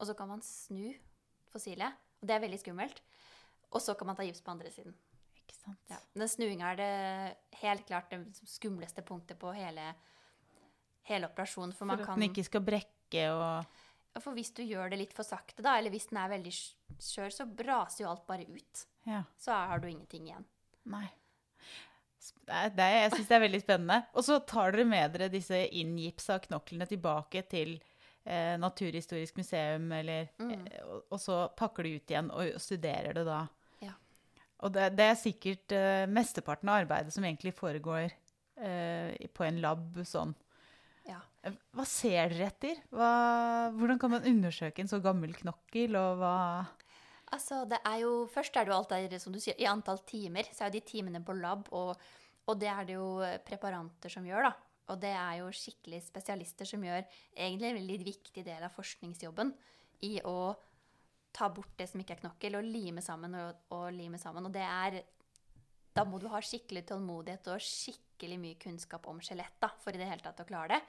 Og 0.00 0.08
så 0.08 0.16
kan 0.18 0.28
man 0.28 0.42
snu 0.44 0.92
fossilet. 1.52 1.94
Og 2.20 2.28
det 2.28 2.36
er 2.36 2.42
veldig 2.44 2.60
skummelt. 2.60 3.00
Og 3.74 3.82
så 3.82 3.94
kan 3.98 4.10
man 4.10 4.18
ta 4.18 4.26
gips 4.26 4.42
på 4.44 4.52
andre 4.52 4.70
siden. 4.74 4.94
Ikke 5.38 5.56
sant. 5.56 5.80
Ja. 5.90 6.00
Den 6.14 6.30
snuinga 6.30 6.72
er 6.72 6.80
det 6.80 7.60
helt 7.62 7.86
klart 7.88 8.12
det 8.12 8.20
skumleste 8.48 9.04
punktet 9.06 9.38
på 9.40 9.52
hele, 9.56 9.92
hele 11.08 11.30
operasjonen. 11.30 11.74
For, 11.74 11.86
for 11.86 11.96
at 11.96 12.06
kan... 12.06 12.18
den 12.18 12.30
ikke 12.30 12.46
skal 12.46 12.64
brekke 12.66 13.26
og 13.34 14.22
For 14.22 14.34
hvis 14.36 14.52
du 14.54 14.62
gjør 14.62 14.92
det 14.92 15.00
litt 15.00 15.14
for 15.14 15.26
sakte, 15.26 15.62
da, 15.62 15.74
eller 15.78 15.90
hvis 15.90 16.06
den 16.10 16.20
er 16.22 16.30
veldig 16.30 16.52
skjør, 16.54 17.32
så 17.34 17.46
braser 17.46 18.04
jo 18.04 18.10
alt 18.12 18.26
bare 18.28 18.46
ut 18.46 18.84
ja. 19.06 19.24
så 19.38 19.56
har 19.70 19.82
du 19.82 19.88
ingenting 19.88 20.28
igjen. 20.28 20.46
Nei. 20.90 21.06
Det 22.44 22.86
jeg 22.92 23.10
syns 23.14 23.28
det 23.28 23.36
er 23.36 23.42
veldig 23.44 23.60
spennende. 23.62 23.98
Og 24.14 24.26
så 24.26 24.38
tar 24.48 24.74
dere 24.74 24.86
med 24.88 25.14
dere 25.14 25.32
disse 25.32 25.58
inngipsa 25.80 26.38
knoklene 26.46 26.86
tilbake 26.88 27.44
til 27.50 27.76
eh, 28.24 28.54
Naturhistorisk 28.60 29.38
museum, 29.40 29.90
eller, 29.92 30.30
mm. 30.38 30.52
eh, 30.54 30.80
og, 30.86 31.04
og, 31.08 31.20
så 31.20 31.40
pakker 31.56 31.86
du 31.86 31.98
ut 31.98 32.14
igjen 32.14 32.30
og 32.34 32.56
studerer 32.62 33.16
det 33.16 33.26
da. 33.28 33.40
Ja. 33.84 33.94
Og 34.64 34.74
det, 34.76 34.90
det, 34.98 35.10
er 35.10 35.20
sikkert 35.20 35.76
eh, 35.76 36.04
mesteparten 36.10 36.72
av 36.72 36.84
arbeidet 36.84 37.14
som 37.14 37.26
egentlig 37.26 37.54
foregår 37.58 38.08
eh, 38.08 39.28
på 39.34 39.46
en 39.46 39.60
lab 39.64 40.00
sånn. 40.08 40.34
Ja. 41.08 41.20
Eh, 41.44 41.56
hva 41.76 41.86
ser 41.88 42.32
dere 42.32 42.48
etter? 42.48 42.80
Hva, 42.94 43.10
hvordan 43.76 44.00
kan 44.00 44.16
man 44.16 44.28
undersøke 44.30 44.84
en 44.84 44.90
så 44.90 45.02
gammel 45.04 45.36
knokkel, 45.36 45.98
og 46.00 46.22
hva 46.22 46.36
Altså, 47.32 47.64
det 47.68 47.80
er 47.86 48.02
jo, 48.02 48.26
Først 48.30 48.56
er 48.56 48.66
det 48.66 48.72
jo 48.72 48.76
alt 48.76 48.92
der, 48.92 49.18
som 49.18 49.32
du 49.32 49.40
sier, 49.40 49.56
i 49.58 49.68
antall 49.70 50.02
timer. 50.06 50.48
Så 50.52 50.64
er 50.64 50.70
jo 50.70 50.78
de 50.78 50.84
timene 50.86 51.22
på 51.24 51.36
lab, 51.38 51.70
og, 51.72 51.96
og, 52.46 52.60
det 52.60 52.68
er 52.68 52.84
det 52.84 52.98
jo 52.98 53.08
preparanter 53.46 54.12
som 54.12 54.26
gjør, 54.26 54.50
da. 54.50 54.52
Og 54.92 55.00
det 55.00 55.14
er 55.16 55.38
jo 55.40 55.48
skikkelig 55.54 56.02
spesialister 56.04 56.68
som 56.68 56.82
gjør 56.84 57.00
egentlig 57.32 57.70
en 57.70 57.78
veldig 57.78 57.98
viktig 58.04 58.42
del 58.44 58.66
av 58.66 58.74
forskningsjobben 58.74 59.54
i 60.04 60.18
å 60.28 60.52
ta 61.34 61.48
bort 61.50 61.72
det 61.78 61.88
som 61.90 62.02
ikke 62.02 62.18
er 62.18 62.20
knokkel, 62.20 62.58
og 62.58 62.68
lime 62.68 63.02
sammen 63.02 63.34
og, 63.38 63.64
og 63.74 63.88
lime 63.96 64.20
sammen. 64.20 64.46
Og 64.46 64.54
det 64.54 64.64
er 64.64 65.02
Da 65.94 66.02
må 66.04 66.18
du 66.18 66.26
ha 66.26 66.40
skikkelig 66.42 66.88
tålmodighet 66.88 67.48
og 67.52 67.62
skikkelig 67.62 68.38
mye 68.42 68.58
kunnskap 68.58 69.04
om 69.06 69.20
skjelett 69.22 69.60
da, 69.62 69.70
for 69.78 69.94
i 69.94 70.00
det 70.00 70.08
hele 70.10 70.24
tatt 70.24 70.42
å 70.42 70.46
klare 70.48 70.74
det. 70.74 70.80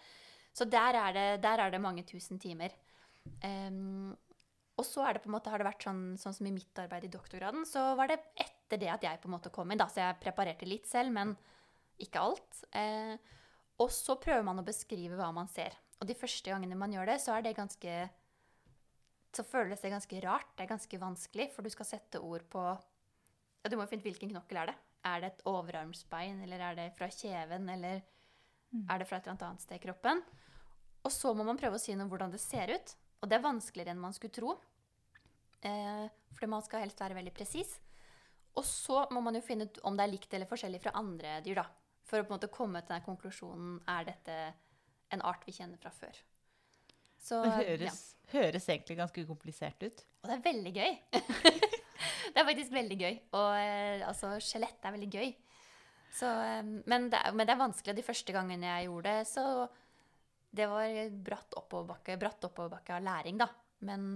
Så 0.56 0.66
der 0.66 0.98
er 0.98 1.14
det, 1.14 1.26
der 1.44 1.62
er 1.62 1.72
det 1.72 1.82
mange 1.84 2.04
tusen 2.08 2.40
timer. 2.42 2.74
Um, 3.44 4.16
og 4.76 4.84
så 4.84 5.06
er 5.06 5.16
det 5.16 5.22
på 5.24 5.30
en 5.30 5.36
måte, 5.38 5.52
har 5.52 5.62
det 5.62 5.68
vært 5.70 5.86
sånn, 5.88 6.04
sånn, 6.20 6.36
som 6.36 6.48
i 6.50 6.52
mitt 6.52 6.80
arbeid 6.82 7.08
i 7.08 7.12
doktorgraden, 7.14 7.64
så 7.68 7.94
var 7.96 8.12
det 8.12 8.20
etter 8.36 8.82
det 8.82 8.90
at 8.92 9.06
jeg 9.08 9.22
på 9.24 9.30
en 9.30 9.36
måte 9.38 9.52
kom 9.54 9.72
inn. 9.72 9.80
da, 9.80 9.88
Så 9.88 10.02
jeg 10.04 10.20
preparerte 10.24 10.68
litt 10.68 10.88
selv, 10.90 11.14
men 11.16 11.36
Ikke 11.96 12.20
alt. 12.20 12.58
Eh, 12.76 13.16
og 13.80 13.88
så 13.88 14.18
prøver 14.20 14.44
man 14.44 14.60
å 14.60 14.66
beskrive 14.68 15.16
hva 15.16 15.30
man 15.32 15.48
ser. 15.48 15.72
Og 16.02 16.10
de 16.10 16.18
første 16.18 16.52
gangene 16.52 16.76
man 16.76 16.92
gjør 16.92 17.08
det, 17.08 17.22
så 17.24 17.38
er 17.38 17.46
det 17.46 17.56
ganske 17.56 18.10
Så 19.36 19.44
føles 19.48 19.80
det 19.80 19.92
ganske 19.92 20.20
rart. 20.24 20.52
Det 20.58 20.64
er 20.64 20.74
ganske 20.74 21.00
vanskelig, 21.00 21.52
for 21.54 21.64
du 21.64 21.70
skal 21.70 21.86
sette 21.86 22.20
ord 22.20 22.44
på 22.52 22.60
ja, 22.60 23.70
Du 23.70 23.78
må 23.78 23.84
jo 23.84 23.94
finne 23.94 24.04
hvilken 24.04 24.32
knokkel 24.32 24.58
er 24.58 24.72
det. 24.74 24.76
Er 25.06 25.22
det 25.22 25.32
et 25.32 25.46
overarmsbein, 25.48 26.42
eller 26.44 26.60
er 26.60 26.76
det 26.76 26.94
fra 26.98 27.08
kjeven, 27.08 27.70
eller 27.70 28.04
er 28.90 29.00
det 29.00 29.08
fra 29.08 29.18
et 29.18 29.28
eller 29.28 29.48
annet 29.48 29.64
sted 29.64 29.80
i 29.80 29.84
kroppen? 29.86 30.22
Og 31.06 31.12
så 31.14 31.34
må 31.34 31.46
man 31.48 31.60
prøve 31.60 31.78
å 31.78 31.82
si 31.82 31.94
noe 31.96 32.08
om 32.08 32.12
hvordan 32.12 32.34
det 32.34 32.42
ser 32.42 32.74
ut. 32.74 32.96
Og 33.22 33.30
det 33.30 33.38
er 33.38 33.46
vanskeligere 33.46 33.96
enn 33.96 34.04
man 34.04 34.16
skulle 34.16 34.36
tro. 34.36 34.56
Eh, 35.66 36.06
for 36.36 36.52
man 36.52 36.64
skal 36.66 36.84
helst 36.84 37.02
være 37.02 37.18
veldig 37.18 37.34
presis. 37.36 37.78
Og 38.56 38.64
så 38.68 39.04
må 39.12 39.22
man 39.24 39.36
jo 39.36 39.44
finne 39.44 39.68
ut 39.68 39.82
om 39.88 39.98
det 39.98 40.06
er 40.06 40.14
likt 40.14 40.34
eller 40.36 40.50
forskjellig 40.50 40.82
fra 40.84 40.96
andre 41.00 41.40
dyr, 41.46 41.60
da. 41.64 41.66
For 42.06 42.22
å 42.22 42.26
på 42.28 42.32
en 42.32 42.38
måte 42.38 42.54
komme 42.54 42.84
til 42.86 42.94
den 42.94 43.06
konklusjonen 43.06 43.80
er 43.92 44.08
dette 44.08 44.38
en 45.16 45.24
art 45.26 45.44
vi 45.48 45.56
kjenner 45.56 45.80
fra 45.82 45.92
før. 45.94 46.20
Så, 47.26 47.42
Det 47.42 47.50
ja. 47.50 47.62
høres, 47.72 48.02
høres 48.30 48.68
egentlig 48.70 49.00
ganske 49.00 49.26
komplisert 49.26 49.82
ut. 49.82 50.04
Og 50.22 50.30
det 50.30 50.36
er 50.36 50.44
veldig 50.46 50.74
gøy. 50.76 50.92
det 52.34 52.38
er 52.38 52.48
faktisk 52.52 52.76
veldig 52.76 53.00
gøy. 53.00 53.18
Og 53.40 53.50
eh, 53.58 54.06
altså, 54.06 54.36
skjelett 54.44 54.86
er 54.86 54.96
veldig 54.96 55.10
gøy. 55.10 55.34
Så, 56.16 56.30
eh, 56.30 56.62
men, 56.86 57.10
det 57.12 57.20
er, 57.20 57.34
men 57.34 57.48
det 57.48 57.56
er 57.56 57.64
vanskelig. 57.64 57.98
De 57.98 58.06
første 58.06 58.36
gangene 58.36 58.70
jeg 58.70 58.88
gjorde 58.88 59.16
det, 59.18 59.28
så 59.32 59.66
Det 60.56 60.66
var 60.72 61.10
bratt 61.26 61.54
oppoverbakke, 61.60 62.16
bratt 62.22 62.48
oppoverbakke 62.48 62.96
av 62.98 63.04
læring, 63.06 63.38
da. 63.42 63.50
Men 63.86 64.08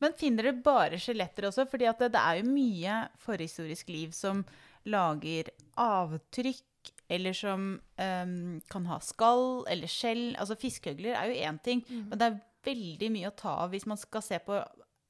Men 0.00 0.12
finner 0.14 0.46
dere 0.46 0.62
bare 0.62 0.98
skjeletter 1.02 1.48
også? 1.48 1.64
Fordi 1.66 1.88
det, 1.98 2.12
det 2.14 2.20
er 2.22 2.36
jo 2.38 2.50
mye 2.52 2.98
forhistorisk 3.18 3.88
liv 3.90 4.12
som 4.14 4.44
lager 4.86 5.50
avtrykk, 5.74 6.92
eller 7.10 7.34
som 7.34 7.64
um, 7.98 8.60
kan 8.70 8.86
ha 8.86 8.98
skall 9.02 9.64
eller 9.68 9.90
skjell. 9.90 10.36
Altså 10.38 10.54
Fiskeøgler 10.60 11.16
er 11.18 11.32
jo 11.32 11.40
én 11.50 11.58
ting, 11.64 11.82
Mm. 11.88 12.04
men 12.12 12.18
det 12.20 12.26
er 12.28 12.38
veldig 12.68 13.10
mye 13.16 13.28
å 13.32 13.36
ta 13.36 13.56
av 13.64 13.70
hvis 13.74 13.86
man 13.90 13.98
skal 13.98 14.22
se 14.22 14.38
på 14.44 14.58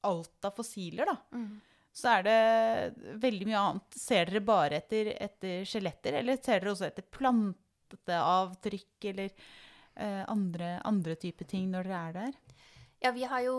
alt 0.08 0.44
av 0.48 0.54
fossiler, 0.56 1.04
da. 1.10 1.16
mm. 1.36 1.60
Så 1.98 2.08
er 2.12 2.22
det 2.22 2.38
veldig 3.18 3.46
mye 3.48 3.58
annet. 3.60 3.96
Ser 3.98 4.28
dere 4.30 4.40
bare 4.46 4.76
etter, 4.78 5.08
etter 5.20 5.64
skjeletter, 5.66 6.14
eller 6.20 6.36
ser 6.38 6.60
dere 6.62 6.70
også 6.72 6.86
etter 6.86 7.02
planteavtrykk 7.16 9.08
eller 9.12 9.32
andre, 9.98 10.76
andre 10.86 11.16
typer 11.18 11.48
ting 11.50 11.70
når 11.72 11.88
dere 11.88 12.02
er 12.08 12.16
der? 12.16 12.36
Ja, 13.02 13.10
vi 13.14 13.24
har 13.30 13.42
jo 13.44 13.56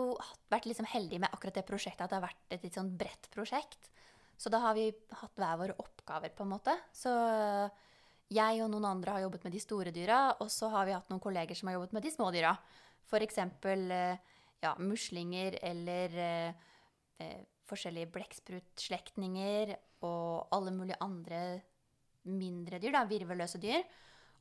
vært 0.52 0.66
liksom 0.68 0.88
heldige 0.88 1.20
med 1.22 1.32
akkurat 1.32 1.56
det 1.56 1.64
prosjektet, 1.68 2.04
at 2.04 2.12
det 2.12 2.18
har 2.18 2.26
vært 2.26 2.52
et 2.52 2.64
litt 2.64 2.76
sånn 2.76 2.92
bredt 3.00 3.28
prosjekt. 3.32 3.90
Så 4.40 4.52
da 4.52 4.60
har 4.64 4.76
vi 4.76 4.86
hatt 4.88 5.36
hver 5.36 5.60
våre 5.60 5.76
oppgaver, 5.80 6.32
på 6.36 6.44
en 6.44 6.52
måte. 6.54 6.74
Så 6.96 7.12
jeg 8.30 8.60
og 8.64 8.70
noen 8.72 8.86
andre 8.88 9.16
har 9.16 9.24
jobbet 9.24 9.46
med 9.46 9.56
de 9.56 9.62
store 9.62 9.92
dyra, 9.94 10.20
og 10.40 10.48
så 10.52 10.70
har 10.72 10.86
vi 10.88 10.94
hatt 10.96 11.08
noen 11.12 11.22
kolleger 11.22 11.58
som 11.58 11.68
har 11.68 11.78
jobbet 11.78 11.96
med 11.96 12.06
de 12.06 12.12
små 12.14 12.30
dyra. 12.34 12.54
Eksempel 13.10 13.88
eh, 13.90 14.20
ja, 14.62 14.76
muslinger 14.78 15.56
eller 15.66 16.12
eh, 16.14 16.68
eh, 17.18 17.40
forskjellige 17.66 18.12
blekksprutslektninger 18.14 19.72
og 20.06 20.52
alle 20.54 20.70
mulige 20.76 21.00
andre 21.02 21.40
mindre 22.30 22.78
dyr, 22.78 22.94
da, 22.94 23.02
virvelløse 23.10 23.58
dyr. 23.58 23.82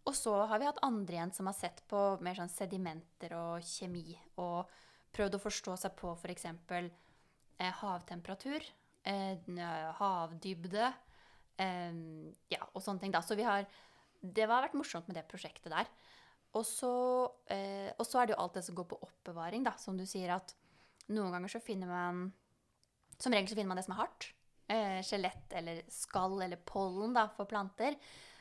Og 0.10 0.16
så 0.18 0.32
har 0.50 0.58
vi 0.58 0.66
hatt 0.66 0.82
andre 0.86 1.20
igjen 1.20 1.32
som 1.36 1.46
har 1.46 1.54
sett 1.54 1.84
på 1.90 2.00
mer 2.26 2.38
sånn 2.38 2.50
sedimenter 2.50 3.36
og 3.38 3.66
kjemi, 3.66 4.16
og 4.42 4.70
prøvd 5.14 5.38
å 5.38 5.42
forstå 5.44 5.76
seg 5.84 5.94
på 6.00 6.16
f.eks. 6.18 6.48
Eh, 7.60 7.76
havtemperatur, 7.82 8.66
eh, 9.06 9.52
havdybde, 10.00 10.88
eh, 11.62 12.00
ja, 12.50 12.62
og 12.74 12.82
sånne 12.82 13.04
ting. 13.04 13.14
Da. 13.14 13.22
Så 13.22 13.38
vi 13.38 13.46
har 13.46 13.68
Det 14.22 14.44
har 14.44 14.66
vært 14.66 14.74
morsomt 14.76 15.08
med 15.08 15.16
det 15.16 15.30
prosjektet 15.30 15.72
der. 15.72 15.88
Og 16.54 16.66
så, 16.66 17.32
eh, 17.48 17.88
og 17.98 18.04
så 18.06 18.20
er 18.20 18.26
det 18.28 18.34
jo 18.34 18.42
alt 18.44 18.54
det 18.54 18.66
som 18.66 18.76
går 18.76 18.88
på 18.90 19.00
oppbevaring, 19.00 19.64
da, 19.64 19.72
som 19.78 19.96
du 19.96 20.04
sier 20.06 20.34
at 20.36 20.54
noen 21.08 21.32
ganger 21.32 21.48
så 21.48 21.62
finner 21.62 21.88
man 21.88 22.34
Som 23.18 23.32
regel 23.34 23.50
så 23.50 23.56
finner 23.56 23.68
man 23.68 23.78
det 23.78 23.86
som 23.86 23.94
er 23.94 24.04
hardt. 24.04 24.34
Eh, 24.70 25.02
Skjelett 25.04 25.54
eller 25.54 25.82
skall 25.90 26.42
eller 26.42 26.58
pollen 26.58 27.14
da, 27.14 27.28
for 27.28 27.46
planter. 27.46 27.96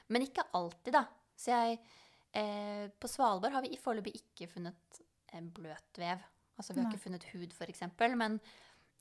Men 0.09 0.23
ikke 0.23 0.45
alltid, 0.55 0.93
da. 0.93 1.05
Så 1.39 1.53
jeg 1.55 1.79
eh, 2.37 2.89
På 2.99 3.11
Svalbard 3.11 3.55
har 3.55 3.65
vi 3.65 3.73
i 3.75 3.81
foreløpig 3.81 4.17
ikke 4.19 4.51
funnet 4.51 5.03
eh, 5.33 5.43
bløtvev. 5.43 6.25
Altså 6.59 6.75
vi 6.75 6.83
har 6.83 6.89
Nei. 6.89 6.97
ikke 6.97 7.05
funnet 7.05 7.29
hud, 7.33 7.55
f.eks. 7.55 7.85
Men 8.19 8.41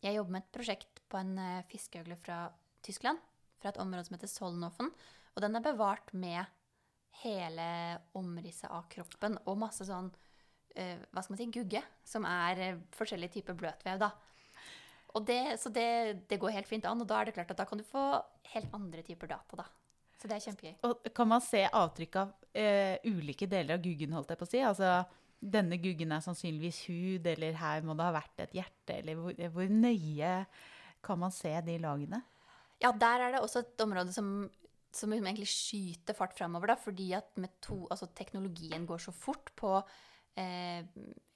jeg 0.06 0.20
jobber 0.20 0.36
med 0.36 0.46
et 0.46 0.54
prosjekt 0.54 1.02
på 1.10 1.22
en 1.22 1.34
eh, 1.42 1.66
fiskeøgle 1.72 2.20
fra 2.22 2.46
Tyskland. 2.86 3.20
Fra 3.58 3.74
et 3.74 3.82
område 3.82 4.06
som 4.06 4.18
heter 4.18 4.30
Solnofen. 4.30 4.94
Og 5.34 5.42
den 5.42 5.58
er 5.58 5.66
bevart 5.66 6.14
med 6.14 6.46
hele 7.24 7.68
omrisset 8.18 8.70
av 8.70 8.86
kroppen 8.92 9.40
og 9.50 9.58
masse 9.58 9.86
sånn 9.88 10.12
eh, 10.78 11.00
hva 11.10 11.24
skal 11.24 11.34
man 11.34 11.42
si, 11.42 11.50
gugge, 11.54 11.82
som 12.06 12.28
er 12.30 12.62
eh, 12.62 12.80
forskjellige 12.98 13.40
typer 13.40 13.58
bløtvev. 13.58 14.02
da. 14.02 14.14
Det, 15.26 15.42
så 15.58 15.72
det, 15.74 16.28
det 16.30 16.38
går 16.38 16.54
helt 16.54 16.70
fint 16.70 16.86
an, 16.86 17.02
og 17.02 17.10
da 17.10 17.18
er 17.18 17.30
det 17.30 17.34
klart 17.34 17.50
at 17.50 17.58
da 17.58 17.66
kan 17.66 17.80
du 17.80 17.86
få 17.88 18.04
helt 18.54 18.74
andre 18.78 19.02
typer 19.06 19.32
data. 19.32 19.64
da. 19.64 19.66
Så 20.18 20.30
det 20.30 20.38
er 20.38 20.46
kjempegøy. 20.48 20.76
Og 20.88 21.10
kan 21.16 21.30
man 21.30 21.44
se 21.46 21.62
avtrykk 21.68 22.20
av 22.24 22.34
uh, 22.34 22.96
ulike 23.06 23.50
deler 23.50 23.78
av 23.78 23.84
guggen, 23.84 24.16
holdt 24.18 24.34
jeg 24.34 24.40
på 24.40 24.48
å 24.48 24.52
si? 24.52 24.62
Altså, 24.66 24.94
denne 25.38 25.78
guggen 25.82 26.16
er 26.16 26.24
sannsynligvis 26.26 26.80
hud, 26.90 27.28
eller 27.30 27.60
her 27.60 27.86
må 27.86 27.94
det 27.98 28.08
ha 28.08 28.16
vært 28.16 28.48
et 28.48 28.56
hjerte, 28.58 28.98
eller 28.98 29.20
hvor, 29.20 29.38
hvor 29.54 29.70
nøye 29.70 30.32
kan 31.06 31.22
man 31.22 31.34
se 31.34 31.54
de 31.66 31.78
lagene? 31.84 32.24
Ja, 32.82 32.92
der 32.94 33.28
er 33.28 33.36
det 33.36 33.44
også 33.44 33.62
et 33.64 33.86
område 33.86 34.14
som, 34.14 34.50
som 34.94 35.14
egentlig 35.14 35.50
skyter 35.50 36.18
fart 36.18 36.36
framover, 36.38 36.74
fordi 36.82 37.12
at 37.18 37.38
meto, 37.42 37.84
altså 37.94 38.10
teknologien 38.18 38.86
går 38.90 39.02
så 39.06 39.14
fort 39.14 39.54
på 39.58 39.72
eh, 40.38 40.86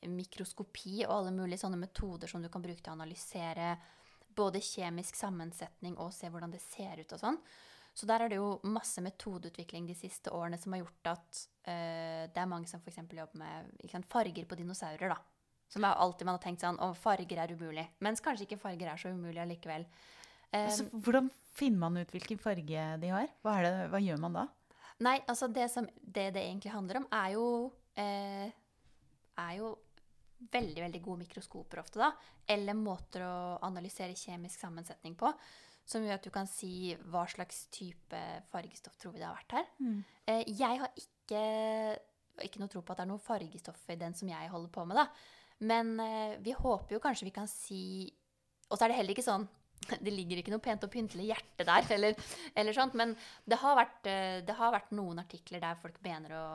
mikroskopi 0.10 1.02
og 1.06 1.16
alle 1.20 1.34
mulige 1.36 1.62
sånne 1.62 1.80
metoder 1.82 2.30
som 2.30 2.42
du 2.44 2.50
kan 2.54 2.64
bruke 2.64 2.82
til 2.82 2.94
å 2.94 2.98
analysere 2.98 3.76
både 4.38 4.62
kjemisk 4.64 5.18
sammensetning 5.20 5.98
og 6.00 6.14
se 6.16 6.30
hvordan 6.32 6.54
det 6.54 6.62
ser 6.64 7.02
ut 7.02 7.18
og 7.18 7.22
sånn. 7.22 7.40
Så 7.94 8.08
der 8.08 8.24
er 8.24 8.32
det 8.32 8.40
jo 8.40 8.54
masse 8.72 9.04
metodeutvikling 9.04 9.88
de 9.90 9.96
siste 9.98 10.32
årene 10.32 10.60
som 10.60 10.74
har 10.74 10.84
gjort 10.84 11.10
at 11.12 11.42
uh, 11.68 12.24
det 12.32 12.40
er 12.40 12.50
mange 12.50 12.70
som 12.70 12.80
f.eks. 12.80 13.02
jobber 13.04 13.42
med 13.42 13.74
ikke 13.82 13.98
sant, 13.98 14.10
farger 14.12 14.48
på 14.48 14.58
dinosaurer, 14.60 15.12
da. 15.12 15.20
Som 15.72 15.86
er 15.88 16.00
alltid 16.04 16.28
man 16.28 16.36
har 16.36 16.44
tenkt 16.44 16.64
sånn 16.64 16.80
Å, 16.84 16.92
farger 17.00 17.44
er 17.44 17.54
umulig. 17.56 17.86
Mens 18.04 18.24
kanskje 18.24 18.48
ikke 18.48 18.60
farger 18.64 18.92
er 18.92 19.00
så 19.00 19.12
umulig 19.12 19.40
allikevel. 19.44 19.86
Um, 20.52 20.66
Altså, 20.66 20.88
hvordan 20.92 21.30
finner 21.56 21.84
man 21.84 22.02
ut 22.02 22.12
hvilken 22.12 22.40
farge 22.44 22.88
de 23.04 23.12
har? 23.12 23.30
Hva, 23.44 23.60
er 23.60 23.68
det, 23.68 23.86
hva 23.94 24.02
gjør 24.04 24.20
man 24.24 24.40
da? 24.40 24.48
Nei, 25.02 25.16
altså 25.32 25.48
det 25.52 25.70
som 25.74 25.88
det, 26.02 26.32
det 26.36 26.44
egentlig 26.44 26.74
handler 26.74 27.00
om, 27.02 27.08
er 27.16 27.32
jo, 27.38 27.46
uh, 27.98 28.52
er 29.46 29.54
jo 29.58 29.72
veldig, 30.52 30.82
veldig 30.88 31.02
gode 31.04 31.24
mikroskoper 31.24 31.82
ofte, 31.84 32.00
da. 32.02 32.12
Eller 32.52 32.78
måter 32.78 33.26
å 33.26 33.36
analysere 33.68 34.18
kjemisk 34.18 34.60
sammensetning 34.60 35.16
på. 35.20 35.32
Som 35.86 36.06
gjør 36.06 36.20
at 36.20 36.26
du 36.26 36.32
kan 36.34 36.48
si 36.48 36.94
hva 37.12 37.26
slags 37.30 37.66
type 37.74 38.22
fargestoff 38.52 38.98
tror 39.02 39.16
vi 39.16 39.22
det 39.22 39.28
har 39.28 39.40
vært 39.40 39.58
her. 39.58 39.70
Eh, 40.30 40.44
jeg 40.48 40.82
har 40.84 40.92
ikke, 40.96 41.44
ikke 42.48 42.62
noe 42.62 42.72
tro 42.72 42.84
på 42.86 42.94
at 42.94 43.02
det 43.02 43.08
er 43.08 43.12
noe 43.12 43.24
fargestoff 43.24 43.88
i 43.90 44.00
den 44.00 44.16
som 44.18 44.30
jeg 44.32 44.52
holder 44.54 44.72
på 44.74 44.86
med, 44.88 45.02
da. 45.02 45.08
Men 45.62 45.96
eh, 46.00 46.38
vi 46.42 46.56
håper 46.58 46.96
jo 46.96 47.02
kanskje 47.04 47.28
vi 47.28 47.36
kan 47.36 47.50
si 47.50 47.82
Og 48.72 48.78
så 48.78 48.86
er 48.86 48.90
det 48.90 48.96
heller 48.98 49.14
ikke 49.14 49.26
sånn 49.26 49.44
det 50.06 50.14
ligger 50.14 50.42
ikke 50.42 50.54
noe 50.54 50.64
pent 50.64 50.84
og 50.86 50.92
pyntelig 50.94 51.32
hjerte 51.32 51.66
der, 51.66 51.88
eller, 51.96 52.18
eller 52.54 52.76
sånt. 52.76 52.94
Men 52.98 53.16
det 53.50 53.58
har, 53.62 53.78
vært, 53.80 54.10
eh, 54.10 54.40
det 54.46 54.58
har 54.58 54.74
vært 54.76 54.94
noen 54.94 55.22
artikler 55.24 55.64
der 55.64 55.80
folk 55.82 55.98
mener 56.06 56.36
å, 56.38 56.46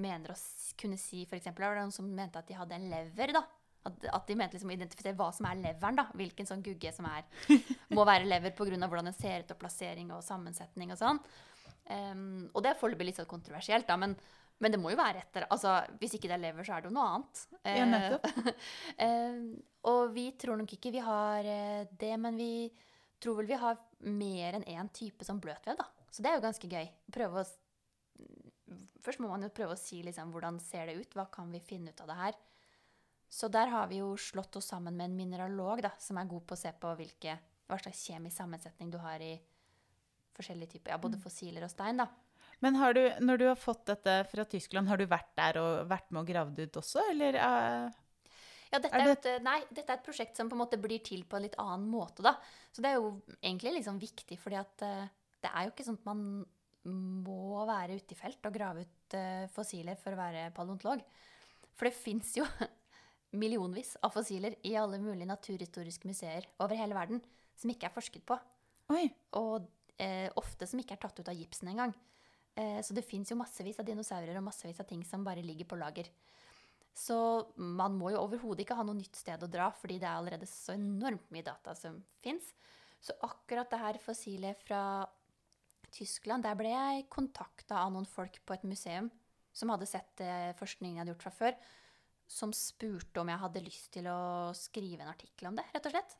mener 0.00 0.32
å 0.32 0.38
kunne 0.80 0.98
si 1.00 1.26
eksempel 1.28 1.66
var 1.66 1.76
det 1.76 1.84
noen 1.84 1.94
som 1.94 2.08
mente 2.08 2.40
at 2.40 2.48
de 2.48 2.56
hadde 2.56 2.78
en 2.78 2.88
lever, 2.92 3.34
da. 3.36 3.44
At, 3.88 4.02
at 4.12 4.26
de 4.28 4.34
mente 4.36 4.56
liksom 4.56 4.72
å 4.72 4.74
identifisere 4.74 5.16
hva 5.16 5.30
som 5.32 5.46
er 5.48 5.60
leveren, 5.62 5.96
da. 5.96 6.06
Hvilken 6.18 6.48
sånn 6.48 6.64
gugge 6.64 6.92
som 6.92 7.06
er, 7.08 7.24
må 7.96 8.04
være 8.04 8.28
lever 8.28 8.52
pga. 8.56 8.76
hvordan 8.76 9.08
den 9.08 9.16
ser 9.16 9.44
ut, 9.44 9.54
og 9.54 9.62
plassering 9.62 10.10
og 10.12 10.24
sammensetning 10.26 10.92
og 10.92 11.00
sånn. 11.00 11.22
Um, 11.90 12.44
og 12.54 12.62
det 12.62 12.70
er 12.70 12.78
foreløpig 12.78 13.08
litt 13.08 13.18
sånn 13.18 13.30
kontroversielt, 13.30 13.88
da. 13.88 13.96
Men, 14.00 14.14
men 14.60 14.74
det 14.74 14.80
må 14.82 14.92
jo 14.92 15.00
være 15.00 15.24
etter 15.24 15.46
altså, 15.50 15.78
Hvis 15.98 16.18
ikke 16.18 16.28
det 16.28 16.36
er 16.36 16.44
lever, 16.44 16.66
så 16.66 16.76
er 16.76 16.84
det 16.84 16.90
jo 16.90 16.96
noe 16.98 17.08
annet. 17.14 17.42
Ja, 17.64 17.88
nettopp. 17.88 18.52
Eh, 19.00 19.40
og 19.90 20.12
vi 20.12 20.26
tror 20.38 20.60
nok 20.60 20.76
ikke 20.76 20.92
vi 20.94 21.02
har 21.04 21.48
eh, 21.48 21.88
det, 21.88 22.12
men 22.20 22.36
vi 22.38 22.52
tror 23.20 23.40
vel 23.40 23.48
vi 23.48 23.58
har 23.60 23.80
mer 24.06 24.58
enn 24.58 24.68
én 24.68 24.92
type 24.96 25.24
som 25.26 25.40
bløtvev, 25.40 25.80
da. 25.80 25.88
Så 26.10 26.22
det 26.22 26.30
er 26.30 26.38
jo 26.38 26.44
ganske 26.44 26.70
gøy. 26.70 26.92
Prøve 27.14 27.42
å 27.42 27.50
Først 29.00 29.18
må 29.22 29.30
man 29.30 29.42
jo 29.42 29.48
prøve 29.54 29.74
å 29.74 29.80
si 29.80 30.02
liksom, 30.04 30.28
hvordan 30.30 30.58
ser 30.62 30.90
det 30.90 31.00
ut, 31.00 31.14
hva 31.16 31.24
kan 31.32 31.48
vi 31.50 31.58
finne 31.64 31.90
ut 31.90 32.02
av 32.04 32.10
det 32.10 32.16
her. 32.18 32.36
Så 33.30 33.48
der 33.52 33.70
har 33.70 33.86
vi 33.90 34.00
jo 34.00 34.16
slått 34.18 34.56
oss 34.58 34.72
sammen 34.72 34.96
med 34.98 35.06
en 35.06 35.16
mineralog 35.16 35.84
da, 35.86 35.92
som 36.02 36.18
er 36.18 36.28
god 36.30 36.42
på 36.48 36.56
å 36.56 36.58
se 36.58 36.72
på 36.74 36.94
hvilke, 36.98 37.36
hva 37.70 37.78
slags 37.78 38.02
kjemisk 38.08 38.36
sammensetning 38.36 38.90
du 38.90 38.98
har 38.98 39.22
i 39.22 39.36
forskjellige 40.34 40.74
typer, 40.74 40.94
ja, 40.94 40.98
både 40.98 41.20
fossiler 41.22 41.64
og 41.66 41.70
stein. 41.70 42.02
da. 42.02 42.08
Men 42.60 42.76
har 42.80 42.94
du, 42.96 43.02
når 43.22 43.40
du 43.40 43.46
har 43.48 43.58
fått 43.58 43.86
dette 43.88 44.16
fra 44.28 44.44
Tyskland, 44.50 44.90
har 44.90 45.00
du 45.00 45.06
vært 45.08 45.30
der 45.38 45.60
og 45.60 45.88
vært 45.90 46.10
med 46.10 46.24
og 46.24 46.32
gravd 46.32 46.58
ut 46.60 46.80
også, 46.82 47.04
eller? 47.12 47.38
Uh, 47.38 48.06
Ja, 48.70 48.78
dette 48.78 48.98
Er 48.98 49.12
et, 49.14 49.28
nei, 49.42 49.58
dette 49.70 49.90
er 49.90 49.98
et 49.98 50.06
prosjekt 50.06 50.38
som 50.38 50.50
på 50.50 50.54
en 50.54 50.62
måte 50.62 50.78
blir 50.78 51.00
til 51.02 51.24
på 51.26 51.38
en 51.38 51.42
litt 51.46 51.56
annen 51.58 51.88
måte, 51.90 52.22
da. 52.22 52.36
Så 52.70 52.82
det 52.82 52.92
er 52.92 53.00
jo 53.00 53.16
egentlig 53.40 53.78
liksom 53.80 53.98
viktig, 53.98 54.38
fordi 54.38 54.60
at 54.60 54.84
uh, 54.86 55.06
det 55.42 55.50
er 55.50 55.66
jo 55.66 55.72
ikke 55.72 55.86
sånn 55.86 55.98
at 55.98 56.10
man 56.10 56.20
må 56.84 57.64
være 57.68 57.98
ute 57.98 58.14
i 58.14 58.18
felt 58.18 58.46
og 58.46 58.54
grave 58.54 58.84
ut 58.86 59.16
uh, 59.18 59.48
fossiler 59.52 59.98
for 60.00 60.14
å 60.14 60.20
være 60.20 60.50
paleontolog. 60.56 61.02
For 61.74 61.88
det 61.88 61.96
fins 61.96 62.36
jo 62.38 62.46
millionvis 63.36 63.94
av 64.04 64.14
fossiler 64.14 64.56
i 64.66 64.74
alle 64.78 64.98
mulige 65.02 65.28
naturhistoriske 65.28 66.08
museer 66.08 66.48
over 66.58 66.78
hele 66.78 66.96
verden 66.96 67.20
som 67.58 67.70
ikke 67.72 67.88
er 67.88 67.94
forsket 67.94 68.24
på. 68.26 68.38
Oi. 68.90 69.06
Og 69.38 69.68
eh, 70.00 70.28
ofte 70.40 70.66
som 70.66 70.80
ikke 70.82 70.96
er 70.96 71.02
tatt 71.04 71.20
ut 71.20 71.30
av 71.30 71.36
gipsen 71.36 71.70
engang. 71.70 71.94
Eh, 72.58 72.80
så 72.82 72.96
det 72.96 73.06
fins 73.06 73.30
jo 73.30 73.38
massevis 73.38 73.78
av 73.80 73.86
dinosaurer 73.86 74.36
og 74.40 74.46
massevis 74.48 74.80
av 74.82 74.88
ting 74.90 75.04
som 75.06 75.24
bare 75.26 75.44
ligger 75.44 75.68
på 75.70 75.78
lager. 75.78 76.10
Så 76.96 77.16
man 77.56 77.94
må 77.96 78.10
jo 78.12 78.24
overhodet 78.24 78.64
ikke 78.64 78.76
ha 78.76 78.84
noe 78.84 78.98
nytt 78.98 79.16
sted 79.16 79.42
å 79.42 79.50
dra, 79.50 79.70
fordi 79.78 80.00
det 80.02 80.08
er 80.08 80.18
allerede 80.18 80.48
så 80.50 80.74
enormt 80.74 81.30
mye 81.32 81.46
data 81.46 81.74
som 81.78 82.00
fins. 82.24 82.50
Så 83.00 83.14
akkurat 83.24 83.70
det 83.70 83.80
her 83.80 83.98
fossilet 84.02 84.58
fra 84.66 84.82
Tyskland, 85.94 86.44
der 86.44 86.58
ble 86.58 86.72
jeg 86.72 87.06
kontakta 87.12 87.80
av 87.84 87.94
noen 87.94 88.08
folk 88.08 88.36
på 88.46 88.56
et 88.56 88.66
museum 88.68 89.08
som 89.52 89.72
hadde 89.72 89.88
sett 89.88 90.20
eh, 90.22 90.50
forskningen 90.58 90.98
jeg 90.98 91.02
hadde 91.02 91.14
gjort 91.14 91.24
fra 91.26 91.34
før, 91.34 91.56
som 92.30 92.52
spurte 92.54 93.20
om 93.22 93.30
jeg 93.32 93.42
hadde 93.42 93.62
lyst 93.64 93.88
til 93.96 94.06
å 94.10 94.18
skrive 94.56 95.02
en 95.02 95.10
artikkel 95.12 95.50
om 95.50 95.56
det, 95.58 95.64
rett 95.74 95.88
og 95.88 95.94
slett. 95.96 96.14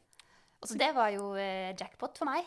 Så 0.67 0.77
det 0.77 0.91
var 0.97 1.13
jo 1.15 1.31
eh, 1.41 1.71
jackpot 1.79 2.19
for 2.21 2.29
meg. 2.29 2.45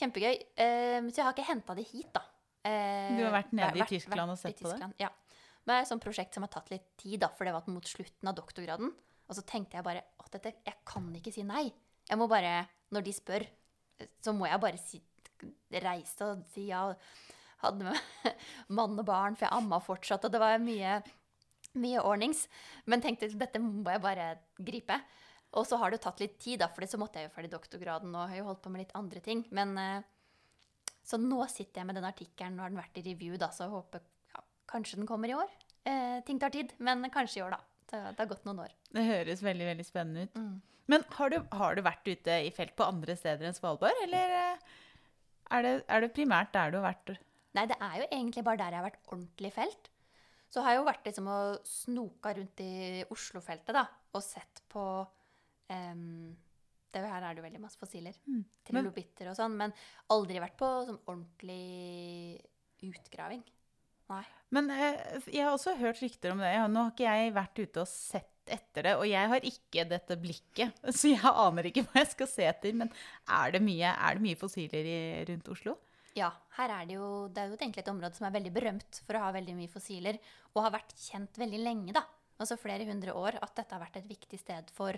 Kjempegøy. 0.00 0.32
Eh, 0.58 0.96
så 1.12 1.20
jeg 1.20 1.26
har 1.26 1.34
ikke 1.36 1.46
henta 1.50 1.76
det 1.78 1.84
hit, 1.90 2.08
da. 2.16 2.24
Eh, 2.66 3.12
Du 3.14 3.22
har 3.22 3.36
vært 3.36 3.52
nede 3.54 3.84
i 3.84 3.88
Tyskland 3.92 4.32
og 4.34 4.40
sett 4.40 4.58
på 4.64 4.72
det? 4.72 4.88
Ja. 5.02 5.12
Men 5.62 5.72
det 5.72 5.76
er 5.76 5.84
et 5.84 5.90
sånt 5.92 6.04
prosjekt 6.04 6.34
som 6.34 6.46
har 6.46 6.50
tatt 6.52 6.72
litt 6.72 6.88
tid, 6.98 7.20
da, 7.22 7.28
for 7.36 7.46
det 7.46 7.54
var 7.54 7.68
mot 7.70 7.86
slutten 7.86 8.30
av 8.30 8.34
doktorgraden. 8.38 8.90
Og 9.26 9.34
så 9.38 9.42
tenkte 9.46 9.78
jeg 9.78 9.86
bare 9.86 10.02
at 10.22 10.50
jeg 10.50 10.76
kan 10.86 11.06
ikke 11.18 11.34
si 11.34 11.44
nei. 11.46 11.68
Jeg 12.06 12.18
må 12.18 12.28
bare, 12.30 12.64
når 12.94 13.06
de 13.06 13.14
spør, 13.14 13.46
så 14.22 14.34
må 14.36 14.46
jeg 14.46 14.62
bare 14.62 14.78
si, 14.80 15.00
reise 15.82 16.28
og 16.32 16.44
si 16.52 16.68
ja. 16.70 16.88
Hadde 17.62 17.86
med 17.86 17.96
mann 18.76 18.98
og 19.00 19.06
barn, 19.08 19.34
for 19.38 19.46
jeg 19.46 19.56
amma 19.56 19.78
fortsatt, 19.80 20.26
og 20.28 20.34
det 20.34 20.42
var 20.42 20.58
mye, 20.60 20.98
mye 21.80 22.02
ordnings. 22.02 22.46
Men 22.86 23.04
tenkte 23.04 23.30
dette 23.38 23.62
må 23.62 23.92
jeg 23.92 24.04
bare 24.04 24.32
gripe. 24.58 24.98
Og 25.56 25.64
så 25.68 25.78
har 25.80 25.90
det 25.90 26.00
jo 26.00 26.06
tatt 26.08 26.20
litt 26.20 26.36
tid, 26.42 26.60
da, 26.60 26.68
for 26.72 26.84
så 26.88 26.98
måtte 27.00 27.20
jeg 27.20 27.30
jo 27.30 27.34
ferdig 27.36 27.52
doktorgraden 27.54 28.12
og 28.12 28.28
har 28.28 28.40
jo 28.40 28.48
holdt 28.50 28.64
på 28.64 28.72
med 28.72 28.82
litt 28.84 28.96
andre 28.98 29.22
ting. 29.24 29.44
Men 29.56 29.76
eh, 29.80 30.08
så 31.06 31.20
nå 31.22 31.38
sitter 31.52 31.80
jeg 31.80 31.88
med 31.88 31.96
den 32.00 32.08
artikkelen, 32.08 32.58
nå 32.58 32.64
har 32.64 32.72
den 32.72 32.80
vært 32.82 32.98
i 33.00 33.06
review, 33.06 33.36
da, 33.40 33.52
så 33.54 33.64
jeg 33.64 33.74
håper 33.76 34.02
ja, 34.34 34.42
kanskje 34.72 35.00
den 35.00 35.08
kommer 35.08 35.30
i 35.30 35.36
år. 35.38 35.52
Eh, 35.86 36.18
ting 36.26 36.40
tar 36.42 36.52
tid, 36.54 36.74
men 36.82 37.06
kanskje 37.14 37.40
i 37.40 37.44
år, 37.46 37.54
da. 37.56 37.62
Det, 37.86 38.00
det 38.02 38.24
har 38.24 38.32
gått 38.32 38.48
noen 38.48 38.64
år. 38.64 38.72
Det 38.90 39.04
høres 39.06 39.44
veldig 39.46 39.68
veldig 39.68 39.86
spennende 39.86 40.26
ut. 40.26 40.40
Mm. 40.40 40.56
Men 40.90 41.06
har 41.16 41.30
du, 41.30 41.38
har 41.58 41.78
du 41.78 41.82
vært 41.86 42.10
ute 42.10 42.40
i 42.46 42.50
felt 42.54 42.74
på 42.78 42.86
andre 42.86 43.14
steder 43.18 43.46
enn 43.46 43.56
Svalbard, 43.56 43.96
eller 44.04 44.34
eh, 44.40 44.74
er 45.56 45.62
det, 45.62 45.74
er 45.86 46.02
det 46.02 46.14
primært 46.14 46.52
der 46.54 46.74
du 46.74 46.80
har 46.80 46.88
vært? 46.88 47.14
Nei, 47.56 47.64
det 47.70 47.78
er 47.80 48.00
jo 48.02 48.08
egentlig 48.10 48.44
bare 48.46 48.60
der 48.60 48.74
jeg 48.74 48.82
har 48.82 48.88
vært 48.90 49.12
ordentlig 49.14 49.52
i 49.52 49.56
felt. 49.56 49.90
Så 50.56 50.62
har 50.64 50.72
jeg 50.72 50.80
jo 50.80 50.86
vært 50.88 51.04
liksom 51.04 51.26
og 51.28 51.66
snoka 51.68 52.30
rundt 52.32 52.60
i 52.64 53.02
Oslo-feltet, 53.12 53.74
da, 53.76 53.82
og 54.16 54.22
sett 54.24 54.62
på 54.72 54.84
um, 55.04 56.30
det 56.96 57.02
Her 57.04 57.26
er 57.26 57.34
det 57.34 57.42
jo 57.42 57.44
veldig 57.44 57.60
masse 57.60 57.76
fossiler. 57.76 58.16
Mm. 58.24 58.40
Trilobitter 58.64 59.28
og 59.28 59.36
sånn. 59.36 59.58
Men 59.60 59.74
aldri 60.14 60.40
vært 60.40 60.56
på 60.56 60.70
sånn 60.88 61.02
ordentlig 61.02 62.38
utgraving. 62.88 63.42
Nei. 64.14 64.22
Men 64.56 64.72
eh, 64.72 64.96
jeg 65.28 65.44
har 65.44 65.52
også 65.52 65.74
hørt 65.76 66.00
rykter 66.00 66.32
om 66.32 66.40
det. 66.40 66.54
Ja, 66.54 66.64
nå 66.72 66.86
har 66.86 66.94
ikke 66.94 67.18
jeg 67.18 67.36
vært 67.36 67.60
ute 67.60 67.84
og 67.84 67.90
sett 67.90 68.32
etter 68.56 68.86
det, 68.86 68.94
og 68.96 69.04
jeg 69.10 69.28
har 69.28 69.44
ikke 69.44 69.84
dette 69.90 70.16
blikket, 70.22 70.80
så 70.96 71.10
jeg 71.10 71.34
aner 71.34 71.68
ikke 71.68 71.82
hva 71.84 72.00
jeg 72.00 72.12
skal 72.14 72.30
se 72.30 72.48
etter. 72.48 72.80
Men 72.80 72.94
er 73.28 73.58
det 73.58 73.60
mye, 73.66 73.92
er 73.92 74.16
det 74.16 74.24
mye 74.30 74.40
fossiler 74.40 74.88
i, 74.88 74.98
rundt 75.28 75.52
Oslo? 75.52 75.76
Ja, 76.16 76.30
her 76.56 76.72
er 76.72 76.86
det 76.88 76.96
jo 76.96 77.28
Det 77.28 77.42
er 77.42 77.50
jo 77.50 77.58
egentlig 77.58 77.82
et 77.82 77.92
område 77.92 78.16
som 78.16 78.26
er 78.28 78.34
veldig 78.38 78.52
berømt 78.54 79.00
for 79.04 79.18
å 79.18 79.26
ha 79.26 79.32
veldig 79.36 79.56
mye 79.58 79.72
fossiler, 79.72 80.18
og 80.54 80.62
har 80.64 80.74
vært 80.78 80.96
kjent 80.96 81.36
veldig 81.40 81.60
lenge, 81.60 81.92
da. 81.96 82.02
Altså 82.40 82.58
flere 82.60 82.84
hundre 82.88 83.14
år, 83.16 83.38
at 83.40 83.54
dette 83.56 83.72
har 83.76 83.82
vært 83.84 83.98
et 84.00 84.08
viktig 84.08 84.38
sted 84.40 84.72
for 84.76 84.96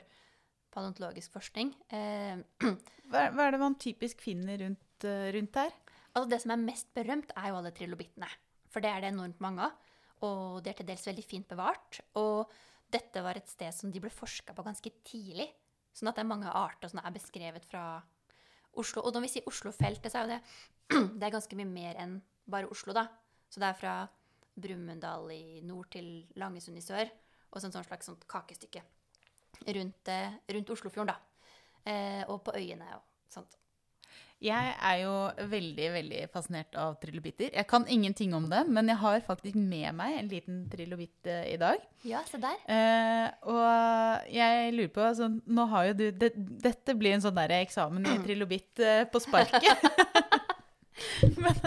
paleontologisk 0.74 1.34
forskning. 1.34 1.72
Eh, 1.94 2.38
Hva, 3.08 3.28
hva 3.32 3.46
er 3.46 3.54
det 3.54 3.60
man 3.62 3.78
typisk 3.80 4.20
finner 4.20 4.58
rundt, 4.60 5.04
eh, 5.08 5.30
rundt 5.32 5.56
her? 5.56 5.70
altså 6.18 6.28
det 6.32 6.40
som 6.42 6.52
er 6.52 6.60
mest 6.60 6.88
berømt, 6.96 7.30
er 7.36 7.50
jo 7.50 7.58
alle 7.60 7.70
trilobittene. 7.72 8.28
For 8.68 8.84
det 8.84 8.90
er 8.90 9.04
det 9.04 9.12
enormt 9.12 9.38
mange 9.40 9.68
av. 9.68 9.94
Og 10.26 10.58
de 10.64 10.72
er 10.72 10.76
til 10.80 10.88
dels 10.88 11.06
veldig 11.06 11.24
fint 11.24 11.48
bevart. 11.48 12.00
Og 12.18 12.50
dette 12.90 13.22
var 13.22 13.38
et 13.38 13.48
sted 13.48 13.72
som 13.74 13.92
de 13.92 14.02
ble 14.02 14.10
forska 14.12 14.52
på 14.56 14.64
ganske 14.66 14.92
tidlig. 15.06 15.46
Sånn 15.94 16.10
at 16.10 16.18
det 16.18 16.24
er 16.24 16.32
mange 16.32 16.50
arter 16.50 16.90
som 16.90 17.00
er 17.00 17.14
beskrevet 17.14 17.64
fra 17.70 17.84
Oslo. 18.74 19.02
Og 19.02 19.14
når 19.14 19.26
vi 19.26 19.32
sier 19.32 19.48
Oslo-feltet, 19.48 20.10
så 20.12 20.20
er 20.20 20.26
jo 20.26 20.34
det, 20.34 20.40
det 21.18 21.26
er 21.28 21.34
ganske 21.34 21.58
mye 21.58 21.70
mer 21.70 22.00
enn 22.02 22.18
bare 22.48 22.70
Oslo, 22.72 22.94
da. 22.96 23.06
Så 23.48 23.62
det 23.62 23.70
er 23.70 23.78
fra 23.78 23.94
Brumunddal 24.58 25.30
i 25.32 25.60
nord 25.66 25.90
til 25.94 26.26
Langesund 26.40 26.78
i 26.80 26.84
sør. 26.84 27.10
Og 27.48 27.62
sånn 27.62 27.72
slags 27.72 28.10
sånt 28.10 28.26
kakestykke 28.28 28.82
rundt, 29.74 30.08
eh, 30.12 30.36
rundt 30.54 30.70
Oslofjorden, 30.74 31.14
da. 31.14 31.46
Eh, 31.88 32.22
og 32.28 32.42
på 32.44 32.54
øyene 32.56 32.90
og 32.96 33.32
sånt. 33.32 33.56
Jeg 34.38 34.74
er 34.86 34.98
jo 35.00 35.12
veldig 35.50 35.86
veldig 35.96 36.18
fascinert 36.30 36.76
av 36.78 36.92
trilobitter. 37.02 37.50
Jeg 37.50 37.66
kan 37.66 37.88
ingenting 37.90 38.36
om 38.38 38.44
det, 38.46 38.60
men 38.70 38.86
jeg 38.86 39.00
har 39.00 39.24
faktisk 39.26 39.56
med 39.58 39.90
meg 39.98 40.14
en 40.14 40.28
liten 40.30 40.60
trilobitt 40.70 41.26
eh, 41.26 41.48
i 41.50 41.56
dag. 41.58 41.82
Ja, 42.06 42.20
se 42.28 42.38
der. 42.38 42.60
Eh, 42.70 43.24
og 43.50 44.28
jeg 44.30 44.74
lurer 44.76 44.92
på 44.94 45.02
altså, 45.08 45.26
Nå 45.42 45.64
har 45.72 45.88
jo 45.88 45.96
du 45.98 46.04
det, 46.14 46.30
Dette 46.36 46.94
blir 46.94 47.16
en 47.16 47.24
sånn 47.24 47.34
der 47.34 47.56
eksamen 47.56 48.06
i 48.06 48.14
trilobitt 48.22 48.78
eh, 48.78 49.02
på 49.10 49.18
sparket. 49.24 49.82
men 51.42 51.58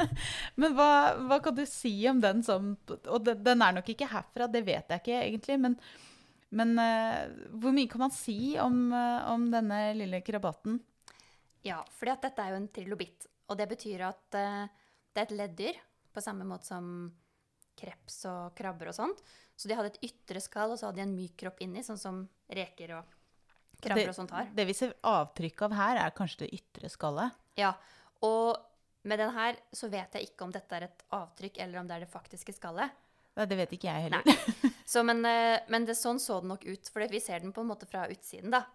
men 0.55 0.78
hva, 0.78 0.91
hva 1.28 1.39
kan 1.43 1.55
du 1.57 1.65
si 1.67 1.93
om 2.07 2.22
den 2.24 2.39
som 2.43 2.72
Og 2.88 3.19
den, 3.26 3.43
den 3.43 3.65
er 3.65 3.76
nok 3.76 3.91
ikke 3.91 4.09
herfra, 4.11 4.47
det 4.47 4.63
vet 4.67 4.95
jeg 4.95 5.03
ikke 5.03 5.19
egentlig. 5.19 5.59
Men, 5.59 5.76
men 6.55 6.74
uh, 6.80 7.28
hvor 7.59 7.76
mye 7.76 7.91
kan 7.91 8.05
man 8.05 8.15
si 8.15 8.55
om, 8.63 8.80
uh, 8.95 9.28
om 9.34 9.49
denne 9.51 9.82
lille 9.99 10.24
krabaten? 10.24 10.80
Ja, 11.66 11.82
fordi 11.97 12.14
at 12.14 12.26
dette 12.26 12.43
er 12.43 12.53
jo 12.53 12.62
en 12.62 12.70
trilobitt. 12.74 13.28
Og 13.51 13.57
det 13.59 13.68
betyr 13.70 14.05
at 14.07 14.38
eh, 14.39 14.66
det 15.12 15.24
er 15.24 15.28
et 15.28 15.36
leddyr, 15.36 15.82
på 16.12 16.24
samme 16.24 16.47
måte 16.47 16.68
som 16.68 16.86
kreps 17.78 18.24
og 18.30 18.55
krabber 18.57 18.91
og 18.91 18.97
sånt. 18.97 19.22
Så 19.55 19.70
de 19.70 19.78
hadde 19.78 19.93
et 19.93 20.12
ytre 20.12 20.41
skall, 20.43 20.74
og 20.74 20.80
så 20.80 20.89
hadde 20.89 21.01
de 21.01 21.05
en 21.05 21.16
myk 21.16 21.36
kropp 21.39 21.62
inni, 21.64 21.84
sånn 21.86 21.99
som 21.99 22.24
reker 22.51 22.95
og 22.97 23.16
krabber 23.82 24.12
og 24.12 24.18
sånt 24.18 24.34
har. 24.36 24.49
Det 24.55 24.66
vi 24.70 24.76
ser 24.78 24.95
avtrykk 25.07 25.68
av 25.68 25.78
her, 25.78 26.01
er 26.05 26.18
kanskje 26.18 26.45
det 26.45 26.51
ytre 26.59 26.91
skallet. 26.91 27.38
Ja, 27.59 27.74
og 28.26 28.57
med 29.07 29.22
den 29.22 29.32
her 29.34 29.57
så 29.74 29.89
vet 29.91 30.18
jeg 30.18 30.30
ikke 30.30 30.45
om 30.45 30.53
dette 30.53 30.78
er 30.78 30.88
et 30.89 31.05
avtrykk, 31.18 31.62
eller 31.64 31.82
om 31.82 31.89
det 31.89 31.97
er 31.97 32.05
det 32.05 32.12
faktiske 32.12 32.53
skallet. 32.57 32.93
Nei, 33.38 33.47
det 33.47 33.57
vet 33.62 33.74
ikke 33.78 33.88
jeg 33.88 34.09
heller. 34.09 34.72
Så, 34.91 35.05
men, 35.07 35.24
eh, 35.24 35.62
men 35.72 35.86
det, 35.88 35.95
sånn 35.95 36.18
så 36.20 36.41
den 36.41 36.51
nok 36.51 36.66
ut, 36.68 36.89
for 36.91 37.05
vi 37.07 37.22
ser 37.24 37.39
den 37.39 37.53
på 37.55 37.64
en 37.64 37.70
måte 37.70 37.88
fra 37.88 38.01
utsiden, 38.12 38.51
da. 38.51 38.66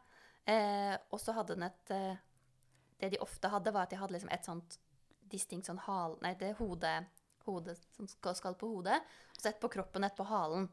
Eh, 0.48 0.94
og 1.12 1.20
så 1.20 1.34
hadde 1.36 1.52
den 1.58 1.66
et 1.66 1.92
eh, 1.92 2.22
Det 3.00 3.12
de 3.12 3.22
ofte 3.24 3.50
hadde, 3.52 3.72
var 3.74 3.86
at 3.86 3.92
de 3.92 4.00
hadde 4.00 4.16
liksom 4.16 4.32
et 4.32 4.48
sånt 4.48 4.78
distinkt 5.30 5.68
sånn 5.68 5.82
hal... 5.86 6.16
Nei, 6.22 6.34
det 6.40 6.54
hode, 6.60 6.92
hode 7.46 7.76
som 7.96 8.08
skal, 8.08 8.56
på 8.58 8.70
hodet, 8.70 9.00
og 9.34 9.40
så 9.40 9.50
et 9.50 9.60
på 9.62 9.70
kroppen, 9.72 10.06
et 10.06 10.16
på 10.16 10.26
halen. 10.28 10.68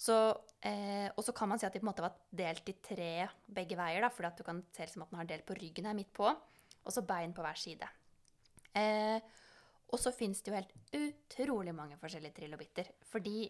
Så, 0.00 0.16
eh, 0.64 1.08
og 1.12 1.24
så 1.26 1.34
kan 1.36 1.50
man 1.50 1.60
si 1.60 1.66
at 1.68 1.74
de 1.74 1.80
på 1.82 1.84
en 1.84 1.90
måte 1.90 2.04
var 2.04 2.16
delt 2.32 2.68
i 2.72 2.76
tre 2.80 3.12
begge 3.44 3.76
veier, 3.76 4.06
at 4.06 4.38
du 4.38 4.44
kan 4.46 4.62
se 4.72 4.86
liksom 4.86 5.04
at 5.04 5.12
den 5.12 5.20
har 5.20 5.28
delt 5.28 5.48
på 5.48 5.56
ryggen 5.58 5.90
her 5.90 5.96
midt 5.96 6.12
på, 6.16 6.28
og 6.28 6.94
så 6.94 7.04
bein 7.04 7.34
på 7.36 7.44
hver 7.44 7.58
side. 7.60 7.88
Eh, 8.76 9.18
og 9.90 9.98
så 9.98 10.12
fins 10.14 10.40
det 10.40 10.52
jo 10.52 10.56
helt 10.56 10.74
utrolig 10.94 11.74
mange 11.74 11.98
forskjellige 12.00 12.38
trilobitter. 12.38 12.92
For 13.10 13.22
de 13.24 13.48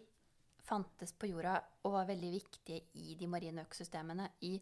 fantes 0.65 1.13
på 1.13 1.29
jorda 1.31 1.59
og 1.85 1.95
var 1.95 2.09
veldig 2.09 2.31
viktige 2.33 2.83
i 2.99 3.15
de 3.19 3.29
marine 3.31 3.65
økosystemene 3.67 4.29
i 4.49 4.57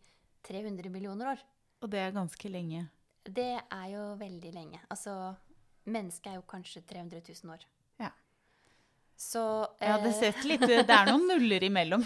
300 0.47 0.91
millioner 0.93 1.33
år. 1.35 1.43
Og 1.83 1.91
det 1.93 2.01
er 2.03 2.17
ganske 2.17 2.51
lenge. 2.51 2.89
Det 3.35 3.51
er 3.61 3.89
jo 3.93 4.05
veldig 4.21 4.53
lenge. 4.55 4.81
Altså, 4.93 5.15
mennesket 5.89 6.33
er 6.33 6.39
jo 6.39 6.47
kanskje 6.49 6.83
300 6.89 7.21
000 7.29 7.53
år. 7.55 7.67
Ja. 8.01 8.11
Så 9.19 9.43
Ja, 9.83 9.99
det 10.03 10.15
eh, 10.23 10.43
litt 10.47 10.65
Det 10.69 10.95
er 10.95 11.11
noen 11.11 11.27
nuller 11.29 11.65
imellom. 11.67 12.05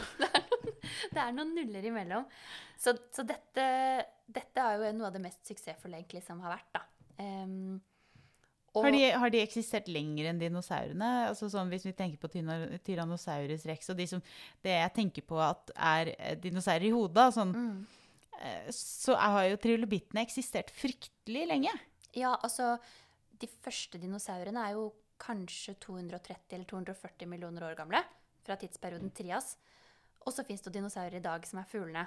det 1.15 1.21
er 1.23 1.33
noen 1.37 1.55
nuller 1.55 1.85
imellom. 1.93 2.27
Så, 2.81 2.97
så 3.15 3.25
dette, 3.27 3.65
dette 4.27 4.65
er 4.65 4.81
jo 4.81 4.93
noe 4.99 5.11
av 5.11 5.15
det 5.17 5.23
mest 5.23 5.47
suksessfulle 5.47 6.01
egentlig 6.01 6.25
som 6.27 6.41
har 6.43 6.57
vært, 6.57 6.71
da. 6.75 6.85
Um, 7.23 7.81
og- 8.73 8.87
Har 8.87 8.95
de, 8.97 9.03
har 9.21 9.31
de 9.31 9.41
eksistert 9.45 9.89
lenger 9.93 10.31
enn 10.31 10.39
dinosaurene? 10.41 11.11
Altså 11.29 11.51
sånn, 11.53 11.69
hvis 11.71 11.85
vi 11.85 11.93
tenker 11.93 12.17
på 12.23 12.31
Tyrannosaurus 12.83 13.67
rex 13.69 13.91
og 13.93 13.99
de 14.01 14.07
som, 14.09 14.23
det 14.65 14.73
jeg 14.79 14.95
tenker 14.97 15.27
på 15.29 15.37
at 15.45 15.71
er 15.77 16.15
eh, 16.17 16.39
dinosaurer 16.41 16.89
i 16.89 16.95
hodet, 16.97 17.27
sånn, 17.37 17.53
Mm. 17.53 17.83
Eh, 18.43 18.69
så 18.75 19.17
har 19.19 19.47
jo 19.51 19.61
trilobittene 19.63 20.25
eksistert 20.27 20.73
fryktelig 20.75 21.47
lenge. 21.51 21.73
Ja, 22.19 22.35
altså 22.35 22.77
De 23.43 23.49
første 23.65 23.99
dinosaurene 23.99 24.67
er 24.69 24.77
jo 24.77 24.91
kanskje 25.23 25.75
230 25.83 26.57
eller 26.57 26.67
240 26.71 27.31
millioner 27.31 27.69
år 27.71 27.79
gamle. 27.79 28.03
Fra 28.43 28.57
tidsperioden 28.59 29.13
Trias. 29.15 29.55
Og 30.27 30.35
så 30.35 30.45
fins 30.47 30.63
det 30.63 30.75
dinosaurer 30.75 31.19
i 31.19 31.25
dag 31.25 31.47
som 31.47 31.61
er 31.63 31.71
fuglene. 31.71 32.05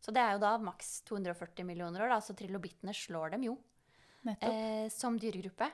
Så 0.00 0.14
det 0.14 0.22
er 0.22 0.36
jo 0.36 0.42
da 0.44 0.54
maks 0.62 1.00
240 1.08 1.66
millioner 1.66 2.04
år. 2.04 2.14
da, 2.14 2.20
Så 2.20 2.36
trilobittene 2.36 2.94
slår 2.94 3.34
dem 3.34 3.48
jo 3.48 3.58
eh, 4.36 4.88
som 4.92 5.18
dyregruppe. 5.18 5.68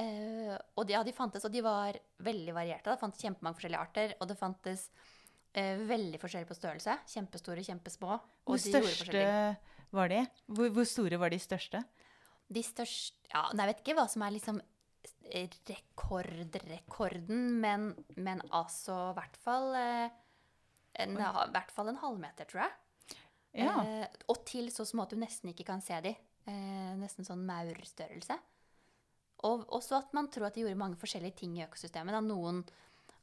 Eh, 0.00 0.54
og 0.78 0.86
de, 0.86 0.94
ja, 0.94 1.02
de 1.04 1.14
fantes, 1.14 1.44
og 1.44 1.52
de 1.52 1.62
var 1.64 1.98
veldig 2.24 2.54
varierte. 2.56 2.90
Det 2.90 3.02
fantes 3.02 3.22
kjempemange 3.22 3.58
forskjellige 3.58 3.82
arter, 3.86 4.14
og 4.20 4.30
det 4.30 4.38
fantes 4.40 4.86
eh, 5.54 5.80
veldig 5.88 6.20
forskjellig 6.22 6.48
på 6.48 6.58
størrelse. 6.58 6.96
Kjempestore, 7.10 7.64
kjempesmå. 7.66 8.10
Og 8.10 8.50
Hvor 8.50 8.60
de 8.60 8.74
største 8.74 9.24
var 9.94 10.12
de? 10.12 10.20
Hvor, 10.46 10.74
hvor 10.74 10.88
store 10.88 11.20
var 11.20 11.32
de 11.32 11.40
største? 11.42 11.82
De 12.50 12.62
største 12.66 13.16
Ja, 13.30 13.46
jeg 13.54 13.70
vet 13.70 13.82
ikke 13.84 13.98
hva 13.98 14.06
som 14.10 14.24
er 14.26 14.34
liksom 14.34 14.58
rekordrekorden, 15.30 17.44
men, 17.62 17.92
men 18.18 18.40
altså 18.50 18.96
i 19.12 19.16
hvert 19.20 19.36
fall 19.38 19.68
eh, 19.78 20.16
en, 21.04 21.14
I 21.14 21.52
hvert 21.54 21.70
fall 21.74 21.92
en 21.92 22.00
halvmeter, 22.00 22.48
tror 22.50 22.64
jeg. 22.64 22.72
Ja. 23.62 23.76
Eh, 23.82 24.06
og 24.30 24.42
til 24.48 24.70
så 24.74 24.84
små 24.86 25.06
at 25.06 25.14
du 25.14 25.20
nesten 25.20 25.52
ikke 25.52 25.68
kan 25.70 25.82
se 25.84 25.96
de. 26.04 26.12
Eh, 26.50 26.92
nesten 26.98 27.26
sånn 27.26 27.44
maurstørrelse. 27.46 28.36
Og 29.48 29.64
også 29.72 30.00
at 30.02 30.14
man 30.16 30.28
tror 30.32 30.48
at 30.48 30.56
de 30.56 30.64
gjorde 30.64 30.80
mange 30.80 30.98
forskjellige 31.00 31.38
ting 31.42 31.56
i 31.56 31.64
økosystemet. 31.64 32.16
Da. 32.16 32.20
Noen, 32.24 32.62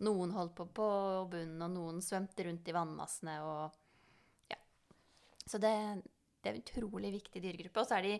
noen 0.06 0.34
holdt 0.36 0.56
på 0.58 0.68
på 0.78 0.88
bunnen, 1.32 1.64
og 1.66 1.74
noen 1.74 2.02
svømte 2.06 2.46
rundt 2.48 2.70
i 2.70 2.76
vannmassene. 2.76 3.38
Og, 3.46 3.78
ja. 4.52 4.60
Så 5.46 5.62
det, 5.62 5.74
det 6.42 6.52
er 6.52 6.58
en 6.58 6.64
utrolig 6.64 7.14
viktig 7.18 7.42
dyregruppe. 7.44 7.84
Og 7.84 7.90
så 7.90 7.98
er 8.00 8.08
de, 8.08 8.16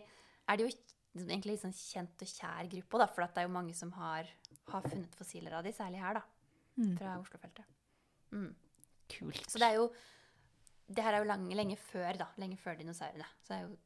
er 0.48 0.58
de 0.58 0.66
jo 0.66 0.72
egentlig 1.18 1.56
litt 1.56 1.64
sånn 1.64 1.76
kjent 1.76 2.24
og 2.24 2.32
kjær 2.32 2.70
gruppe 2.74 3.02
da, 3.02 3.08
for 3.10 3.24
det 3.24 3.42
er 3.42 3.48
jo 3.48 3.56
mange 3.56 3.74
som 3.78 3.92
har, 3.98 4.30
har 4.72 4.86
funnet 4.86 5.18
fossiler 5.18 5.58
av 5.58 5.66
de, 5.66 5.74
særlig 5.76 6.02
her, 6.02 6.20
da. 6.20 6.24
Mm. 6.78 6.94
Fra 6.98 7.18
Oslofeltet. 7.18 7.76
Mm. 8.34 8.52
Kult. 9.08 9.44
Så 9.48 9.58
det 9.58 9.70
er 9.70 9.78
jo 9.80 9.88
Det 10.88 11.02
her 11.04 11.14
er 11.16 11.20
jo 11.20 11.28
lang, 11.28 11.42
lenge 11.52 11.76
før, 11.76 12.16
da. 12.16 12.30
Lenge 12.40 12.56
før 12.56 12.78
dinosaurene. 12.78 13.26
Så 13.42 13.52
det 13.52 13.56
er 13.58 13.66
jo 13.66 13.76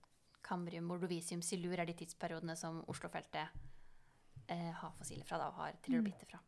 Cambrium, 0.42 0.84
Mordovisium, 0.86 1.42
Silur 1.42 1.80
er 1.80 1.88
de 1.88 1.96
tidsperiodene 1.98 2.54
som 2.58 2.78
Oslofeltet 2.90 3.48
eh, 4.46 4.70
har 4.70 4.94
fossiler 4.98 5.26
fra, 5.26 5.40
da, 5.40 5.48
og 5.50 5.58
har 5.58 5.78
trilobitter 5.82 6.30
fra. 6.30 6.38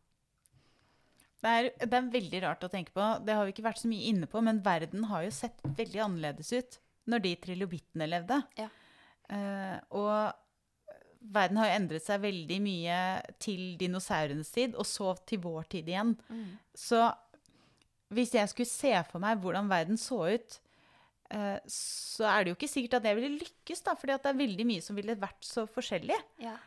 Det 1.43 1.51
er, 1.51 1.67
det 1.81 1.97
er 1.97 2.13
veldig 2.13 2.41
rart 2.45 2.63
å 2.65 2.71
tenke 2.71 2.93
på. 2.95 3.03
Det 3.25 3.35
har 3.37 3.45
vi 3.45 3.53
ikke 3.53 3.67
vært 3.67 3.81
så 3.83 3.91
mye 3.91 4.07
inne 4.11 4.29
på, 4.29 4.41
men 4.45 4.63
verden 4.65 5.05
har 5.11 5.25
jo 5.25 5.33
sett 5.35 5.61
veldig 5.77 6.01
annerledes 6.07 6.51
ut 6.55 6.79
når 7.11 7.21
de 7.25 7.35
trilobittene 7.43 8.07
levde. 8.09 8.39
Ja. 8.57 8.71
Uh, 9.29 9.77
og 9.97 10.95
verden 11.35 11.59
har 11.61 11.69
jo 11.69 11.77
endret 11.79 12.05
seg 12.05 12.21
veldig 12.23 12.57
mye 12.61 12.97
til 13.41 13.75
dinosaurenes 13.81 14.51
tid, 14.53 14.75
og 14.77 14.87
så 14.89 15.13
til 15.27 15.41
vår 15.45 15.69
tid 15.75 15.89
igjen. 15.91 16.15
Så 16.77 17.01
hvis 18.13 18.35
jeg 18.37 18.51
skulle 18.51 18.69
se 18.69 18.93
for 19.09 19.21
meg 19.21 19.41
hvordan 19.41 19.69
verden 19.69 19.99
så 20.01 20.21
ut, 20.37 20.59
uh, 21.33 21.57
så 21.69 22.29
er 22.31 22.45
det 22.45 22.53
jo 22.53 22.59
ikke 22.59 22.73
sikkert 22.73 22.99
at 22.99 23.09
jeg 23.09 23.19
ville 23.19 23.41
lykkes, 23.41 23.85
da, 23.85 23.97
fordi 23.99 24.15
at 24.17 24.25
det 24.25 24.33
er 24.33 24.41
veldig 24.45 24.69
mye 24.71 24.85
som 24.85 24.97
ville 24.97 25.17
vært 25.19 25.45
så 25.45 25.65
forskjellig. 25.69 26.17
Ja. 26.41 26.57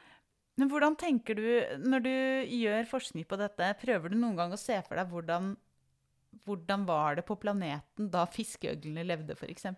Men 0.59 0.71
hvordan 0.73 0.97
tenker 0.99 1.39
du, 1.39 1.47
når 1.87 2.05
du 2.05 2.15
gjør 2.59 2.89
forskning 2.91 3.27
på 3.31 3.39
dette, 3.39 3.73
prøver 3.81 4.11
du 4.11 4.19
noen 4.19 4.39
gang 4.39 4.55
å 4.55 4.61
se 4.61 4.79
for 4.87 4.99
deg 4.99 5.11
hvordan, 5.13 5.53
hvordan 6.45 6.87
var 6.89 7.19
det 7.19 7.27
på 7.29 7.39
planeten 7.39 8.11
da 8.11 8.25
fiskeøglene 8.31 9.07
levde, 9.07 9.39
f.eks.? 9.39 9.69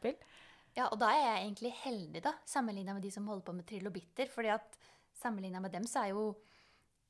ja, 0.76 0.86
og 0.86 1.00
da 1.00 1.10
er 1.14 1.24
jeg 1.24 1.42
egentlig 1.44 1.72
heldig, 1.82 2.22
da, 2.24 2.34
sammenligna 2.48 2.94
med 2.96 3.04
de 3.04 3.10
som 3.14 3.26
holder 3.28 3.46
på 3.46 3.56
med 3.56 3.66
trilobitter. 3.66 4.30
fordi 4.30 4.52
at 4.54 4.78
sammenligna 5.20 5.60
med 5.60 5.72
dem 5.74 5.86
så 5.88 6.04
er 6.04 6.12
jo 6.14 6.24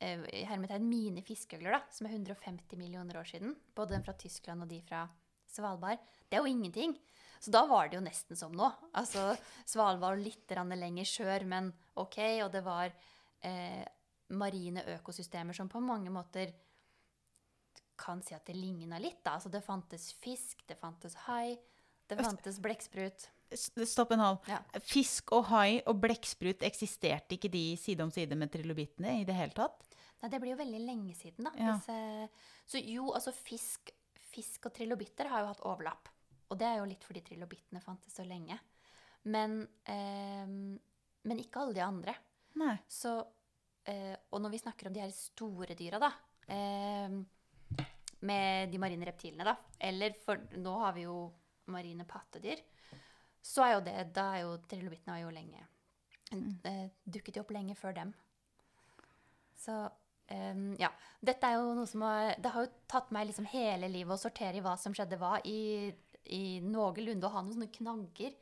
eh, 0.00 0.24
hermetegn 0.48 0.88
mine 0.88 1.22
fiskeøgler, 1.26 1.76
da, 1.76 1.80
som 1.92 2.08
er 2.08 2.16
150 2.16 2.78
millioner 2.80 3.20
år 3.20 3.28
siden, 3.28 3.54
både 3.76 3.94
den 3.94 4.06
fra 4.06 4.16
Tyskland 4.16 4.64
og 4.64 4.70
de 4.70 4.80
fra 4.86 5.06
Svalbard, 5.50 5.98
det 6.30 6.38
er 6.38 6.44
jo 6.44 6.50
ingenting. 6.50 6.94
Så 7.40 7.50
da 7.52 7.64
var 7.66 7.88
det 7.88 7.96
jo 7.96 8.04
nesten 8.04 8.36
som 8.36 8.52
nå. 8.54 8.68
Altså, 8.94 9.32
Svalbard 9.66 10.20
litt 10.20 10.50
lenger 10.52 11.08
sør, 11.08 11.44
men 11.44 11.72
OK, 11.96 12.18
og 12.44 12.52
det 12.52 12.62
var 12.62 12.92
eh, 13.46 13.84
marine 14.36 14.84
økosystemer 14.96 15.56
som 15.56 15.68
på 15.70 15.82
mange 15.82 16.12
måter 16.12 16.52
kan 18.00 18.22
si 18.24 18.34
at 18.36 18.46
det 18.48 18.56
ligna 18.56 18.98
litt. 19.00 19.20
Da. 19.24 19.36
Altså, 19.36 19.50
det 19.52 19.62
fantes 19.64 20.10
fisk, 20.22 20.64
det 20.68 20.78
fantes 20.80 21.16
hai, 21.26 21.58
det 22.08 22.18
fantes 22.20 22.58
blekksprut. 22.62 23.28
Stopp 23.50 24.14
en 24.14 24.22
halv. 24.22 24.46
Ja. 24.48 24.60
Fisk 24.86 25.32
og 25.36 25.48
hai 25.50 25.80
og 25.90 25.98
blekksprut, 26.02 26.64
eksisterte 26.66 27.36
ikke 27.36 27.50
de 27.52 27.64
side 27.80 28.04
om 28.04 28.12
side 28.14 28.38
med 28.38 28.52
trilobittene 28.54 29.18
i 29.20 29.26
det 29.28 29.36
hele 29.36 29.56
tatt? 29.56 29.84
Nei, 30.20 30.30
det 30.30 30.40
blir 30.42 30.54
jo 30.54 30.60
veldig 30.60 30.80
lenge 30.84 31.16
siden, 31.16 31.48
da. 31.48 31.52
Ja. 31.58 31.76
Hvis, 31.76 32.48
så 32.70 32.80
jo, 32.84 33.10
altså 33.16 33.32
fisk, 33.34 33.92
fisk 34.30 34.68
og 34.68 34.74
trilobitter 34.76 35.30
har 35.32 35.44
jo 35.44 35.52
hatt 35.52 35.64
overlapp. 35.66 36.10
Og 36.50 36.58
det 36.60 36.66
er 36.66 36.80
jo 36.80 36.88
litt 36.90 37.06
fordi 37.06 37.22
trilobittene 37.26 37.82
fantes 37.82 38.16
så 38.18 38.26
lenge. 38.26 38.58
Men, 39.30 39.62
eh, 39.86 40.46
men 41.28 41.42
ikke 41.42 41.62
alle 41.62 41.76
de 41.76 41.84
andre. 41.84 42.14
Nei. 42.58 42.74
Så, 42.90 43.12
eh, 43.86 44.16
og 44.30 44.42
når 44.42 44.54
vi 44.54 44.62
snakker 44.62 44.88
om 44.88 44.96
de 44.96 45.04
her 45.04 45.12
store 45.14 45.76
dyra, 45.78 46.00
da 46.02 46.10
eh, 46.50 47.20
Med 48.26 48.72
de 48.72 48.78
marine 48.78 49.06
reptilene, 49.06 49.46
da. 49.46 49.54
Eller 49.78 50.16
for 50.24 50.42
nå 50.58 50.74
har 50.82 50.96
vi 50.96 51.06
jo 51.06 51.30
marine 51.70 52.04
pattedyr. 52.04 52.60
Så 53.40 53.64
er 53.64 53.76
jo 53.76 53.84
det 53.86 53.96
Da 54.12 54.26
er 54.34 54.42
jo 54.44 54.58
trilobittene 54.68 55.16
har 55.16 55.22
jo 55.22 55.32
lenge 55.32 55.62
eh, 56.68 56.86
Dukket 57.04 57.38
jo 57.38 57.46
opp 57.46 57.54
lenge 57.54 57.78
før 57.78 57.96
dem. 58.02 58.14
Så 59.56 59.88
Um, 60.30 60.76
ja. 60.78 60.92
Dette 61.26 61.48
er 61.48 61.58
jo 61.58 61.72
noe 61.74 61.88
som 61.90 62.04
har 62.06 62.36
Det 62.38 62.52
har 62.54 62.62
jo 62.62 62.70
tatt 62.90 63.08
meg 63.10 63.26
liksom 63.26 63.48
hele 63.50 63.88
livet 63.90 64.14
å 64.14 64.20
sortere 64.20 64.60
i 64.60 64.62
hva 64.62 64.76
som 64.78 64.94
skjedde 64.94 65.18
hva, 65.18 65.40
i, 65.42 65.90
i 66.30 66.60
noenlunde 66.62 67.26
å 67.26 67.32
ha 67.34 67.42
noen 67.42 67.56
sånne 67.56 67.72
knagger 67.74 68.36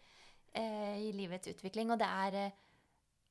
eh, 0.52 0.98
i 1.06 1.12
livets 1.16 1.48
utvikling. 1.48 1.88
Og 1.94 2.00
det 2.02 2.08
er 2.08 2.36
eh, 2.42 2.58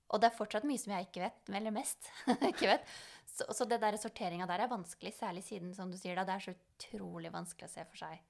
og 0.08 0.22
det 0.22 0.30
er 0.30 0.38
fortsatt 0.38 0.66
mye 0.68 0.80
som 0.80 0.93
jeg 0.95 1.08
ikke 1.10 1.24
vet, 1.26 1.51
eller 1.51 1.74
mest 1.76 2.10
ikke 2.51 2.70
vet. 2.70 2.95
Så, 3.28 3.45
så 3.53 3.68
det 3.70 3.82
der 3.84 3.97
sorteringa 3.99 4.47
der 4.49 4.64
er 4.64 4.72
vanskelig, 4.72 5.14
særlig 5.18 5.43
siden, 5.45 5.74
som 5.76 5.91
du 5.91 5.97
sier, 5.99 6.16
da, 6.18 6.26
det 6.28 6.38
er 6.38 6.45
så 6.47 6.55
utrolig 6.55 7.34
vanskelig 7.34 7.68
å 7.68 7.74
se 7.74 7.86
for 7.89 8.05
seg 8.05 8.24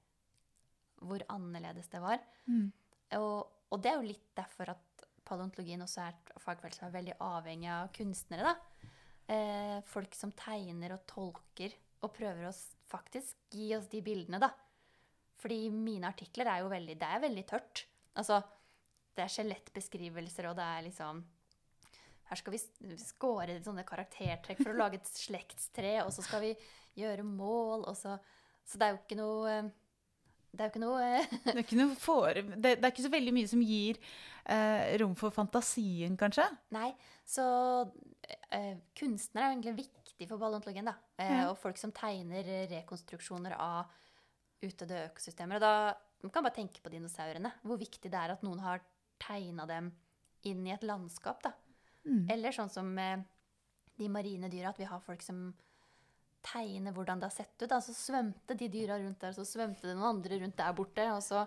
hvor 0.98 1.22
annerledes 1.30 1.86
det 1.92 2.00
var. 2.02 2.18
Mm. 2.50 2.70
Og, 3.20 3.36
og 3.70 3.82
det 3.82 3.92
er 3.92 4.00
jo 4.00 4.08
litt 4.08 4.30
derfor 4.36 4.72
at 4.74 5.04
paleontologien 5.28 5.84
også 5.84 6.02
er 6.02 6.16
et 6.16 6.32
fagfelt 6.42 6.74
som 6.74 6.88
er 6.88 6.96
veldig 6.96 7.16
avhengig 7.22 7.70
av 7.70 7.92
kunstnere. 7.94 8.50
da. 8.50 8.88
Eh, 9.28 9.76
folk 9.86 10.16
som 10.16 10.32
tegner 10.32 10.96
og 10.96 11.04
tolker 11.06 11.74
og 12.02 12.12
prøver 12.16 12.48
å 12.48 12.54
faktisk 12.88 13.36
gi 13.52 13.70
oss 13.76 13.88
de 13.92 14.00
bildene, 14.04 14.40
da. 14.42 14.50
Fordi 15.38 15.68
mine 15.70 16.08
artikler 16.08 16.50
er 16.50 16.62
jo 16.64 16.70
veldig 16.72 16.96
Det 16.98 17.08
er 17.08 17.22
veldig 17.22 17.44
tørt. 17.46 17.84
Altså, 18.18 18.40
det 19.14 19.22
er 19.22 19.34
skjelettbeskrivelser, 19.34 20.48
og 20.50 20.56
det 20.58 20.66
er 20.66 20.86
liksom 20.88 21.22
Her 22.28 22.36
skal 22.40 22.52
vi 22.54 22.60
skåre 22.60 22.98
score 23.00 23.58
sånne 23.64 23.84
karaktertrekk 23.88 24.60
for 24.62 24.74
å 24.74 24.78
lage 24.78 25.00
et 25.00 25.08
slektstre, 25.08 25.98
og 26.04 26.12
så 26.12 26.24
skal 26.26 26.42
vi 26.44 26.54
gjøre 26.98 27.24
mål, 27.24 27.86
og 27.88 27.96
så 27.96 28.18
Så 28.68 28.76
det 28.76 28.84
er 28.84 28.90
jo 28.96 28.98
ikke 29.00 29.16
noe 29.16 29.52
Det 30.52 30.60
er 30.60 30.66
jo 30.66 30.72
ikke 30.74 30.82
noe 30.82 31.04
eh, 31.04 31.28
Det 31.44 31.54
er, 31.54 31.62
ikke 31.62 31.78
noe 31.78 31.94
for, 31.96 32.34
det, 32.34 32.74
det 32.80 32.84
er 32.84 32.90
ikke 32.92 33.06
så 33.06 33.12
veldig 33.14 33.32
mye 33.36 33.48
som 33.48 33.62
gir 33.64 34.00
eh, 34.44 34.96
rom 35.00 35.14
for 35.16 35.32
fantasien, 35.32 36.16
kanskje? 36.20 36.44
Nei, 36.76 36.90
så 37.24 37.46
eh, 38.52 38.74
kunstnere 38.98 39.46
er 39.46 39.48
jo 39.48 39.56
egentlig 39.56 39.86
viktig 39.86 40.28
for 40.28 40.40
ballontologien, 40.40 40.88
da. 40.90 40.96
Eh, 41.20 41.32
Ja. 41.38 41.46
Og 41.52 41.58
folk 41.60 41.78
som 41.80 41.92
tegner 41.96 42.44
rekonstruksjoner 42.72 43.54
av 43.60 43.88
utdødde 44.64 45.04
økosystemer. 45.12 45.60
Og 45.60 45.62
da 45.62 45.94
man 46.24 46.32
kan 46.34 46.42
bare 46.42 46.56
tenke 46.56 46.82
på 46.82 46.90
dinosaurene. 46.90 47.52
Hvor 47.62 47.78
viktig 47.78 48.10
det 48.10 48.18
er 48.18 48.32
at 48.34 48.42
noen 48.42 48.58
har 48.64 48.82
tegna 49.22 49.66
dem 49.70 49.92
inn 50.48 50.64
i 50.66 50.72
et 50.74 50.82
landskap, 50.86 51.42
da. 51.44 51.52
Mm. 52.08 52.26
Eller 52.32 52.54
sånn 52.56 52.70
som 52.72 52.90
de 53.98 54.08
marine 54.08 54.48
dyra, 54.48 54.70
at 54.72 54.78
vi 54.80 54.86
har 54.88 55.00
folk 55.04 55.22
som 55.22 55.52
tegner 56.48 56.94
hvordan 56.94 57.20
det 57.20 57.28
har 57.28 57.34
sett 57.34 57.56
ut. 57.62 57.68
Da. 57.68 57.80
Så 57.82 57.94
svømte 57.96 58.56
de 58.56 58.68
dyra 58.72 58.98
rundt 59.02 59.20
der, 59.20 59.34
så 59.36 59.44
svømte 59.46 59.88
det 59.88 59.96
noen 59.98 60.16
andre 60.16 60.38
rundt 60.40 60.56
der 60.56 60.72
borte. 60.76 61.04
Og 61.14 61.22
så 61.26 61.44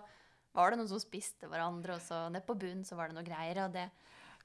var 0.52 0.70
det 0.70 0.78
noen 0.82 0.90
som 0.90 1.00
spiste 1.00 1.48
hverandre, 1.48 1.96
og 1.96 2.04
så 2.04 2.26
nede 2.30 2.44
på 2.46 2.54
bunnen 2.60 2.84
så 2.86 2.98
var 2.98 3.08
det 3.08 3.16
noe 3.16 3.26
greier. 3.26 3.62
Og 3.64 3.72
det, 3.74 3.86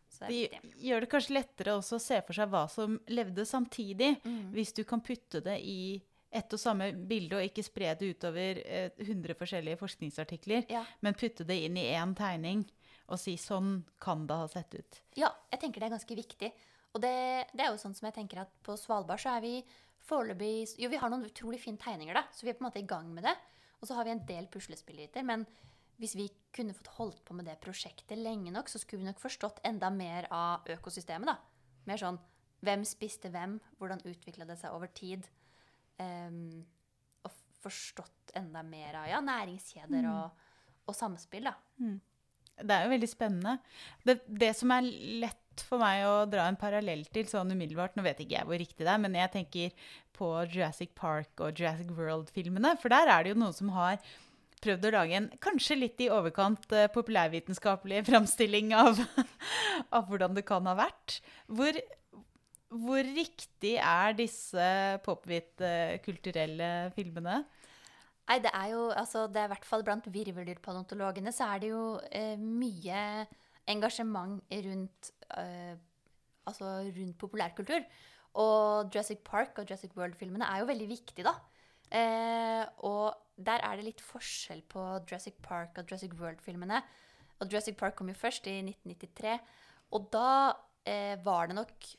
så 0.09 0.29
det 0.31 0.61
gjør 0.79 1.03
det 1.03 1.09
kanskje 1.11 1.35
lettere 1.35 1.75
også 1.77 1.99
å 1.99 2.05
se 2.07 2.21
for 2.25 2.37
seg 2.39 2.49
hva 2.53 2.63
som 2.71 2.99
levde 3.11 3.45
samtidig, 3.45 4.13
Mm. 4.23 4.53
hvis 4.55 4.73
du 4.73 4.83
kan 4.87 5.01
putte 5.03 5.43
det 5.43 5.59
i 5.61 6.01
ett 6.31 6.51
og 6.53 6.59
samme 6.59 6.91
bilde, 7.07 7.37
og 7.37 7.43
ikke 7.43 7.63
spre 7.63 7.93
det 7.95 8.15
utover 8.15 8.57
eh, 8.65 8.89
100 8.99 9.35
forskjellige 9.35 9.77
forskningsartikler, 9.79 10.65
Ja. 10.69 10.85
men 11.01 11.13
putte 11.13 11.45
det 11.47 11.55
inn 11.65 11.77
i 11.77 11.91
én 11.93 12.15
tegning 12.15 12.65
og 13.07 13.19
si 13.21 13.37
sånn 13.39 13.81
kan 14.03 14.25
det 14.27 14.37
ha 14.41 14.47
sett 14.51 14.73
ut. 14.75 15.01
Ja, 15.19 15.29
jeg 15.53 15.61
tenker 15.61 15.81
det 15.81 15.89
er 15.89 15.95
ganske 15.95 16.17
viktig. 16.17 16.49
Og 16.95 17.03
det, 17.03 17.13
det 17.53 17.63
er 17.63 17.71
jo 17.71 17.79
sånn 17.81 17.95
som 17.95 18.07
jeg 18.09 18.17
tenker 18.17 18.41
at 18.43 18.51
på 18.65 18.75
Svalbard 18.79 19.21
så 19.21 19.37
er 19.37 19.43
vi 19.43 19.53
foreløpig 20.07 20.79
Jo, 20.79 20.89
vi 20.91 20.99
har 20.99 21.11
noen 21.11 21.27
utrolig 21.27 21.59
fine 21.61 21.79
tegninger, 21.81 22.15
da, 22.15 22.25
så 22.33 22.45
vi 22.45 22.51
er 22.51 22.57
på 22.57 22.63
en 22.63 22.69
måte 22.69 22.81
i 22.81 22.87
gang 22.89 23.09
med 23.13 23.27
det. 23.27 23.35
Og 23.81 23.89
så 23.89 23.97
har 23.97 24.07
vi 24.07 24.15
en 24.15 24.23
del 24.27 24.47
puslespillbiter. 24.51 25.25
Men 25.27 25.45
hvis 26.01 26.15
vi 26.17 26.27
kunne 26.53 26.75
fått 26.77 26.93
holdt 26.97 27.21
på 27.25 27.35
med 27.37 27.47
det 27.49 27.59
prosjektet 27.61 28.19
lenge 28.19 28.53
nok, 28.53 28.69
så 28.69 28.81
skulle 28.81 29.03
vi 29.03 29.09
nok 29.09 29.21
forstått 29.21 29.61
enda 29.67 29.91
mer 29.93 30.29
av 30.33 30.67
økosystemet, 30.77 31.29
da. 31.29 31.37
Mer 31.87 32.01
sånn 32.01 32.19
hvem 32.65 32.83
spiste 32.87 33.29
hvem, 33.33 33.57
hvordan 33.77 34.03
utvikla 34.09 34.47
det 34.49 34.57
seg 34.59 34.73
over 34.73 34.89
tid. 34.97 35.25
Um, 36.01 36.65
og 37.25 37.33
forstått 37.63 38.33
enda 38.37 38.63
mer 38.65 38.99
av 39.03 39.09
ja, 39.09 39.21
næringskjeder 39.25 40.09
og, 40.11 40.45
og 40.89 40.97
samspill, 40.97 41.49
da. 41.49 41.55
Det 42.57 42.73
er 42.73 42.85
jo 42.85 42.93
veldig 42.95 43.09
spennende. 43.11 43.57
Det, 44.05 44.19
det 44.25 44.53
som 44.57 44.71
er 44.73 44.87
lett 45.23 45.63
for 45.67 45.81
meg 45.81 46.03
å 46.05 46.25
dra 46.29 46.45
en 46.49 46.59
parallell 46.59 47.03
til 47.13 47.27
sånn 47.29 47.53
umiddelbart. 47.53 47.97
Nå 47.97 48.05
vet 48.05 48.21
ikke 48.23 48.37
jeg 48.37 48.49
hvor 48.49 48.61
riktig 48.61 48.85
det 48.85 48.93
er, 48.93 49.01
men 49.01 49.17
jeg 49.17 49.33
tenker 49.33 49.89
på 50.17 50.29
Jurassic 50.45 50.93
Park 50.97 51.43
og 51.43 51.57
Jurassic 51.57 51.91
World-filmene. 51.97 52.75
For 52.81 52.93
der 52.93 53.11
er 53.13 53.23
det 53.23 53.33
jo 53.33 53.41
noen 53.41 53.55
som 53.57 53.73
har 53.75 54.01
prøvd 54.63 54.87
å 54.89 54.93
lage 54.95 55.19
en 55.19 55.29
kanskje 55.43 55.77
litt 55.77 56.01
i 56.01 56.09
overkant 56.13 56.65
uh, 56.73 56.87
populærvitenskapelig 56.93 58.03
framstilling 58.07 58.73
av, 58.77 58.97
av, 59.95 60.07
hvordan 60.09 60.37
det 60.37 60.47
kan 60.47 60.65
ha 60.69 60.73
vært. 60.79 61.19
Hvor, 61.45 61.77
hvor 62.73 63.03
riktig 63.05 63.75
er 63.77 64.17
disse 64.17 64.71
popvit-kulturelle 65.05 66.71
filmene? 66.97 67.43
Nei, 68.27 68.39
det 68.43 68.51
er 68.51 68.71
jo 68.73 68.87
altså, 68.91 69.25
det 69.31 69.39
er 69.39 69.47
i 69.47 69.53
hvert 69.53 69.67
fall 69.67 69.85
blant 69.87 70.07
virveldyrpaleontologene 70.11 71.31
så 71.35 71.47
er 71.53 71.61
det 71.63 71.69
jo 71.71 71.83
eh, 72.11 72.35
mye 72.39 73.01
engasjement 73.71 74.41
rundt, 74.67 75.11
eh, 75.39 75.75
altså 76.47 76.71
rundt 76.83 77.17
populærkultur. 77.19 77.85
Og 78.37 78.91
Jurassic 78.93 79.23
Park 79.25 79.57
og 79.57 79.69
Jurassic 79.69 79.95
World-filmene 79.97 80.45
er 80.45 80.61
jo 80.61 80.69
veldig 80.69 80.89
viktige, 80.91 81.25
da. 81.25 81.33
Eh, 81.87 82.63
og 82.83 83.15
der 83.37 83.63
er 83.63 83.79
det 83.79 83.87
litt 83.87 84.03
forskjell 84.03 84.61
på 84.69 84.83
Jurassic 85.07 85.39
Park 85.43 85.79
og 85.79 85.87
Jurassic 85.87 86.13
World-filmene. 86.19 86.81
Og 87.39 87.47
Jurassic 87.47 87.77
Park 87.79 87.95
kom 87.95 88.11
jo 88.11 88.17
først 88.17 88.49
i 88.49 88.59
1993. 88.59 89.37
Og 89.95 90.11
da 90.13 90.29
eh, 90.85 91.15
var 91.23 91.47
det 91.47 91.55
nok 91.55 91.93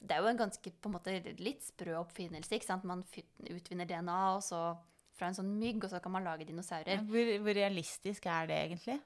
Det 0.00 0.16
er 0.16 0.22
jo 0.24 0.30
en 0.30 0.38
ganske 0.40 0.70
på 0.70 0.88
en 0.88 0.94
måte 0.96 1.12
litt 1.38 1.62
sprø 1.62 1.94
oppfinnelse. 2.00 2.54
ikke 2.54 2.66
sant? 2.66 2.84
Man 2.88 3.04
utvinner 3.50 3.84
DNA 3.84 4.20
og 4.34 4.42
så 4.42 4.60
fra 5.20 5.30
en 5.30 5.36
sånn 5.36 5.52
mygg, 5.60 5.84
og 5.84 5.92
så 5.92 6.00
kan 6.02 6.14
man 6.16 6.26
lage 6.26 6.48
dinosaurer. 6.48 7.04
Hvor, 7.08 7.32
hvor 7.44 7.56
realistisk 7.60 8.26
er 8.32 8.48
det 8.50 8.60
egentlig? 8.64 8.96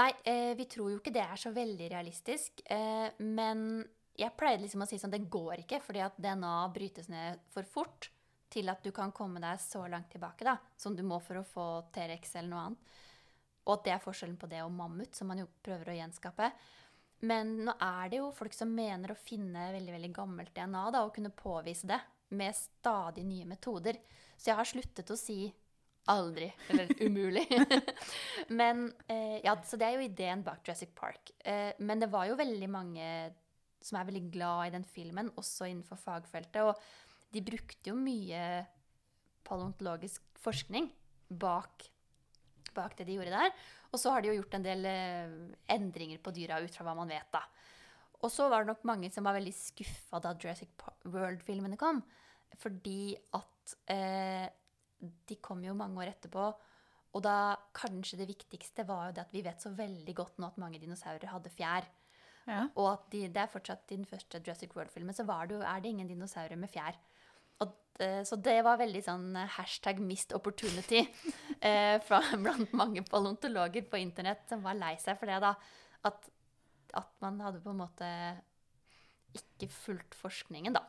Nei, 0.00 0.08
eh, 0.24 0.54
vi 0.56 0.64
tror 0.72 0.94
jo 0.94 1.00
ikke 1.02 1.12
det 1.12 1.24
er 1.26 1.40
så 1.40 1.52
veldig 1.52 1.90
realistisk. 1.92 2.64
Eh, 2.64 3.12
men 3.28 3.82
jeg 4.16 4.36
pleide 4.38 4.64
liksom 4.64 4.84
å 4.84 4.88
si 4.88 4.98
sånn 5.00 5.12
det 5.12 5.26
går 5.32 5.66
ikke, 5.66 5.82
fordi 5.84 6.02
at 6.04 6.18
DNA 6.20 6.56
brytes 6.72 7.12
ned 7.12 7.44
for 7.52 7.68
fort 7.68 8.08
til 8.52 8.68
at 8.68 8.82
du 8.84 8.90
kan 8.92 9.12
komme 9.16 9.40
deg 9.40 9.60
så 9.60 9.86
langt 9.88 10.10
tilbake 10.12 10.44
da, 10.44 10.58
som 10.76 10.96
du 10.96 11.04
må 11.06 11.20
for 11.24 11.40
å 11.40 11.46
få 11.46 11.66
T-rex 11.94 12.36
eller 12.36 12.52
noe 12.52 12.64
annet. 12.66 12.94
Og 13.62 13.76
at 13.76 13.84
det 13.86 13.92
er 13.94 14.02
forskjellen 14.02 14.38
på 14.40 14.48
det 14.50 14.62
og 14.64 14.72
mammut, 14.74 15.12
som 15.16 15.28
man 15.30 15.40
jo 15.40 15.48
prøver 15.64 15.92
å 15.92 15.98
gjenskape. 16.00 16.48
Men 17.28 17.54
nå 17.68 17.76
er 17.78 18.10
det 18.10 18.18
jo 18.18 18.32
folk 18.34 18.54
som 18.56 18.72
mener 18.74 19.12
å 19.12 19.18
finne 19.18 19.70
veldig 19.76 19.94
veldig 19.94 20.10
gammelt 20.16 20.54
DNA 20.56 20.82
da, 20.90 21.04
og 21.06 21.14
kunne 21.14 21.30
påvise 21.36 21.86
det 21.88 22.00
med 22.34 22.56
stadig 22.56 23.24
nye 23.28 23.46
metoder. 23.46 24.00
Så 24.42 24.50
jeg 24.50 24.58
har 24.58 24.66
sluttet 24.66 25.12
å 25.14 25.18
si 25.18 25.44
aldri, 26.10 26.48
eller 26.72 26.90
umulig. 26.98 27.44
men, 28.58 28.88
eh, 29.06 29.38
ja, 29.44 29.54
så 29.62 29.78
det 29.78 29.86
er 29.86 30.00
jo 30.00 30.08
ideen 30.08 30.42
bak 30.42 30.64
Jurassic 30.66 30.90
Park. 30.98 31.30
Eh, 31.38 31.70
men 31.78 32.02
det 32.02 32.10
var 32.10 32.26
jo 32.26 32.38
veldig 32.40 32.70
mange 32.72 33.06
som 33.82 33.98
er 33.98 34.08
veldig 34.08 34.24
glad 34.34 34.66
i 34.66 34.74
den 34.74 34.86
filmen, 34.86 35.30
også 35.38 35.68
innenfor 35.70 36.00
fagfeltet. 36.00 36.66
Og 36.66 37.30
de 37.34 37.44
brukte 37.46 37.92
jo 37.92 37.98
mye 37.98 38.42
paleontologisk 39.46 40.26
forskning 40.42 40.90
bak, 41.30 41.86
bak 42.74 42.98
det 42.98 43.06
de 43.06 43.20
gjorde 43.20 43.38
der. 43.38 43.54
Og 43.92 44.00
så 44.02 44.10
har 44.10 44.22
de 44.22 44.32
jo 44.32 44.40
gjort 44.40 44.58
en 44.58 44.66
del 44.66 44.88
eh, 44.88 45.38
endringer 45.70 46.18
på 46.22 46.34
dyra 46.34 46.58
ut 46.64 46.74
fra 46.74 46.88
hva 46.88 46.96
man 46.98 47.14
vet, 47.14 47.30
da. 47.30 47.44
Og 48.22 48.30
så 48.30 48.46
var 48.50 48.62
det 48.62 48.72
nok 48.72 48.84
mange 48.86 49.10
som 49.14 49.26
var 49.26 49.38
veldig 49.38 49.54
skuffa 49.54 50.18
da 50.22 50.34
Jurassic 50.34 50.74
World-filmene 51.10 51.78
kom. 51.78 52.02
Fordi 52.62 53.14
at 53.38 53.50
eh, 53.90 54.46
de 55.00 55.38
kom 55.42 55.62
jo 55.64 55.74
mange 55.76 56.02
år 56.02 56.12
etterpå. 56.12 56.50
Og 57.12 57.24
da 57.24 57.54
kanskje 57.76 58.22
det 58.22 58.30
viktigste 58.30 58.86
var 58.88 59.08
jo 59.08 59.16
det 59.16 59.26
at 59.26 59.34
vi 59.34 59.42
vet 59.44 59.60
så 59.60 59.72
veldig 59.76 60.14
godt 60.16 60.38
nå 60.40 60.48
at 60.48 60.60
mange 60.62 60.80
dinosaurer 60.80 61.32
hadde 61.32 61.52
fjær. 61.52 61.88
Ja. 62.48 62.66
Og 62.74 62.88
at 62.94 63.08
de, 63.12 63.26
det 63.30 63.42
er 63.42 63.50
fortsatt 63.50 63.92
i 63.92 63.98
den 63.98 64.08
første 64.08 64.40
Jurassic 64.40 64.72
World-filmen 64.74 65.14
så 65.14 65.26
det, 65.28 65.58
jo, 65.58 65.60
er 65.60 65.82
det 65.82 65.92
ingen 65.92 66.08
dinosaurer 66.10 66.58
med 66.58 66.72
fjær. 66.72 66.96
Og, 67.62 67.74
eh, 68.02 68.22
så 68.26 68.38
det 68.40 68.56
var 68.66 68.80
veldig 68.80 69.02
sånn 69.04 69.28
eh, 69.38 69.50
hashtag 69.58 70.00
'missed 70.02 70.34
opportunity' 70.34 71.04
eh, 71.68 71.98
fra, 72.06 72.22
blant 72.32 72.72
mange 72.74 73.04
paleontologer 73.06 73.86
på 73.90 74.00
internett 74.00 74.48
som 74.48 74.64
var 74.64 74.78
lei 74.80 74.96
seg 75.02 75.20
for 75.20 75.30
det. 75.30 75.38
da, 75.44 75.54
At, 76.08 76.32
at 76.98 77.12
man 77.20 77.38
hadde 77.44 77.62
på 77.62 77.70
en 77.70 77.84
måte 77.84 78.08
ikke 79.36 79.68
fulgt 79.72 80.16
forskningen, 80.18 80.74
da. 80.76 80.82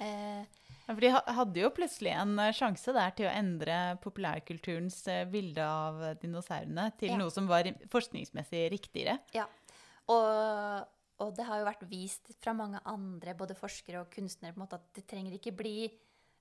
Eh, 0.00 0.44
for 0.94 1.04
de 1.04 1.10
hadde 1.36 1.62
jo 1.62 1.70
plutselig 1.74 2.12
en 2.16 2.32
eh, 2.42 2.54
sjanse 2.56 2.94
der 2.94 3.12
til 3.16 3.28
å 3.28 3.34
endre 3.34 3.76
populærkulturens 4.02 4.98
eh, 5.12 5.24
bilde 5.30 5.64
av 5.66 6.00
dinosaurene 6.22 6.88
til 7.00 7.14
ja. 7.14 7.18
noe 7.20 7.32
som 7.34 7.48
var 7.50 7.68
forskningsmessig 7.92 8.64
riktigere. 8.74 9.18
Ja, 9.36 9.46
og, 10.10 10.88
og, 11.22 11.30
det 11.36 11.46
har 11.48 11.60
jo 11.60 11.68
vært 11.68 11.86
vist 11.90 12.32
fra 12.42 12.54
mange 12.56 12.82
andre, 12.88 13.36
både 13.38 13.56
forskere 13.58 14.02
og 14.02 14.10
kunstnere, 14.12 14.56
måte, 14.58 14.80
at 14.80 14.98
det 14.98 15.06
trenger 15.10 15.38
ikke 15.38 15.54
bli 15.56 15.76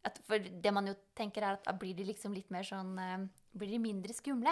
at, 0.02 0.18
For 0.26 0.42
det 0.42 0.72
man 0.74 0.90
jo 0.90 0.96
tenker, 1.14 1.46
er 1.46 1.60
at 1.60 1.78
blir 1.78 1.94
de 1.94 2.08
liksom 2.08 2.34
litt 2.34 2.50
mer 2.50 2.66
sånn 2.66 2.96
Blir 3.54 3.76
de 3.76 3.78
mindre 3.84 4.16
skumle? 4.18 4.50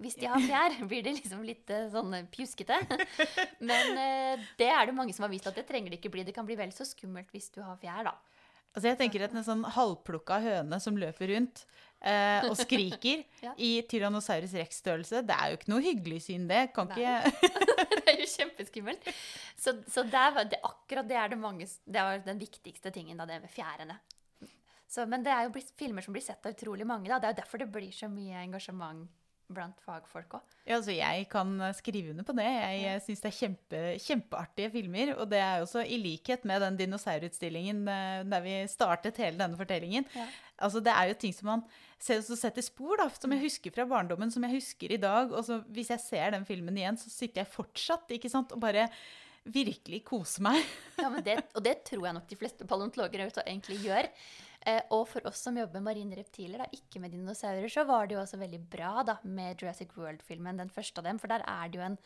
Hvis 0.00 0.16
de 0.16 0.30
har 0.32 0.40
fjær, 0.40 0.78
blir 0.88 1.04
det 1.04 1.12
liksom 1.18 1.42
litt 1.44 1.68
sånn 1.92 2.16
pjuskete. 2.32 2.78
Men 3.68 4.00
det 4.56 4.70
er 4.72 4.88
det 4.88 4.96
mange 4.96 5.12
som 5.12 5.26
har 5.26 5.34
vist 5.34 5.50
at 5.50 5.58
det 5.60 5.66
trenger 5.68 5.92
det 5.92 6.00
ikke 6.00 6.14
bli. 6.14 6.24
Det 6.24 6.32
kan 6.32 6.48
bli 6.48 6.56
vel 6.56 6.72
så 6.72 6.88
skummelt 6.88 7.28
hvis 7.36 7.52
du 7.52 7.60
har 7.60 7.76
fjær, 7.82 8.08
da. 8.08 8.16
Altså 8.72 8.88
jeg 8.88 8.98
tenker 9.00 9.26
at 9.26 9.34
En 9.36 9.44
sånn 9.46 9.64
halvplukka 9.74 10.38
høne 10.42 10.78
som 10.80 10.96
løper 10.96 11.28
rundt 11.34 11.64
eh, 12.00 12.46
og 12.48 12.56
skriker 12.56 13.24
ja. 13.44 13.52
i 13.60 13.74
Tyrannosaurus 13.88 14.54
rex-størrelse, 14.56 15.22
det 15.28 15.36
er 15.36 15.52
jo 15.52 15.60
ikke 15.60 15.72
noe 15.74 15.84
hyggelig 15.84 16.22
syn, 16.28 16.48
det. 16.50 16.64
Kan 16.76 16.90
ikke 16.92 17.20
Det 18.02 18.16
er 18.16 18.22
jo 18.22 18.30
kjempeskummelt. 18.32 19.12
Så, 19.54 19.76
så 19.86 20.04
det 20.08 20.24
er, 20.24 20.40
det, 20.54 20.62
akkurat 20.66 21.08
det 21.08 21.18
er 21.20 21.30
det 21.30 21.38
mange 21.38 21.68
Det 21.68 22.02
var 22.08 22.24
den 22.24 22.40
viktigste 22.40 22.90
tingen, 22.94 23.20
da, 23.20 23.28
det 23.28 23.42
med 23.44 23.52
fjærene. 23.52 24.00
Så, 24.92 25.06
men 25.08 25.24
det 25.24 25.32
er 25.32 25.46
jo 25.46 25.62
filmer 25.78 26.04
som 26.04 26.12
blir 26.12 26.24
sett 26.24 26.44
av 26.44 26.52
utrolig 26.52 26.84
mange. 26.88 27.08
Da. 27.08 27.20
Det 27.20 27.30
er 27.30 27.36
jo 27.36 27.40
derfor 27.40 27.62
det 27.62 27.70
blir 27.72 27.92
så 27.96 28.10
mye 28.12 28.42
engasjement 28.42 29.06
blant 29.54 29.78
fagfolk 29.84 30.38
òg. 30.38 30.56
Ja, 30.62 30.76
altså 30.76 30.94
jeg 30.94 31.26
kan 31.30 31.56
skrive 31.74 32.12
under 32.12 32.26
på 32.26 32.34
det. 32.38 32.46
Jeg 32.46 32.82
ja. 32.82 32.96
syns 33.02 33.22
det 33.24 33.30
er 33.30 33.38
kjempe, 33.38 33.80
kjempeartige 34.04 34.70
filmer. 34.74 35.14
Og 35.16 35.26
det 35.30 35.40
er 35.42 35.64
også 35.64 35.82
i 35.82 35.98
likhet 35.98 36.46
med 36.48 36.62
den 36.62 36.78
dinosaurutstillingen 36.78 37.82
eh, 37.90 38.20
der 38.30 38.44
vi 38.44 38.58
startet 38.70 39.18
hele 39.22 39.40
denne 39.40 39.58
fortellingen. 39.58 40.06
Ja. 40.14 40.28
Altså 40.62 40.82
Det 40.84 40.92
er 40.94 41.10
jo 41.10 41.18
ting 41.18 41.34
som 41.34 41.50
man 41.50 41.64
ser, 41.98 42.22
setter 42.22 42.62
spor, 42.62 42.94
da, 43.00 43.08
som 43.16 43.32
jeg 43.32 43.40
mm. 43.40 43.46
husker 43.48 43.74
fra 43.74 43.88
barndommen, 43.90 44.30
som 44.30 44.46
jeg 44.46 44.60
husker 44.60 44.94
i 44.94 45.00
dag. 45.02 45.34
Og 45.34 45.44
så 45.48 45.58
hvis 45.74 45.90
jeg 45.94 46.04
ser 46.04 46.36
den 46.36 46.46
filmen 46.46 46.78
igjen, 46.78 47.00
så 47.00 47.10
sitter 47.10 47.42
jeg 47.42 47.54
fortsatt 47.54 48.14
ikke 48.14 48.30
sant, 48.32 48.54
og 48.54 48.62
bare 48.62 48.86
virkelig 49.42 50.04
koser 50.06 50.46
meg. 50.46 50.62
ja, 51.02 51.10
det, 51.18 51.40
Og 51.56 51.64
det 51.64 51.80
tror 51.88 52.06
jeg 52.06 52.16
nok 52.18 52.30
de 52.30 52.38
fleste 52.38 52.68
paleontologer 52.68 53.26
egentlig 53.42 53.80
gjør. 53.82 54.08
Eh, 54.66 54.82
og 54.94 55.08
for 55.10 55.26
oss 55.26 55.42
som 55.42 55.56
jobber 55.58 55.80
med 55.80 55.88
marine 55.90 56.18
reptiler, 56.18 56.62
da, 56.62 56.68
ikke 56.76 57.02
med 57.02 57.14
dinosaurer, 57.14 57.66
så 57.72 57.86
var 57.88 58.06
det 58.06 58.16
jo 58.16 58.22
også 58.22 58.38
veldig 58.38 58.60
bra 58.70 58.94
da, 59.06 59.18
med 59.26 59.58
Jurassic 59.58 59.96
World-filmen, 59.98 60.60
den 60.62 60.70
første 60.72 61.02
av 61.02 61.08
dem. 61.08 61.18
For 61.22 61.32
der 61.32 61.44
er 61.48 61.70
det 61.72 61.80
jo 61.80 61.86
en, 61.86 61.98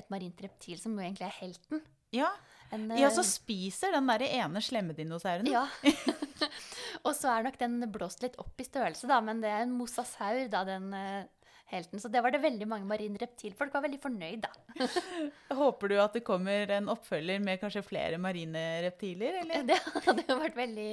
et 0.00 0.12
marint 0.12 0.44
reptil 0.44 0.80
som 0.80 0.96
jo 0.96 1.04
egentlig 1.04 1.28
er 1.30 1.38
helten. 1.38 1.84
Ja, 2.12 2.28
en, 2.74 2.90
ja 3.00 3.08
så 3.12 3.24
eh, 3.24 3.30
spiser 3.30 3.94
den 3.96 4.10
der 4.12 4.26
ene 4.28 4.60
slemme 4.64 4.96
dinosauren. 4.96 5.48
Ja. 5.48 5.64
og 7.06 7.14
så 7.16 7.32
er 7.32 7.46
nok 7.46 7.56
den 7.60 7.80
blåst 7.92 8.24
litt 8.24 8.36
opp 8.42 8.60
i 8.60 8.66
størrelse, 8.68 9.08
da, 9.10 9.20
men 9.24 9.40
det 9.44 9.52
er 9.52 9.64
en 9.64 9.74
mosasaur, 9.76 10.44
da, 10.52 10.64
den 10.68 10.92
eh, 10.96 11.41
helten. 11.72 12.00
Så 12.00 12.10
det 12.12 12.22
var 12.24 12.34
det 12.34 12.42
veldig 12.42 12.68
mange 12.68 12.88
marine 12.88 13.18
reptilfolk 13.20 13.72
var 13.74 13.84
veldig 13.86 14.00
fornøyd, 14.02 14.44
da. 14.44 14.88
Håper 15.62 15.92
du 15.92 15.96
at 16.02 16.16
det 16.16 16.24
kommer 16.26 16.70
en 16.76 16.90
oppfølger 16.92 17.42
med 17.42 17.60
kanskje 17.62 17.84
flere 17.86 18.20
marine 18.22 18.62
reptiler, 18.86 19.40
eller? 19.42 19.66
Det 19.68 19.78
hadde 20.06 20.26
jo 20.28 20.38
vært 20.40 20.56
veldig 20.58 20.88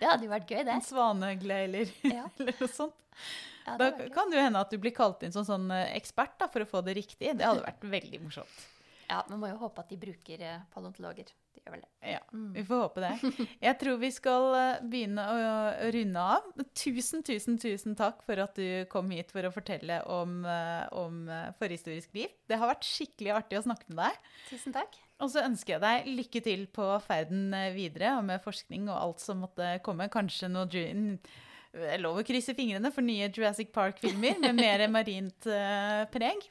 Det 0.00 0.08
hadde 0.08 0.26
jo 0.26 0.32
vært 0.32 0.50
gøy, 0.50 0.62
det. 0.64 0.74
En 0.74 0.86
svaneøgle 0.86 1.62
eller, 1.68 1.94
ja. 2.06 2.26
eller 2.38 2.60
noe 2.62 2.72
sånt. 2.72 2.98
Ja, 3.66 3.76
da 3.76 3.90
kan 4.10 4.30
det 4.30 4.38
jo 4.38 4.44
hende 4.46 4.62
at 4.64 4.72
du 4.72 4.78
blir 4.80 4.94
kalt 4.96 5.22
inn 5.26 5.34
som 5.34 5.44
sånn 5.46 5.68
eh, 5.74 5.90
ekspert 5.98 6.38
da, 6.40 6.48
for 6.50 6.64
å 6.64 6.68
få 6.68 6.80
det 6.86 6.96
riktig. 6.96 7.34
Det 7.36 7.44
hadde 7.44 7.66
vært 7.66 7.84
veldig 7.92 8.22
morsomt. 8.24 8.62
Ja, 9.10 9.24
man 9.26 9.40
må 9.42 9.48
jo 9.50 9.58
håpe 9.58 9.82
at 9.82 9.90
de 9.90 9.98
bruker 9.98 10.42
eh, 10.46 10.60
paleontologer. 10.70 11.32
De 11.50 11.62
gjør 11.64 11.74
vel 11.74 11.82
det. 11.82 11.90
Ja, 12.12 12.20
mm. 12.30 12.50
vi 12.54 12.62
får 12.68 12.82
håpe 12.84 13.02
det. 13.02 13.30
Jeg 13.66 13.78
tror 13.80 13.96
vi 13.98 14.10
skal 14.14 14.44
eh, 14.54 14.82
begynne 14.92 15.24
å 15.26 15.40
runde 15.96 16.26
av. 16.36 16.46
Tusen, 16.78 17.24
tusen, 17.26 17.58
tusen 17.58 17.96
takk 17.98 18.22
for 18.26 18.42
at 18.44 18.54
du 18.54 18.86
kom 18.92 19.10
hit 19.10 19.32
for 19.34 19.46
å 19.46 19.50
fortelle 19.54 19.98
om, 20.14 20.44
eh, 20.46 20.84
om 20.94 21.24
forhistorisk 21.58 22.14
liv. 22.20 22.30
Det 22.46 22.60
har 22.60 22.70
vært 22.70 22.86
skikkelig 22.86 23.34
artig 23.40 23.58
å 23.58 23.64
snakke 23.66 23.90
med 23.90 23.98
deg. 24.04 24.30
Tusen 24.52 24.78
takk. 24.78 24.94
Og 25.20 25.34
så 25.34 25.42
ønsker 25.42 25.74
jeg 25.76 25.84
deg 25.84 26.12
lykke 26.20 26.44
til 26.46 26.64
på 26.70 26.86
ferden 27.04 27.50
videre 27.74 28.14
og 28.20 28.24
med 28.30 28.40
forskning 28.44 28.86
og 28.88 28.96
alt 28.96 29.24
som 29.24 29.42
måtte 29.42 29.74
komme. 29.84 30.06
Kanskje 30.12 30.52
noe 30.52 30.70
det 30.70 31.90
er 31.94 32.00
lov 32.02 32.18
å 32.18 32.24
krysse 32.26 32.54
fingrene 32.58 32.90
for 32.94 33.04
nye 33.06 33.28
Jurassic 33.28 33.74
Park-filmer 33.74 34.38
med 34.42 34.56
mer 34.58 34.86
marint 34.96 35.50
preg. 36.14 36.48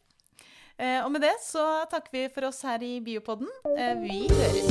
Eh, 0.80 1.02
og 1.04 1.12
med 1.12 1.26
det 1.26 1.36
så 1.44 1.64
takker 1.92 2.14
vi 2.14 2.28
for 2.32 2.48
oss 2.48 2.62
her 2.64 2.80
i 2.88 2.94
Biopodden. 3.04 3.50
Eh, 3.76 3.98
vi 4.00 4.22
høres. 4.32 4.70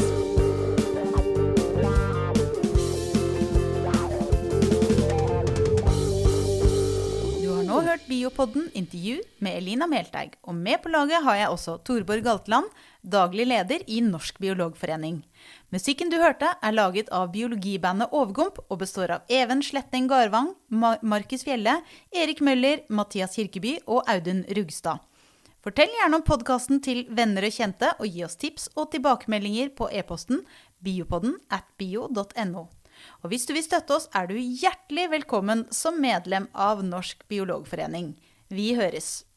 Du 7.43 7.51
har 7.53 7.67
nå 7.69 7.81
hørt 7.85 8.07
Biopodden 8.09 8.71
intervju 8.73 9.19
med 9.45 9.59
Elina 9.59 9.85
Melteig. 9.91 10.39
Og 10.49 10.57
med 10.57 10.81
på 10.81 10.89
laget 10.95 11.21
har 11.27 11.43
jeg 11.43 11.51
også 11.53 11.77
Torborg 11.85 12.25
Galtland, 12.25 12.73
daglig 13.05 13.45
leder 13.51 13.85
i 13.85 14.01
Norsk 14.01 14.41
biologforening. 14.41 15.21
Musikken 15.77 16.09
du 16.09 16.17
hørte, 16.23 16.55
er 16.63 16.73
laget 16.73 17.13
av 17.13 17.29
biologibandet 17.37 18.17
Overgump 18.17 18.63
og 18.65 18.81
består 18.81 19.13
av 19.19 19.29
Even 19.29 19.61
Sletteng 19.61 20.09
Garvang, 20.09 20.55
Markus 20.73 21.45
Fjelle, 21.45 21.83
Erik 22.17 22.41
Møller, 22.41 22.87
Mathias 22.89 23.37
Kirkeby 23.37 23.77
og 23.85 24.09
Audun 24.09 24.47
Rugstad. 24.57 25.05
Fortell 25.59 25.91
gjerne 25.91 26.21
om 26.21 26.23
podkasten 26.23 26.79
til 26.85 27.01
venner 27.11 27.43
og 27.49 27.55
kjente, 27.55 27.91
og 27.99 28.07
gi 28.07 28.23
oss 28.23 28.39
tips 28.39 28.69
og 28.79 28.93
tilbakemeldinger 28.93 29.73
på 29.75 29.89
e-posten 29.91 30.45
biopodden 30.85 31.35
at 31.51 31.67
bio.no. 31.81 32.69
Og 33.23 33.31
hvis 33.31 33.47
du 33.47 33.55
vil 33.57 33.67
støtte 33.67 33.97
oss, 33.97 34.07
er 34.15 34.31
du 34.31 34.37
hjertelig 34.39 35.09
velkommen 35.17 35.67
som 35.75 35.99
medlem 36.03 36.47
av 36.55 36.85
Norsk 36.87 37.27
biologforening. 37.31 38.15
Vi 38.55 38.73
høres! 38.79 39.28